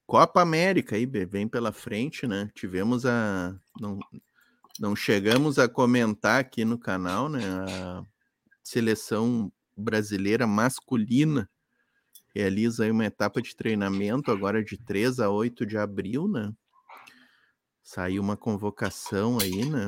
Copa 0.06 0.40
América 0.40 0.96
aí, 0.96 1.04
vem 1.04 1.46
pela 1.46 1.72
frente, 1.72 2.26
né? 2.26 2.50
Tivemos 2.54 3.04
a. 3.04 3.54
Não, 3.78 3.98
não 4.78 4.96
chegamos 4.96 5.58
a 5.58 5.68
comentar 5.68 6.40
aqui 6.40 6.64
no 6.64 6.78
canal, 6.78 7.28
né? 7.28 7.42
A 7.44 8.02
seleção 8.64 9.52
brasileira 9.76 10.46
masculina 10.46 11.50
realiza 12.34 12.84
aí 12.84 12.90
uma 12.90 13.04
etapa 13.04 13.42
de 13.42 13.54
treinamento 13.54 14.30
agora 14.30 14.64
de 14.64 14.78
3 14.78 15.20
a 15.20 15.28
8 15.28 15.66
de 15.66 15.76
abril, 15.76 16.26
né? 16.26 16.50
Saiu 17.82 18.22
uma 18.22 18.38
convocação 18.38 19.38
aí, 19.38 19.66
né? 19.66 19.86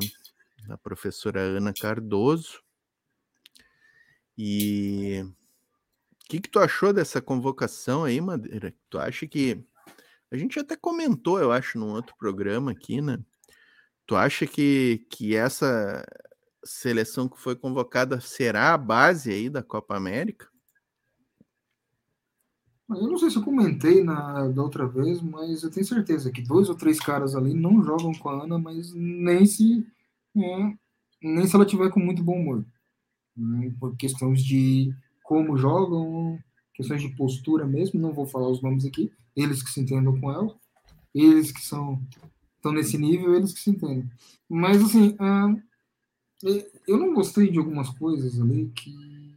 Da 0.69 0.77
professora 0.77 1.41
Ana 1.41 1.73
Cardoso. 1.73 2.63
E 4.37 5.25
que, 6.33 6.41
que 6.41 6.49
tu 6.49 6.59
achou 6.59 6.95
dessa 6.95 7.21
convocação 7.21 8.05
aí, 8.05 8.19
Madeira? 8.21 8.75
Tu 8.89 8.99
acha 8.99 9.27
que. 9.27 9.63
A 10.31 10.37
gente 10.37 10.59
até 10.59 10.75
comentou, 10.75 11.39
eu 11.39 11.53
acho, 11.53 11.79
num 11.79 11.91
outro 11.91 12.15
programa 12.17 12.71
aqui, 12.71 13.03
né? 13.03 13.19
Tu 14.07 14.17
acha 14.17 14.47
que, 14.47 15.07
que 15.11 15.37
essa 15.37 16.03
seleção 16.65 17.29
que 17.29 17.39
foi 17.39 17.55
convocada 17.55 18.19
será 18.19 18.73
a 18.73 18.79
base 18.79 19.31
aí 19.31 19.51
da 19.51 19.63
Copa 19.63 19.95
América? 19.95 20.49
Eu 22.89 23.09
não 23.09 23.19
sei 23.19 23.31
se 23.31 23.37
eu 23.37 23.45
comentei 23.45 24.03
na, 24.03 24.49
da 24.49 24.63
outra 24.63 24.87
vez, 24.87 25.21
mas 25.21 25.63
eu 25.63 25.71
tenho 25.71 25.85
certeza 25.85 26.33
que 26.33 26.41
dois 26.41 26.71
ou 26.71 26.75
três 26.75 26.99
caras 26.99 27.35
ali 27.35 27.53
não 27.53 27.83
jogam 27.85 28.13
com 28.15 28.31
a 28.31 28.45
Ana, 28.45 28.59
mas 28.59 28.95
nem 28.95 29.45
se, 29.45 29.87
é, 30.35 30.75
nem 31.23 31.47
se 31.47 31.55
ela 31.55 31.67
tiver 31.67 31.91
com 31.91 32.01
muito 32.01 32.23
bom 32.23 32.41
humor. 32.41 32.65
Né? 33.37 33.75
Por 33.79 33.95
questões 33.97 34.43
de 34.43 34.95
como 35.33 35.57
jogam, 35.57 36.39
questões 36.75 37.01
de 37.01 37.09
postura 37.17 37.67
mesmo, 37.67 37.99
não 37.99 38.13
vou 38.13 38.27
falar 38.27 38.51
os 38.51 38.61
nomes 38.61 38.85
aqui, 38.85 39.11
eles 39.35 39.63
que 39.63 39.71
se 39.71 39.81
entendam 39.81 40.21
com 40.21 40.31
ela, 40.31 40.55
eles 41.15 41.51
que 41.51 41.63
são 41.63 41.99
estão 42.57 42.71
nesse 42.71 42.99
nível, 42.99 43.35
eles 43.35 43.55
que 43.55 43.61
se 43.61 43.71
entendem. 43.71 44.11
Mas, 44.47 44.83
assim, 44.83 45.17
uh, 45.19 45.63
eu 46.87 46.99
não 46.99 47.15
gostei 47.15 47.51
de 47.51 47.59
algumas 47.59 47.89
coisas 47.89 48.39
ali 48.39 48.71
que, 48.77 49.35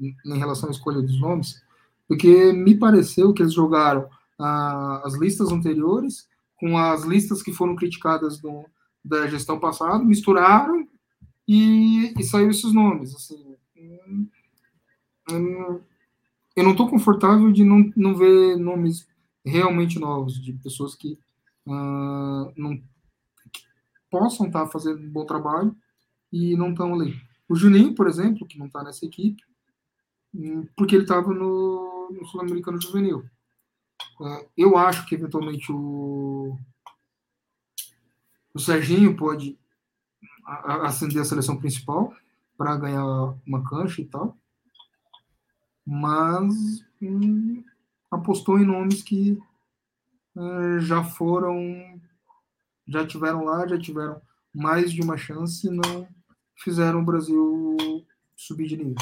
em 0.00 0.38
relação 0.38 0.70
à 0.70 0.72
escolha 0.72 1.02
dos 1.02 1.20
nomes, 1.20 1.62
porque 2.08 2.54
me 2.54 2.74
pareceu 2.74 3.34
que 3.34 3.42
eles 3.42 3.52
jogaram 3.52 4.08
uh, 4.40 5.04
as 5.04 5.12
listas 5.12 5.52
anteriores 5.52 6.26
com 6.56 6.78
as 6.78 7.02
listas 7.02 7.42
que 7.42 7.52
foram 7.52 7.76
criticadas 7.76 8.40
do, 8.40 8.64
da 9.04 9.26
gestão 9.26 9.60
passada, 9.60 10.02
misturaram 10.02 10.88
e, 11.46 12.14
e 12.18 12.24
saiu 12.24 12.50
esses 12.50 12.72
nomes. 12.72 13.14
Assim, 13.14 13.51
eu 15.34 16.64
não 16.64 16.72
estou 16.72 16.88
confortável 16.88 17.50
de 17.50 17.64
não, 17.64 17.90
não 17.96 18.14
ver 18.14 18.56
nomes 18.56 19.06
realmente 19.44 19.98
novos, 19.98 20.40
de 20.40 20.52
pessoas 20.52 20.94
que 20.94 21.18
uh, 21.66 22.52
não, 22.56 22.76
que 23.52 23.62
possam 24.10 24.46
estar 24.46 24.64
tá 24.64 24.70
fazendo 24.70 25.00
um 25.00 25.10
bom 25.10 25.24
trabalho 25.24 25.74
e 26.32 26.56
não 26.56 26.70
estão 26.70 26.94
ali. 26.94 27.14
O 27.48 27.54
Juninho, 27.54 27.94
por 27.94 28.06
exemplo, 28.06 28.46
que 28.46 28.58
não 28.58 28.66
está 28.66 28.82
nessa 28.82 29.04
equipe, 29.04 29.42
hum, 30.34 30.66
porque 30.76 30.94
ele 30.94 31.04
estava 31.04 31.32
no, 31.32 32.10
no 32.12 32.26
Sul-Americano 32.26 32.80
Juvenil. 32.80 33.24
Uh, 34.20 34.46
eu 34.56 34.76
acho 34.76 35.06
que 35.06 35.14
eventualmente 35.14 35.70
o, 35.72 36.56
o 38.54 38.58
Serginho 38.58 39.16
pode 39.16 39.58
ascender 40.44 41.20
a 41.20 41.24
seleção 41.24 41.56
principal 41.56 42.12
para 42.56 42.76
ganhar 42.76 43.04
uma 43.46 43.62
cancha 43.68 44.00
e 44.00 44.04
tal, 44.04 44.36
mas 45.86 46.84
hum, 47.00 47.62
apostou 48.10 48.58
em 48.58 48.66
nomes 48.66 49.02
que 49.02 49.38
uh, 50.36 50.80
já 50.80 51.02
foram, 51.02 52.00
já 52.86 53.06
tiveram 53.06 53.44
lá, 53.44 53.66
já 53.66 53.78
tiveram 53.78 54.20
mais 54.54 54.92
de 54.92 55.00
uma 55.00 55.16
chance 55.16 55.66
e 55.66 55.70
não 55.70 56.08
fizeram 56.56 57.00
o 57.00 57.04
Brasil 57.04 57.76
subir 58.36 58.68
de 58.68 58.76
nível. 58.76 58.94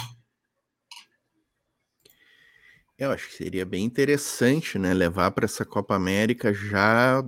Eu 2.97 3.11
acho 3.11 3.29
que 3.29 3.35
seria 3.35 3.65
bem 3.65 3.85
interessante, 3.85 4.79
né, 4.79 4.93
levar 4.93 5.31
para 5.31 5.47
essa 5.47 5.65
Copa 5.65 5.95
América 5.95 6.53
já 6.53 7.23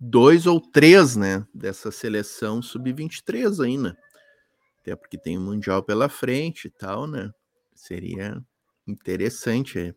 dois 0.00 0.46
ou 0.46 0.58
três, 0.58 1.16
né, 1.16 1.46
dessa 1.54 1.90
seleção 1.90 2.62
sub-23 2.62 3.62
ainda. 3.62 3.98
Até 4.80 4.96
porque 4.96 5.18
tem 5.18 5.36
o 5.36 5.40
Mundial 5.40 5.82
pela 5.82 6.08
frente 6.08 6.68
e 6.68 6.70
tal, 6.70 7.06
né? 7.06 7.30
Seria 7.74 8.42
interessante 8.86 9.94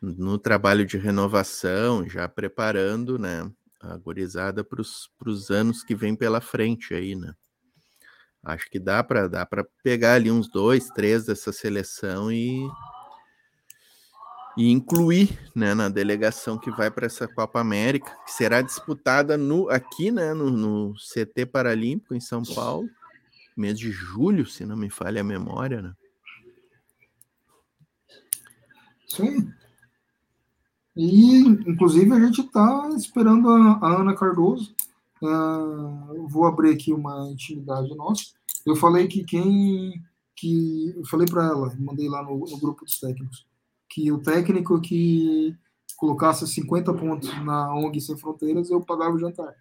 no 0.00 0.38
trabalho 0.38 0.86
de 0.86 0.96
renovação, 0.96 2.08
já 2.08 2.28
preparando, 2.28 3.18
né, 3.18 3.50
a 3.80 3.96
gurizada 3.96 4.62
para 4.62 4.80
os 4.80 5.50
anos 5.50 5.82
que 5.82 5.94
vem 5.94 6.14
pela 6.14 6.40
frente 6.40 6.94
aí, 6.94 7.14
né? 7.14 7.34
Acho 8.42 8.70
que 8.70 8.78
dá 8.78 9.04
para 9.04 9.28
dá 9.28 9.44
para 9.44 9.64
pegar 9.82 10.14
ali 10.14 10.30
uns 10.30 10.48
dois, 10.48 10.88
três 10.88 11.26
dessa 11.26 11.52
seleção 11.52 12.32
e, 12.32 12.66
e 14.56 14.70
incluir 14.70 15.38
né, 15.54 15.74
na 15.74 15.90
delegação 15.90 16.58
que 16.58 16.70
vai 16.70 16.90
para 16.90 17.06
essa 17.06 17.28
Copa 17.28 17.60
América, 17.60 18.16
que 18.24 18.32
será 18.32 18.62
disputada 18.62 19.36
no, 19.36 19.68
aqui 19.68 20.10
né, 20.10 20.32
no, 20.32 20.50
no, 20.50 20.94
CT 20.94 21.46
Paralímpico 21.46 22.14
em 22.14 22.20
São 22.20 22.42
Paulo, 22.42 22.88
mês 23.54 23.78
de 23.78 23.92
julho, 23.92 24.46
se 24.46 24.64
não 24.64 24.76
me 24.76 24.88
falha 24.88 25.20
a 25.20 25.24
memória. 25.24 25.82
Né? 25.82 25.92
Sim. 29.10 29.52
E, 30.96 31.38
inclusive, 31.40 32.12
a 32.12 32.20
gente 32.20 32.40
está 32.40 32.88
esperando 32.96 33.48
a, 33.48 33.78
a 33.80 34.00
Ana 34.00 34.14
Cardoso 34.14 34.74
Uh, 35.22 36.26
vou 36.28 36.46
abrir 36.46 36.70
aqui 36.70 36.92
uma 36.92 37.28
intimidade 37.30 37.94
nossa. 37.94 38.24
Eu 38.64 38.74
falei 38.74 39.06
que 39.06 39.22
quem 39.22 40.02
que 40.34 40.94
eu 40.96 41.04
falei 41.04 41.26
para 41.26 41.44
ela, 41.44 41.74
mandei 41.78 42.08
lá 42.08 42.22
no, 42.22 42.38
no, 42.38 42.58
grupo 42.58 42.82
dos 42.82 42.98
técnicos, 42.98 43.46
que 43.90 44.10
o 44.10 44.22
técnico 44.22 44.80
que 44.80 45.54
colocasse 45.98 46.46
50 46.46 46.94
pontos 46.94 47.28
na 47.44 47.74
ONG 47.74 48.00
Sem 48.00 48.16
Fronteiras, 48.16 48.70
eu 48.70 48.80
pagava 48.80 49.14
o 49.14 49.18
jantar. 49.18 49.54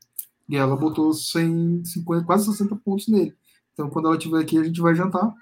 E 0.48 0.56
ela 0.56 0.78
botou 0.78 1.14
100, 1.14 1.84
50, 1.84 2.26
quase 2.26 2.46
60 2.46 2.78
pontos 2.78 3.10
nele. 3.10 3.36
Então, 3.74 3.90
quando 3.90 4.08
ela 4.08 4.16
estiver 4.16 4.40
aqui, 4.40 4.58
a 4.58 4.64
gente 4.64 4.80
vai 4.80 4.96
jantar. 4.96 5.34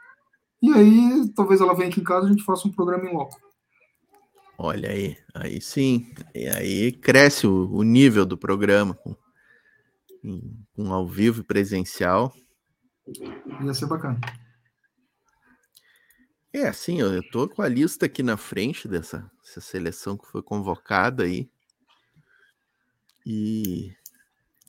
E 0.60 0.74
aí, 0.74 1.30
talvez 1.36 1.62
ela 1.62 1.76
venha 1.76 1.90
aqui 1.90 2.02
em 2.02 2.04
casa 2.04 2.26
e 2.26 2.30
a 2.30 2.32
gente 2.32 2.44
faça 2.44 2.68
um 2.68 2.72
programa 2.72 3.08
em 3.08 3.14
loco. 3.14 3.40
Olha 4.58 4.90
aí, 4.90 5.18
aí 5.34 5.62
sim. 5.62 6.12
E 6.34 6.48
aí 6.48 6.92
cresce 6.92 7.46
o, 7.46 7.70
o 7.72 7.84
nível 7.84 8.26
do 8.26 8.38
programa 8.38 8.98
em, 10.24 10.66
um 10.78 10.92
ao 10.92 11.08
vivo 11.08 11.42
e 11.42 11.44
presencial. 11.44 12.34
Ia 13.64 13.74
ser 13.74 13.86
bacana. 13.86 14.20
É, 16.52 16.68
assim, 16.68 17.00
eu, 17.00 17.14
eu 17.14 17.30
tô 17.30 17.48
com 17.48 17.62
a 17.62 17.68
lista 17.68 18.08
aqui 18.08 18.24
na 18.24 18.36
frente 18.36 18.88
dessa, 18.88 19.30
dessa 19.44 19.62
seleção 19.62 20.18
que 20.18 20.26
foi 20.28 20.42
convocada 20.42 21.24
aí. 21.24 21.48
E, 23.24 23.94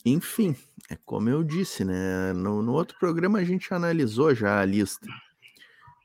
enfim, 0.05 0.55
é 0.91 0.97
como 0.97 1.31
eu 1.31 1.43
disse, 1.43 1.85
né? 1.85 2.33
No, 2.35 2.61
no 2.61 2.73
outro 2.73 2.99
programa 2.99 3.39
a 3.39 3.45
gente 3.45 3.73
analisou 3.73 4.35
já 4.35 4.61
a 4.61 4.65
lista. 4.65 5.07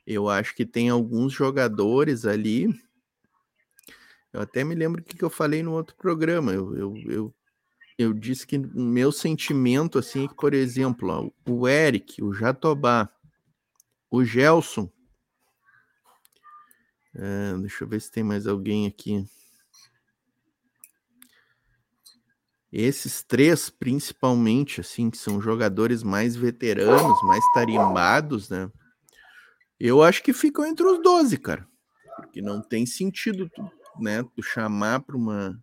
Eu 0.06 0.30
acho 0.30 0.56
que 0.56 0.66
tem 0.66 0.90
alguns 0.90 1.34
jogadores 1.34 2.26
ali. 2.26 2.70
Eu 4.34 4.42
até 4.42 4.64
me 4.64 4.76
lembro 4.76 5.02
o 5.02 5.04
que, 5.04 5.16
que 5.16 5.24
eu 5.24 5.30
falei 5.30 5.62
no 5.62 5.74
outro 5.74 5.96
programa. 5.96 6.52
Eu, 6.52 6.76
eu, 6.76 6.98
eu 7.08 7.36
eu 7.98 8.14
disse 8.14 8.46
que 8.46 8.58
o 8.58 8.82
meu 8.82 9.12
sentimento, 9.12 10.00
assim, 10.00 10.26
é 10.26 10.28
que, 10.28 10.36
por 10.36 10.54
exemplo, 10.54 11.10
ó, 11.10 11.52
o 11.52 11.68
Eric, 11.68 12.24
o 12.24 12.34
Jatobá, 12.34 13.10
o 14.10 14.24
Gelson. 14.24 14.92
É, 17.16 17.54
deixa 17.60 17.84
eu 17.84 17.88
ver 17.88 18.02
se 18.02 18.12
tem 18.12 18.24
mais 18.24 18.48
alguém 18.48 18.88
aqui. 18.88 19.24
Esses 22.72 23.22
três, 23.22 23.70
principalmente, 23.70 24.82
assim, 24.82 25.12
que 25.12 25.18
são 25.18 25.40
jogadores 25.40 26.02
mais 26.02 26.36
veteranos, 26.36 27.22
mais 27.24 27.44
tarimbados, 27.54 28.50
né? 28.50 28.72
Eu 29.80 30.02
acho 30.02 30.24
que 30.24 30.34
ficam 30.34 30.66
entre 30.66 30.84
os 30.84 31.00
12, 31.04 31.38
cara. 31.38 31.68
Porque 32.16 32.42
não 32.42 32.62
tem 32.62 32.88
sentido, 32.88 33.48
né, 34.00 34.24
tu 34.36 34.42
chamar 34.42 35.02
para 35.02 35.16
uma 35.16 35.60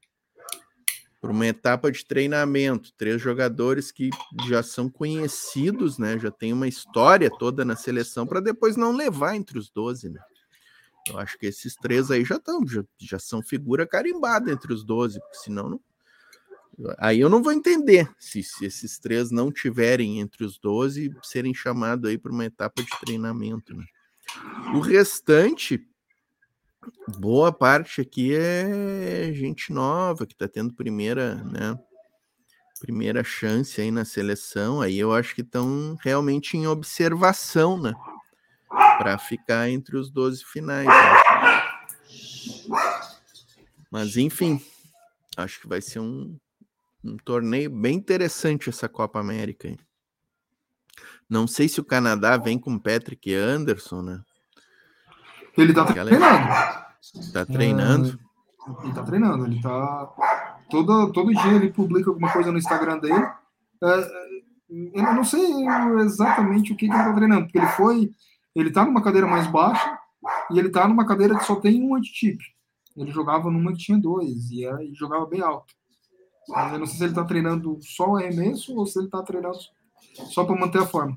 para 1.21 1.31
uma 1.31 1.47
etapa 1.47 1.93
de 1.93 2.05
treinamento. 2.05 2.93
Três 2.97 3.21
jogadores 3.21 3.93
que 3.93 4.09
já 4.49 4.63
são 4.63 4.89
conhecidos, 4.89 5.99
né? 5.99 6.19
Já 6.19 6.31
tem 6.31 6.53
uma 6.53 6.67
história 6.67 7.31
toda 7.31 7.63
na 7.65 7.77
seleção 7.77 8.27
para 8.27 8.41
depois 8.41 8.75
não 8.77 8.93
levar 8.93 9.37
entre 9.37 9.59
os 9.59 9.69
12, 9.69 10.09
né? 10.09 10.21
Eu 11.09 11.19
acho 11.19 11.39
que 11.39 11.47
esses 11.47 11.75
três 11.75 12.11
aí 12.11 12.25
já 12.25 12.37
estão, 12.37 12.67
já, 12.67 12.83
já 12.99 13.19
são 13.19 13.43
figura 13.43 13.87
carimbada 13.87 14.51
entre 14.51 14.73
os 14.73 14.85
12, 14.85 15.21
porque 15.21 15.37
senão 15.37 15.69
não. 15.69 15.81
Aí 16.99 17.21
eu 17.21 17.29
não 17.29 17.43
vou 17.43 17.53
entender 17.53 18.11
se, 18.19 18.43
se 18.43 18.65
esses 18.65 18.99
três 18.99 19.31
não 19.31 19.53
tiverem 19.53 20.21
entre 20.21 20.45
os 20.45 20.59
12 20.59 21.15
serem 21.23 21.53
chamados 21.53 22.09
aí 22.09 22.17
para 22.17 22.33
uma 22.33 22.47
etapa 22.47 22.83
de 22.83 22.91
treinamento, 23.01 23.77
né? 23.77 23.85
O 24.75 24.81
restante, 24.81 25.87
boa 27.19 27.53
parte 27.53 28.01
aqui 28.01 28.35
é 28.35 29.33
gente 29.33 29.73
nova 29.73 30.27
que 30.27 30.33
está 30.33 30.49
tendo 30.49 30.75
primeira, 30.75 31.35
né? 31.37 31.79
Primeira 32.81 33.23
chance 33.23 33.81
aí 33.81 33.91
na 33.91 34.05
seleção. 34.05 34.81
Aí 34.81 34.99
eu 34.99 35.13
acho 35.13 35.35
que 35.35 35.43
estão 35.43 35.97
realmente 36.03 36.57
em 36.57 36.67
observação, 36.67 37.79
né? 37.81 37.93
Para 38.69 39.19
ficar 39.19 39.69
entre 39.69 39.97
os 39.97 40.11
12 40.11 40.45
finais. 40.45 40.87
Né? 40.87 41.63
Mas 43.91 44.17
enfim, 44.17 44.63
acho 45.37 45.61
que 45.61 45.69
vai 45.69 45.83
ser 45.83 45.99
um, 45.99 46.39
um 47.05 47.17
torneio 47.19 47.69
bem 47.69 47.97
interessante 47.97 48.71
essa 48.71 48.89
Copa 48.89 49.19
América. 49.19 49.77
Não 51.29 51.47
sei 51.47 51.69
se 51.69 51.81
o 51.81 51.85
Canadá 51.85 52.37
vem 52.37 52.59
com 52.59 52.79
Patrick 52.79 53.35
Anderson, 53.35 54.03
né? 54.03 54.25
Ele 55.57 55.73
tá 55.73 55.85
treinando. 55.85 56.49
Tá 57.33 57.47
treinando? 57.47 58.09
É, 58.09 58.85
ele 58.85 58.95
tá 58.95 59.03
treinando, 59.03 59.47
ele 59.47 59.61
tá. 59.61 60.13
Todo, 60.69 61.13
todo 61.13 61.33
dia 61.35 61.53
ele 61.53 61.73
publica 61.73 62.11
alguma 62.11 62.33
coisa 62.33 62.53
no 62.53 62.59
Instagram 62.59 62.99
dele. 62.99 63.27
É, 63.83 64.31
eu 64.69 65.03
não 65.15 65.25
sei 65.25 65.67
exatamente 66.01 66.73
o 66.73 66.77
que, 66.77 66.87
que 66.87 66.95
ele 66.95 67.05
tá 67.05 67.13
treinando, 67.13 67.45
porque 67.45 67.59
ele 67.59 67.67
foi. 67.69 68.13
Ele 68.55 68.71
tá 68.71 68.85
numa 68.85 69.03
cadeira 69.03 69.27
mais 69.27 69.47
baixa 69.47 69.99
e 70.51 70.59
ele 70.59 70.71
tá 70.71 70.87
numa 70.87 71.07
cadeira 71.07 71.37
que 71.39 71.45
só 71.45 71.57
tem 71.57 71.83
um 71.83 71.95
antitip. 71.95 72.39
Ele 72.97 73.11
jogava 73.11 73.51
numa 73.51 73.73
que 73.73 73.79
tinha 73.79 73.99
dois 73.99 74.51
e, 74.51 74.65
e 74.65 74.95
jogava 74.95 75.27
bem 75.27 75.41
alto. 75.41 75.75
Eu 76.73 76.79
não 76.79 76.87
sei 76.87 76.99
se 76.99 77.05
ele 77.05 77.15
tá 77.15 77.25
treinando 77.25 77.79
só 77.81 78.11
o 78.11 78.17
arremesso 78.17 78.77
ou 78.77 78.87
se 78.87 78.99
ele 78.99 79.09
tá 79.09 79.23
treinando 79.23 79.59
só 80.31 80.45
para 80.45 80.59
manter 80.59 80.83
a 80.83 80.87
forma. 80.87 81.17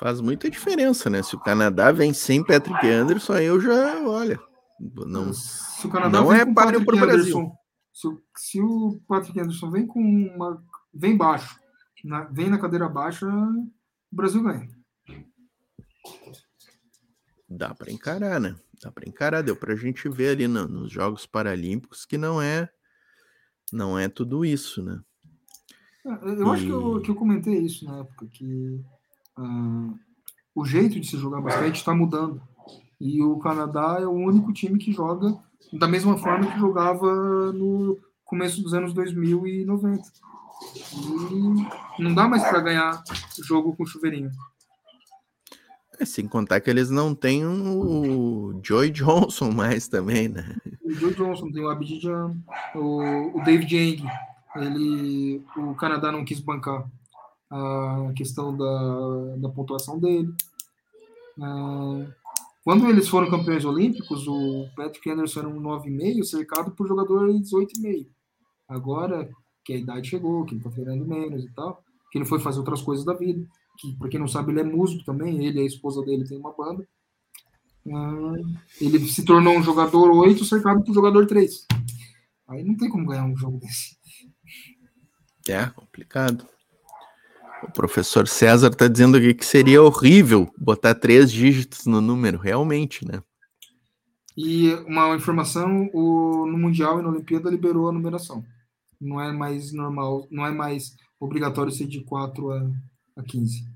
Faz 0.00 0.18
muita 0.22 0.48
diferença, 0.48 1.10
né? 1.10 1.22
Se 1.22 1.36
o 1.36 1.38
Canadá 1.38 1.92
vem 1.92 2.14
sem 2.14 2.42
Patrick 2.42 2.86
Anderson, 2.86 3.34
aí 3.34 3.44
eu 3.44 3.60
já, 3.60 4.00
olha, 4.00 4.40
não, 4.80 5.30
se 5.34 5.86
o 5.86 5.90
Canadá 5.90 6.22
não 6.22 6.32
é 6.32 6.50
páreo 6.50 6.82
para 6.82 6.96
o 6.96 6.98
Brasil. 6.98 7.52
Se, 7.92 8.08
se, 8.34 8.62
o 8.62 8.98
Patrick 9.06 9.38
Anderson 9.38 9.70
vem 9.70 9.86
com 9.86 10.00
uma, 10.00 10.64
vem 10.94 11.14
baixo, 11.14 11.54
na, 12.02 12.22
vem 12.24 12.48
na 12.48 12.58
cadeira 12.58 12.88
baixa, 12.88 13.26
o 13.26 14.16
Brasil 14.16 14.42
ganha. 14.42 14.70
Dá 17.46 17.74
para 17.74 17.92
encarar, 17.92 18.40
né? 18.40 18.56
Dá 18.82 18.90
para 18.90 19.06
encarar, 19.06 19.42
deu 19.42 19.54
para 19.54 19.74
a 19.74 19.76
gente 19.76 20.08
ver 20.08 20.30
ali 20.30 20.48
no, 20.48 20.66
nos 20.66 20.90
Jogos 20.90 21.26
Paralímpicos 21.26 22.06
que 22.06 22.16
não 22.16 22.40
é, 22.40 22.70
não 23.70 23.98
é 23.98 24.08
tudo 24.08 24.46
isso, 24.46 24.82
né? 24.82 24.98
É, 26.06 26.08
eu 26.08 26.46
e... 26.46 26.50
acho 26.52 26.64
que 26.64 26.70
eu, 26.70 27.02
que 27.02 27.10
eu 27.10 27.14
comentei 27.14 27.58
isso 27.58 27.84
na 27.84 27.98
época 27.98 28.26
que 28.28 28.82
Uh, 29.38 29.98
o 30.54 30.64
jeito 30.64 30.98
de 31.00 31.06
se 31.06 31.16
jogar 31.16 31.40
basquete 31.40 31.76
está 31.76 31.94
mudando. 31.94 32.42
E 33.00 33.22
o 33.22 33.38
Canadá 33.38 33.98
é 34.00 34.06
o 34.06 34.12
único 34.12 34.52
time 34.52 34.78
que 34.78 34.92
joga 34.92 35.38
da 35.72 35.86
mesma 35.86 36.16
forma 36.18 36.50
que 36.50 36.58
jogava 36.58 37.52
no 37.52 37.98
começo 38.24 38.62
dos 38.62 38.74
anos 38.74 38.92
2090. 38.92 40.02
E 41.98 42.02
não 42.02 42.14
dá 42.14 42.28
mais 42.28 42.42
para 42.42 42.60
ganhar 42.60 43.02
jogo 43.42 43.74
com 43.74 43.86
chuveirinho. 43.86 44.30
É, 45.98 46.04
sem 46.04 46.26
contar 46.26 46.60
que 46.60 46.70
eles 46.70 46.90
não 46.90 47.14
têm 47.14 47.44
o 47.46 48.58
Joy 48.62 48.90
Johnson 48.90 49.50
mais 49.50 49.86
também, 49.86 50.28
né? 50.28 50.56
O 50.82 50.92
Joy 50.92 51.14
Johnson, 51.14 51.50
tem 51.52 51.62
o 51.62 51.68
Abidjan, 51.68 52.36
o, 52.74 53.38
o 53.38 53.44
David 53.44 53.76
Yang. 53.76 54.04
Ele, 54.56 55.44
o 55.56 55.74
Canadá 55.74 56.10
não 56.10 56.24
quis 56.24 56.40
bancar 56.40 56.84
a 57.50 58.12
questão 58.14 58.56
da, 58.56 59.36
da 59.36 59.48
pontuação 59.48 59.98
dele. 59.98 60.32
É, 61.38 62.12
quando 62.62 62.88
eles 62.88 63.08
foram 63.08 63.30
campeões 63.30 63.64
olímpicos, 63.64 64.28
o 64.28 64.68
Patrick 64.76 65.10
Anderson 65.10 65.40
era 65.40 65.48
um 65.48 65.60
9,5, 65.60 66.24
cercado 66.24 66.70
por 66.72 66.86
jogador 66.86 67.32
de 67.32 67.40
18,5. 67.40 68.06
Agora 68.68 69.28
que 69.64 69.72
a 69.72 69.76
idade 69.76 70.08
chegou, 70.08 70.44
que 70.44 70.54
ele 70.54 70.62
tá 70.62 70.70
treinando 70.70 71.06
menos 71.06 71.44
e 71.44 71.52
tal, 71.52 71.82
que 72.10 72.18
ele 72.18 72.24
foi 72.24 72.38
fazer 72.38 72.58
outras 72.58 72.82
coisas 72.82 73.04
da 73.04 73.14
vida, 73.14 73.46
que, 73.78 73.96
pra 73.96 74.08
quem 74.08 74.20
não 74.20 74.28
sabe, 74.28 74.52
ele 74.52 74.60
é 74.60 74.64
músico 74.64 75.04
também, 75.04 75.44
ele 75.44 75.58
e 75.58 75.62
a 75.62 75.66
esposa 75.66 76.04
dele 76.04 76.26
tem 76.26 76.38
uma 76.38 76.52
banda. 76.52 76.86
Ah, 77.88 78.34
ele 78.80 78.98
se 79.08 79.24
tornou 79.24 79.56
um 79.56 79.62
jogador 79.62 80.10
8 80.10 80.44
cercado 80.44 80.84
por 80.84 80.94
jogador 80.94 81.26
3. 81.26 81.66
Aí 82.48 82.62
não 82.62 82.76
tem 82.76 82.90
como 82.90 83.06
ganhar 83.06 83.24
um 83.24 83.36
jogo 83.36 83.58
desse. 83.58 83.96
É, 85.48 85.66
complicado. 85.66 86.46
O 87.62 87.70
professor 87.72 88.26
César 88.26 88.68
está 88.68 88.88
dizendo 88.88 89.16
aqui 89.16 89.34
que 89.34 89.44
seria 89.44 89.82
horrível 89.82 90.50
botar 90.56 90.94
três 90.94 91.30
dígitos 91.30 91.86
no 91.86 92.00
número, 92.00 92.38
realmente, 92.38 93.06
né? 93.06 93.22
E 94.36 94.72
uma 94.86 95.14
informação, 95.14 95.90
o, 95.92 96.46
no 96.46 96.56
Mundial 96.56 96.98
e 96.98 97.02
na 97.02 97.10
Olimpíada 97.10 97.50
liberou 97.50 97.88
a 97.88 97.92
numeração. 97.92 98.44
Não 99.00 99.20
é 99.20 99.32
mais 99.32 99.72
normal, 99.72 100.26
não 100.30 100.46
é 100.46 100.50
mais 100.50 100.96
obrigatório 101.18 101.72
ser 101.72 101.86
de 101.86 102.02
4 102.02 102.50
a, 102.50 102.70
a 103.16 103.22
15. 103.22 103.68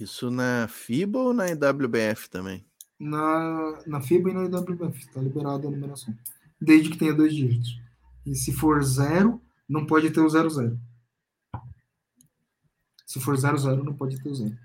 Isso 0.00 0.30
na 0.30 0.68
FIBA 0.68 1.18
ou 1.18 1.32
na 1.32 1.48
IWBF 1.48 2.30
também? 2.30 2.64
Na, 2.98 3.82
na 3.86 4.00
FIBA 4.00 4.30
e 4.30 4.34
na 4.34 4.44
IWBF, 4.44 4.98
está 5.00 5.20
liberada 5.20 5.66
a 5.66 5.70
numeração. 5.70 6.14
Desde 6.60 6.90
que 6.90 6.98
tenha 6.98 7.14
dois 7.14 7.34
dígitos. 7.34 7.80
E 8.24 8.34
se 8.34 8.52
for 8.52 8.82
zero, 8.84 9.40
não 9.68 9.86
pode 9.86 10.10
ter 10.10 10.20
o 10.20 10.28
zero 10.28 10.50
zero. 10.50 10.78
Se 13.10 13.18
for 13.18 13.34
0-0, 13.34 13.82
não 13.82 13.92
pode 13.92 14.22
ter 14.22 14.28
o 14.28 14.34
zero. 14.36 14.56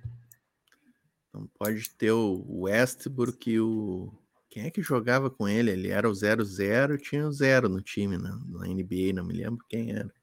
Não 1.33 1.47
pode 1.57 1.89
ter 1.89 2.11
o 2.11 2.61
Westbrook 2.61 3.49
e 3.49 3.59
o. 3.59 4.13
Quem 4.51 4.65
é 4.65 4.69
que 4.69 4.83
jogava 4.83 5.31
com 5.31 5.49
ele? 5.49 5.71
Ele 5.71 5.87
era 5.89 6.07
o 6.07 6.13
0-0 6.13 6.99
tinha 6.99 7.27
o 7.27 7.31
0 7.31 7.67
no 7.67 7.81
time, 7.81 8.19
né? 8.19 8.29
na 8.49 8.67
NBA, 8.67 9.13
não 9.15 9.25
me 9.25 9.33
lembro 9.33 9.65
quem 9.67 9.93
era. 9.93 10.13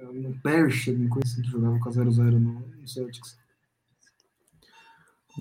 O 0.00 0.32
Persh, 0.44 0.96
não 0.96 1.08
conheci 1.08 1.42
que 1.42 1.50
jogava 1.50 1.76
com 1.80 1.90
0-0 1.90 2.38
no, 2.38 2.60
no 2.60 2.86
Celtics. 2.86 3.36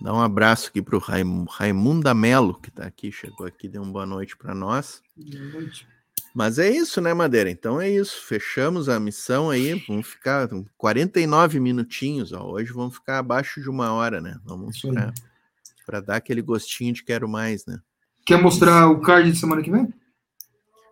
Dá 0.02 0.12
um 0.12 0.20
abraço 0.20 0.70
aqui 0.70 0.82
para 0.82 0.96
o 0.96 1.00
Raim, 1.00 1.46
Raimundo 1.48 2.16
Melo, 2.16 2.60
que 2.60 2.70
está 2.70 2.88
aqui, 2.88 3.12
chegou 3.12 3.46
aqui, 3.46 3.70
deu 3.70 3.84
uma 3.84 3.92
boa 3.92 4.08
noite 4.08 4.36
para 4.36 4.56
nós. 4.56 5.04
Boa 5.16 5.44
noite. 5.62 5.88
Mas 6.34 6.60
é 6.60 6.70
isso, 6.70 7.02
né, 7.02 7.14
Madeira? 7.14 7.50
Então 7.50 7.80
é 7.82 7.90
isso. 7.90 8.26
Fechamos 8.26 8.90
a 8.90 9.00
missão 9.00 9.50
aí. 9.50 9.74
Vamos 9.88 10.08
ficar 10.08 10.48
49 10.78 11.60
minutinhos. 11.60 12.32
Ó. 12.34 12.52
Hoje 12.52 12.72
vamos 12.72 12.96
ficar 12.96 13.20
abaixo 13.20 13.62
de 13.62 13.70
uma 13.70 13.92
hora, 13.94 14.22
né? 14.22 14.38
Vamos 14.46 14.82
para 15.86 16.02
dar 16.02 16.18
aquele 16.18 16.42
gostinho 16.42 16.94
de 16.94 17.04
quero 17.04 17.28
mais, 17.28 17.66
né? 17.66 17.80
Quer 18.26 18.42
mostrar 18.42 18.88
o 18.90 19.02
card 19.02 19.32
de 19.32 19.38
semana 19.40 19.62
que 19.62 19.72
vem? 19.72 19.92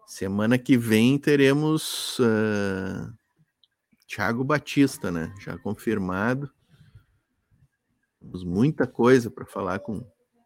Semana 0.08 0.58
que 0.58 0.78
vem 0.78 1.18
teremos 1.20 2.18
uh, 2.20 3.14
Thiago 4.08 4.44
Batista, 4.44 5.12
né? 5.12 5.34
Já 5.40 5.58
confirmado. 5.58 6.50
Temos 8.20 8.44
muita 8.44 8.88
coisa 8.88 9.30
para 9.30 9.46
falar 9.46 9.80
com, 9.80 10.04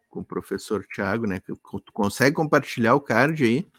com 0.10 0.20
o 0.20 0.26
professor 0.26 0.86
Thiago, 0.86 1.26
né? 1.26 1.42
Consegue 1.94 2.36
compartilhar 2.36 2.96
o 2.96 3.02
card 3.02 3.44
aí? 3.44 3.72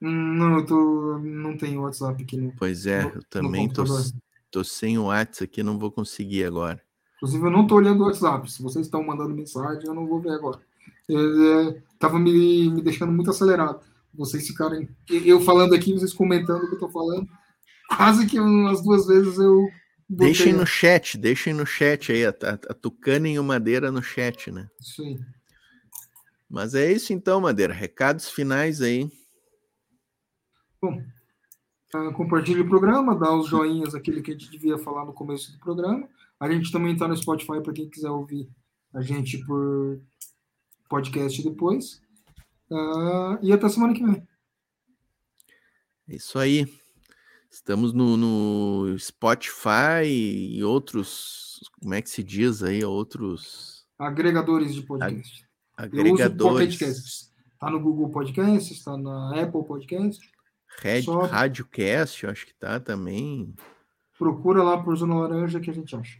Não, 0.00 0.58
eu 0.58 0.66
tô, 0.66 1.18
não 1.18 1.56
tenho 1.56 1.82
WhatsApp 1.82 2.22
aqui. 2.22 2.36
No, 2.36 2.52
pois 2.56 2.86
é, 2.86 3.02
no, 3.02 3.10
eu 3.10 3.22
também 3.24 3.68
tô, 3.68 3.84
tô 4.50 4.64
sem 4.64 4.96
o 4.96 5.04
WhatsApp 5.04 5.44
aqui, 5.44 5.62
não 5.62 5.78
vou 5.78 5.90
conseguir 5.90 6.44
agora. 6.44 6.80
Inclusive, 7.16 7.44
eu 7.44 7.50
não 7.50 7.66
tô 7.66 7.74
olhando 7.74 8.02
o 8.02 8.06
WhatsApp. 8.06 8.50
Se 8.50 8.62
vocês 8.62 8.86
estão 8.86 9.02
mandando 9.04 9.34
mensagem, 9.34 9.84
eu 9.84 9.94
não 9.94 10.06
vou 10.06 10.20
ver 10.20 10.30
agora. 10.30 10.58
É, 11.10 11.82
tava 11.98 12.18
me, 12.18 12.70
me 12.70 12.80
deixando 12.80 13.12
muito 13.12 13.30
acelerado. 13.30 13.80
Vocês 14.14 14.46
ficarem. 14.46 14.88
Eu 15.08 15.40
falando 15.40 15.74
aqui, 15.74 15.92
vocês 15.92 16.14
comentando 16.14 16.64
o 16.64 16.68
que 16.68 16.76
eu 16.76 16.78
tô 16.78 16.88
falando. 16.88 17.28
Quase 17.94 18.26
que 18.26 18.40
umas 18.40 18.82
duas 18.82 19.06
vezes 19.06 19.38
eu. 19.38 19.68
Deixem 20.08 20.52
no 20.52 20.66
chat, 20.66 21.16
deixem 21.18 21.52
no 21.52 21.66
chat 21.66 22.10
aí, 22.10 22.24
a, 22.24 22.30
a, 22.30 22.54
a 22.54 22.74
Tucana 22.74 23.28
e 23.28 23.38
o 23.38 23.44
Madeira 23.44 23.92
no 23.92 24.02
chat, 24.02 24.50
né? 24.50 24.68
Sim. 24.80 25.20
Mas 26.50 26.74
é 26.74 26.90
isso 26.90 27.12
então, 27.12 27.40
Madeira. 27.40 27.72
Recados 27.72 28.28
finais 28.28 28.82
aí. 28.82 29.08
Bom, 30.82 31.00
uh, 31.94 32.12
compartilhe 32.12 32.62
o 32.62 32.68
programa, 32.68 33.14
dá 33.14 33.32
os 33.32 33.46
joinhas, 33.46 33.94
aquele 33.94 34.20
que 34.20 34.32
a 34.32 34.34
gente 34.34 34.50
devia 34.50 34.76
falar 34.76 35.04
no 35.04 35.12
começo 35.12 35.52
do 35.52 35.58
programa. 35.60 36.08
A 36.40 36.50
gente 36.50 36.72
também 36.72 36.94
está 36.94 37.06
no 37.06 37.16
Spotify 37.16 37.62
para 37.62 37.72
quem 37.72 37.88
quiser 37.88 38.10
ouvir 38.10 38.50
a 38.92 39.00
gente 39.00 39.38
por 39.46 40.00
podcast 40.88 41.40
depois. 41.40 42.02
Uh, 42.68 43.38
e 43.42 43.52
até 43.52 43.68
semana 43.68 43.94
que 43.94 44.04
vem. 44.04 44.26
É 46.08 46.16
isso 46.16 46.36
aí. 46.36 46.66
Estamos 47.48 47.92
no, 47.92 48.16
no, 48.16 48.98
Spotify 48.98 50.04
e 50.04 50.64
outros, 50.64 51.70
como 51.80 51.94
é 51.94 52.02
que 52.02 52.10
se 52.10 52.24
diz 52.24 52.62
aí, 52.62 52.84
outros 52.84 53.86
agregadores 53.98 54.74
de 54.74 54.82
podcast 54.82 55.49
agregadores. 55.80 56.80
Está 56.80 57.70
no 57.70 57.80
Google 57.80 58.10
Podcast, 58.10 58.72
está 58.72 58.96
na 58.96 59.40
Apple 59.40 59.64
Podcast. 59.64 60.20
Red, 60.78 61.02
Só... 61.02 61.20
Radiocast, 61.22 62.24
eu 62.24 62.30
acho 62.30 62.46
que 62.46 62.54
tá 62.54 62.78
também. 62.80 63.54
Procura 64.18 64.62
lá 64.62 64.82
por 64.82 64.96
Zona 64.96 65.14
Laranja 65.14 65.60
que 65.60 65.70
a 65.70 65.74
gente 65.74 65.94
acha. 65.96 66.18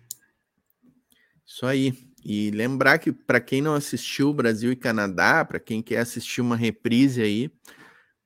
Isso 1.47 1.67
aí. 1.67 2.11
E 2.25 2.51
lembrar 2.51 2.99
que 2.99 3.13
para 3.13 3.41
quem 3.41 3.63
não 3.63 3.75
assistiu 3.75 4.33
Brasil 4.35 4.73
e 4.73 4.77
Canadá, 4.77 5.45
para 5.45 5.59
quem 5.59 5.83
quer 5.83 5.99
assistir 5.99 6.41
uma 6.41 6.57
reprise 6.57 7.23
aí, 7.23 7.51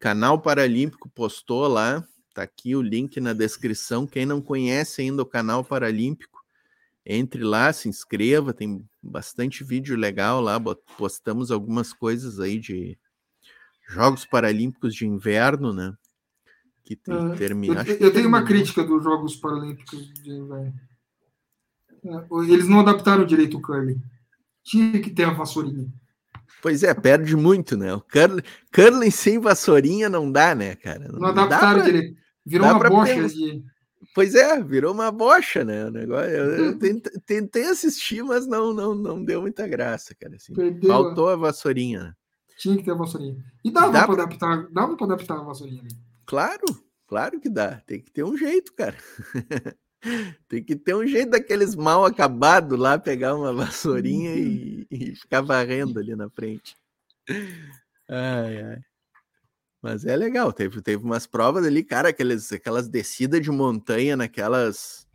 canal 0.00 0.40
Paralímpico 0.40 1.08
postou 1.08 1.68
lá, 1.68 2.04
tá 2.34 2.42
aqui 2.42 2.74
o 2.74 2.82
link 2.82 3.20
na 3.20 3.32
descrição. 3.32 4.06
Quem 4.06 4.26
não 4.26 4.40
conhece 4.40 5.02
ainda 5.02 5.22
o 5.22 5.26
canal 5.26 5.62
Paralímpico, 5.62 6.33
entre 7.06 7.42
lá, 7.42 7.72
se 7.72 7.88
inscreva, 7.88 8.54
tem 8.54 8.84
bastante 9.02 9.62
vídeo 9.62 9.96
legal 9.96 10.40
lá, 10.40 10.58
postamos 10.96 11.50
algumas 11.50 11.92
coisas 11.92 12.40
aí 12.40 12.58
de 12.58 12.98
Jogos 13.88 14.24
Paralímpicos 14.24 14.94
de 14.94 15.06
Inverno, 15.06 15.72
né? 15.72 15.94
Que 16.82 16.96
tem, 16.96 17.32
é, 17.32 17.36
termina. 17.36 17.82
Eu, 17.86 17.96
eu 17.96 18.12
tenho 18.12 18.28
uma 18.28 18.44
crítica 18.44 18.82
dos 18.82 19.02
Jogos 19.02 19.36
Paralímpicos 19.36 20.12
de 20.22 20.30
Inverno. 20.30 20.74
É, 22.04 22.52
eles 22.52 22.68
não 22.68 22.80
adaptaram 22.80 23.24
direito 23.24 23.58
o 23.58 23.62
curling. 23.62 24.00
Tinha 24.62 25.00
que 25.00 25.10
ter 25.10 25.24
a 25.24 25.32
vassourinha. 25.32 25.92
Pois 26.62 26.82
é, 26.82 26.94
perde 26.94 27.36
muito, 27.36 27.76
né? 27.76 27.92
O 27.92 28.00
curling, 28.00 28.42
curling 28.72 29.10
sem 29.10 29.38
vassourinha 29.38 30.08
não 30.08 30.30
dá, 30.32 30.54
né, 30.54 30.74
cara? 30.76 31.08
Não, 31.08 31.20
não 31.20 31.28
adaptaram 31.28 31.80
pra, 31.80 31.84
direito. 31.84 32.16
Virou 32.46 32.66
uma 32.66 32.88
bocha 32.88 33.28
de 33.28 33.62
Pois 34.14 34.34
é, 34.34 34.62
virou 34.62 34.92
uma 34.92 35.10
bocha, 35.10 35.64
né? 35.64 35.86
O 35.86 35.90
negócio, 35.90 36.30
eu, 36.30 36.78
tentei 37.26 37.66
assistir, 37.66 38.22
mas 38.22 38.46
não, 38.46 38.72
não, 38.72 38.94
não 38.94 39.24
deu 39.24 39.42
muita 39.42 39.66
graça, 39.66 40.14
cara. 40.14 40.36
Assim, 40.36 40.54
faltou 40.86 41.28
a 41.28 41.36
vassourinha. 41.36 42.00
Né? 42.00 42.14
Tinha 42.58 42.76
que 42.76 42.84
ter 42.84 42.90
a 42.90 42.94
vassourinha. 42.94 43.36
E 43.64 43.70
dava 43.70 43.92
dá 43.92 44.06
para 44.06 44.22
adaptar, 44.22 44.68
dava 44.70 44.96
para 44.96 45.06
adaptar 45.06 45.38
a 45.38 45.42
vassourinha. 45.42 45.82
Né? 45.82 45.88
Claro, 46.26 46.64
claro 47.06 47.40
que 47.40 47.48
dá. 47.48 47.82
Tem 47.86 48.00
que 48.00 48.10
ter 48.10 48.24
um 48.24 48.36
jeito, 48.36 48.72
cara. 48.74 48.96
Tem 50.48 50.62
que 50.62 50.76
ter 50.76 50.94
um 50.94 51.06
jeito 51.06 51.30
daqueles 51.30 51.74
mal 51.74 52.04
acabados 52.04 52.78
lá, 52.78 52.98
pegar 52.98 53.34
uma 53.34 53.52
vassourinha 53.52 54.34
e, 54.36 54.86
e 54.90 55.16
ficar 55.16 55.40
varrendo 55.40 55.98
ali 55.98 56.14
na 56.14 56.28
frente. 56.28 56.76
Ai, 58.08 58.62
ai. 58.62 58.78
Mas 59.84 60.06
é 60.06 60.16
legal, 60.16 60.50
teve, 60.50 60.80
teve 60.80 61.04
umas 61.04 61.26
provas 61.26 61.66
ali, 61.66 61.84
cara, 61.84 62.08
aquelas, 62.08 62.50
aquelas 62.50 62.88
descidas 62.88 63.42
de 63.42 63.50
montanha 63.50 64.16
naquelas. 64.16 65.06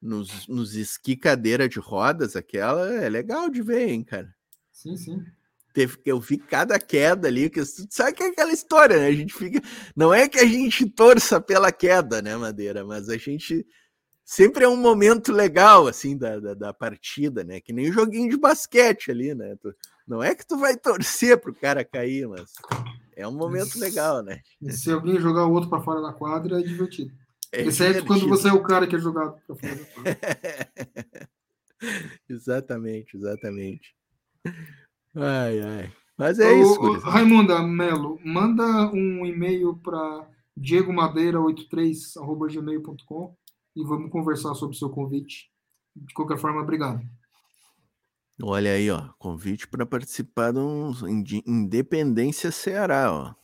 Nos, 0.00 0.46
nos 0.46 0.76
esqui 0.76 1.16
cadeira 1.16 1.66
de 1.66 1.80
rodas, 1.80 2.36
aquela 2.36 2.86
é 2.92 3.08
legal 3.08 3.48
de 3.48 3.62
ver, 3.62 3.88
hein, 3.88 4.04
cara. 4.04 4.28
Sim, 4.70 4.94
sim. 4.94 5.24
Teve, 5.72 5.96
eu 6.04 6.20
vi 6.20 6.36
cada 6.36 6.78
queda 6.78 7.28
ali, 7.28 7.48
que 7.48 7.64
sabe 7.64 8.12
que 8.12 8.22
é 8.24 8.26
aquela 8.26 8.52
história, 8.52 8.98
né? 8.98 9.06
A 9.06 9.12
gente 9.12 9.32
fica. 9.32 9.62
Não 9.96 10.12
é 10.12 10.28
que 10.28 10.38
a 10.38 10.44
gente 10.44 10.84
torça 10.90 11.40
pela 11.40 11.72
queda, 11.72 12.20
né, 12.20 12.36
Madeira? 12.36 12.84
Mas 12.84 13.08
a 13.08 13.16
gente 13.16 13.66
sempre 14.22 14.64
é 14.64 14.68
um 14.68 14.76
momento 14.76 15.32
legal, 15.32 15.86
assim, 15.86 16.14
da, 16.14 16.38
da, 16.38 16.52
da 16.52 16.74
partida, 16.74 17.42
né? 17.42 17.58
Que 17.58 17.72
nem 17.72 17.88
um 17.88 17.94
joguinho 17.94 18.28
de 18.28 18.36
basquete 18.36 19.10
ali, 19.10 19.34
né? 19.34 19.56
Não 20.06 20.22
é 20.22 20.34
que 20.34 20.46
tu 20.46 20.58
vai 20.58 20.76
torcer 20.76 21.40
pro 21.40 21.54
cara 21.54 21.82
cair, 21.82 22.28
mas 22.28 22.52
é 23.18 23.26
um 23.26 23.32
momento 23.32 23.78
legal, 23.80 24.22
né? 24.22 24.40
Se 24.70 24.92
alguém 24.92 25.18
jogar 25.18 25.46
o 25.46 25.52
outro 25.52 25.68
para 25.68 25.82
fora 25.82 26.00
da 26.00 26.12
quadra, 26.12 26.60
é 26.60 26.62
divertido. 26.62 27.12
É 27.52 27.62
Exceto 27.62 28.06
quando 28.06 28.28
você 28.28 28.48
é 28.48 28.52
o 28.52 28.62
cara 28.62 28.86
que 28.86 28.94
é 28.94 28.98
jogado 28.98 29.40
para 29.44 29.56
fora 29.56 29.74
da 29.74 29.84
quadra. 29.86 30.16
exatamente, 32.30 33.16
exatamente. 33.16 33.92
Ai, 35.16 35.60
ai. 35.60 35.92
Mas 36.16 36.38
é 36.38 36.60
isso. 36.60 36.80
Ô, 36.80 36.92
Raimunda 37.00 37.60
Melo, 37.60 38.20
manda 38.24 38.88
um 38.92 39.26
e-mail 39.26 39.76
para 39.78 40.30
diegomadeira83.gmail.com 40.56 43.36
e 43.74 43.84
vamos 43.84 44.12
conversar 44.12 44.54
sobre 44.54 44.76
o 44.76 44.78
seu 44.78 44.90
convite. 44.90 45.50
De 45.96 46.14
qualquer 46.14 46.38
forma, 46.38 46.60
obrigado. 46.60 47.04
Olha 48.40 48.72
aí, 48.72 48.88
ó, 48.88 49.08
convite 49.18 49.66
para 49.66 49.84
participar 49.84 50.52
de 50.52 50.58
um 50.60 50.92
Independência 51.44 52.52
Ceará, 52.52 53.12
ó. 53.12 53.34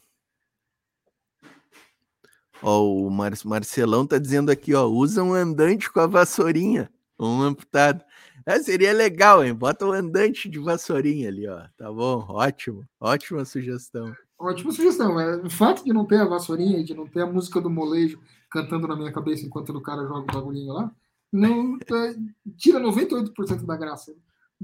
Ó, 2.63 2.85
o 2.85 3.11
Mar 3.11 3.33
Marcelão 3.45 4.07
tá 4.07 4.19
dizendo 4.19 4.51
aqui, 4.51 4.73
ó, 4.73 4.87
usa 4.87 5.23
um 5.23 5.35
andante 5.35 5.91
com 5.91 5.99
a 5.99 6.07
vassourinha, 6.07 6.89
um 7.19 7.43
amputado. 7.43 8.05
É, 8.47 8.59
seria 8.61 8.93
legal, 8.93 9.45
hein? 9.45 9.53
Bota 9.53 9.85
um 9.85 9.93
andante 9.93 10.49
de 10.49 10.61
vassourinha 10.61 11.29
ali, 11.29 11.49
ó. 11.49 11.67
Tá 11.77 11.91
bom, 11.91 12.25
ótimo, 12.29 12.87
ótima 13.01 13.45
sugestão. 13.45 14.15
Ótima 14.39 14.71
sugestão. 14.71 15.19
É, 15.19 15.37
o 15.39 15.51
fato 15.51 15.85
de 15.85 15.93
não 15.93 16.05
ter 16.05 16.21
a 16.21 16.25
vassourinha 16.25 16.85
de 16.85 16.95
não 16.95 17.07
ter 17.09 17.23
a 17.23 17.27
música 17.27 17.61
do 17.61 17.69
molejo 17.69 18.21
cantando 18.49 18.87
na 18.87 18.95
minha 18.95 19.13
cabeça 19.13 19.45
enquanto 19.45 19.71
o 19.71 19.81
cara 19.81 20.07
joga 20.07 20.21
o 20.21 20.27
bagulhinho 20.27 20.73
lá, 20.73 20.95
não 21.33 21.77
é, 21.77 22.15
tira 22.57 22.79
98% 22.79 23.67
da 23.67 23.77
graça 23.77 24.15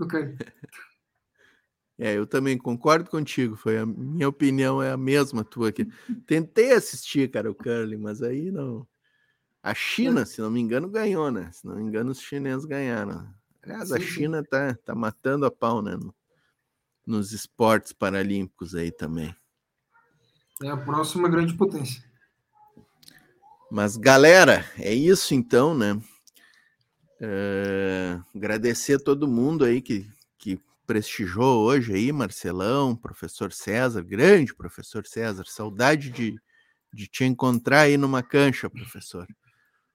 do 0.01 0.09
cara. 0.09 0.37
É, 1.99 2.17
eu 2.17 2.27
também 2.27 2.57
concordo 2.57 3.11
contigo. 3.11 3.57
Foi 3.57 3.79
a 3.79 3.85
minha 3.85 4.29
opinião 4.29 4.83
é 4.83 4.91
a 4.91 4.97
mesma 4.97 5.45
tua 5.45 5.69
aqui. 5.69 5.87
Tentei 6.27 6.73
assistir, 6.73 7.31
cara, 7.31 7.51
o 7.51 7.55
curling, 7.55 7.99
mas 7.99 8.23
aí 8.23 8.51
não. 8.51 8.87
A 9.63 9.75
China, 9.75 10.25
se 10.25 10.41
não 10.41 10.51
me 10.51 10.59
engano, 10.59 10.89
ganhou, 10.89 11.31
né? 11.31 11.51
Se 11.53 11.67
não 11.67 11.77
me 11.77 11.83
engano, 11.83 12.11
os 12.11 12.21
chineses 12.21 12.65
ganharam. 12.65 13.29
Aliás, 13.63 13.93
a 13.93 14.01
China 14.01 14.43
tá, 14.43 14.75
tá 14.83 14.95
matando 14.95 15.45
a 15.45 15.51
pau, 15.51 15.83
né? 15.83 15.95
No, 15.95 16.15
nos 17.07 17.33
esportes 17.33 17.93
paralímpicos 17.93 18.75
aí 18.75 18.91
também. 18.91 19.35
É 20.63 20.71
a 20.71 20.77
próxima 20.79 21.29
grande 21.29 21.53
potência. 21.53 22.03
Mas, 23.71 23.99
galera, 23.99 24.65
é 24.79 24.95
isso 24.95 25.35
então, 25.35 25.75
né? 25.75 26.01
Uh, 27.21 28.25
agradecer 28.35 28.95
a 28.95 28.99
todo 28.99 29.29
mundo 29.29 29.64
aí 29.64 29.83
que, 29.83 30.09
que 30.39 30.59
prestigiou 30.87 31.62
hoje 31.66 31.93
aí, 31.93 32.11
Marcelão, 32.11 32.97
professor 32.97 33.53
César, 33.53 34.03
grande 34.03 34.55
professor 34.55 35.07
César, 35.07 35.45
saudade 35.47 36.09
de, 36.09 36.35
de 36.91 37.07
te 37.07 37.25
encontrar 37.25 37.83
aí 37.83 37.99
numa 37.99 38.23
cancha, 38.23 38.71
professor. 38.71 39.27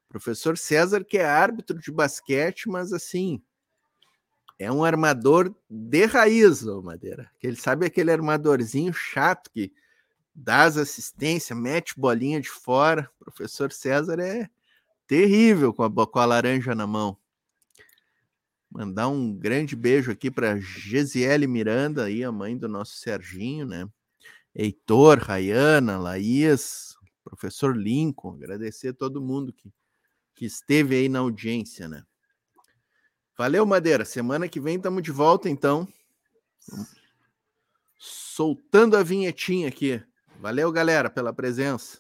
Professor 0.07 0.55
César, 0.55 1.03
que 1.03 1.17
é 1.17 1.25
árbitro 1.25 1.79
de 1.79 1.91
basquete, 1.91 2.69
mas 2.69 2.93
assim, 2.93 3.41
é 4.59 4.71
um 4.71 4.83
armador 4.83 5.53
de 5.67 6.05
raiz, 6.05 6.63
ô 6.63 6.81
Madeira. 6.81 7.29
Que 7.39 7.47
ele 7.47 7.57
sabe 7.57 7.87
aquele 7.87 8.11
armadorzinho 8.11 8.93
chato 8.93 9.49
que 9.51 9.73
dá 10.33 10.63
as 10.63 10.77
assistências, 10.77 11.57
mete 11.57 11.99
bolinha 11.99 12.39
de 12.39 12.49
fora. 12.49 13.09
professor 13.19 13.71
César 13.71 14.19
é 14.19 14.47
terrível 15.07 15.73
com 15.73 15.83
a, 15.83 16.07
com 16.07 16.19
a 16.19 16.25
laranja 16.25 16.73
na 16.75 16.87
mão. 16.87 17.17
Mandar 18.69 19.07
um 19.07 19.33
grande 19.33 19.75
beijo 19.75 20.11
aqui 20.11 20.29
para 20.29 20.57
Gesiele 20.57 21.47
Miranda, 21.47 22.05
aí, 22.05 22.23
a 22.23 22.31
mãe 22.31 22.57
do 22.57 22.67
nosso 22.67 22.97
Serginho, 22.97 23.65
né? 23.65 23.87
Heitor, 24.53 25.19
Rayana, 25.19 25.97
Laís, 25.97 26.95
professor 27.23 27.75
Lincoln, 27.75 28.35
agradecer 28.35 28.89
a 28.89 28.93
todo 28.93 29.21
mundo 29.21 29.53
que, 29.53 29.71
que 30.33 30.45
esteve 30.45 30.95
aí 30.95 31.09
na 31.09 31.19
audiência, 31.19 31.87
né? 31.87 32.03
Valeu, 33.37 33.65
Madeira. 33.65 34.05
Semana 34.05 34.47
que 34.47 34.61
vem 34.61 34.77
estamos 34.77 35.03
de 35.03 35.11
volta, 35.11 35.49
então. 35.49 35.87
Soltando 37.97 38.95
a 38.95 39.03
vinhetinha 39.03 39.67
aqui. 39.67 40.01
Valeu, 40.39 40.71
galera, 40.71 41.09
pela 41.09 41.33
presença. 41.33 41.99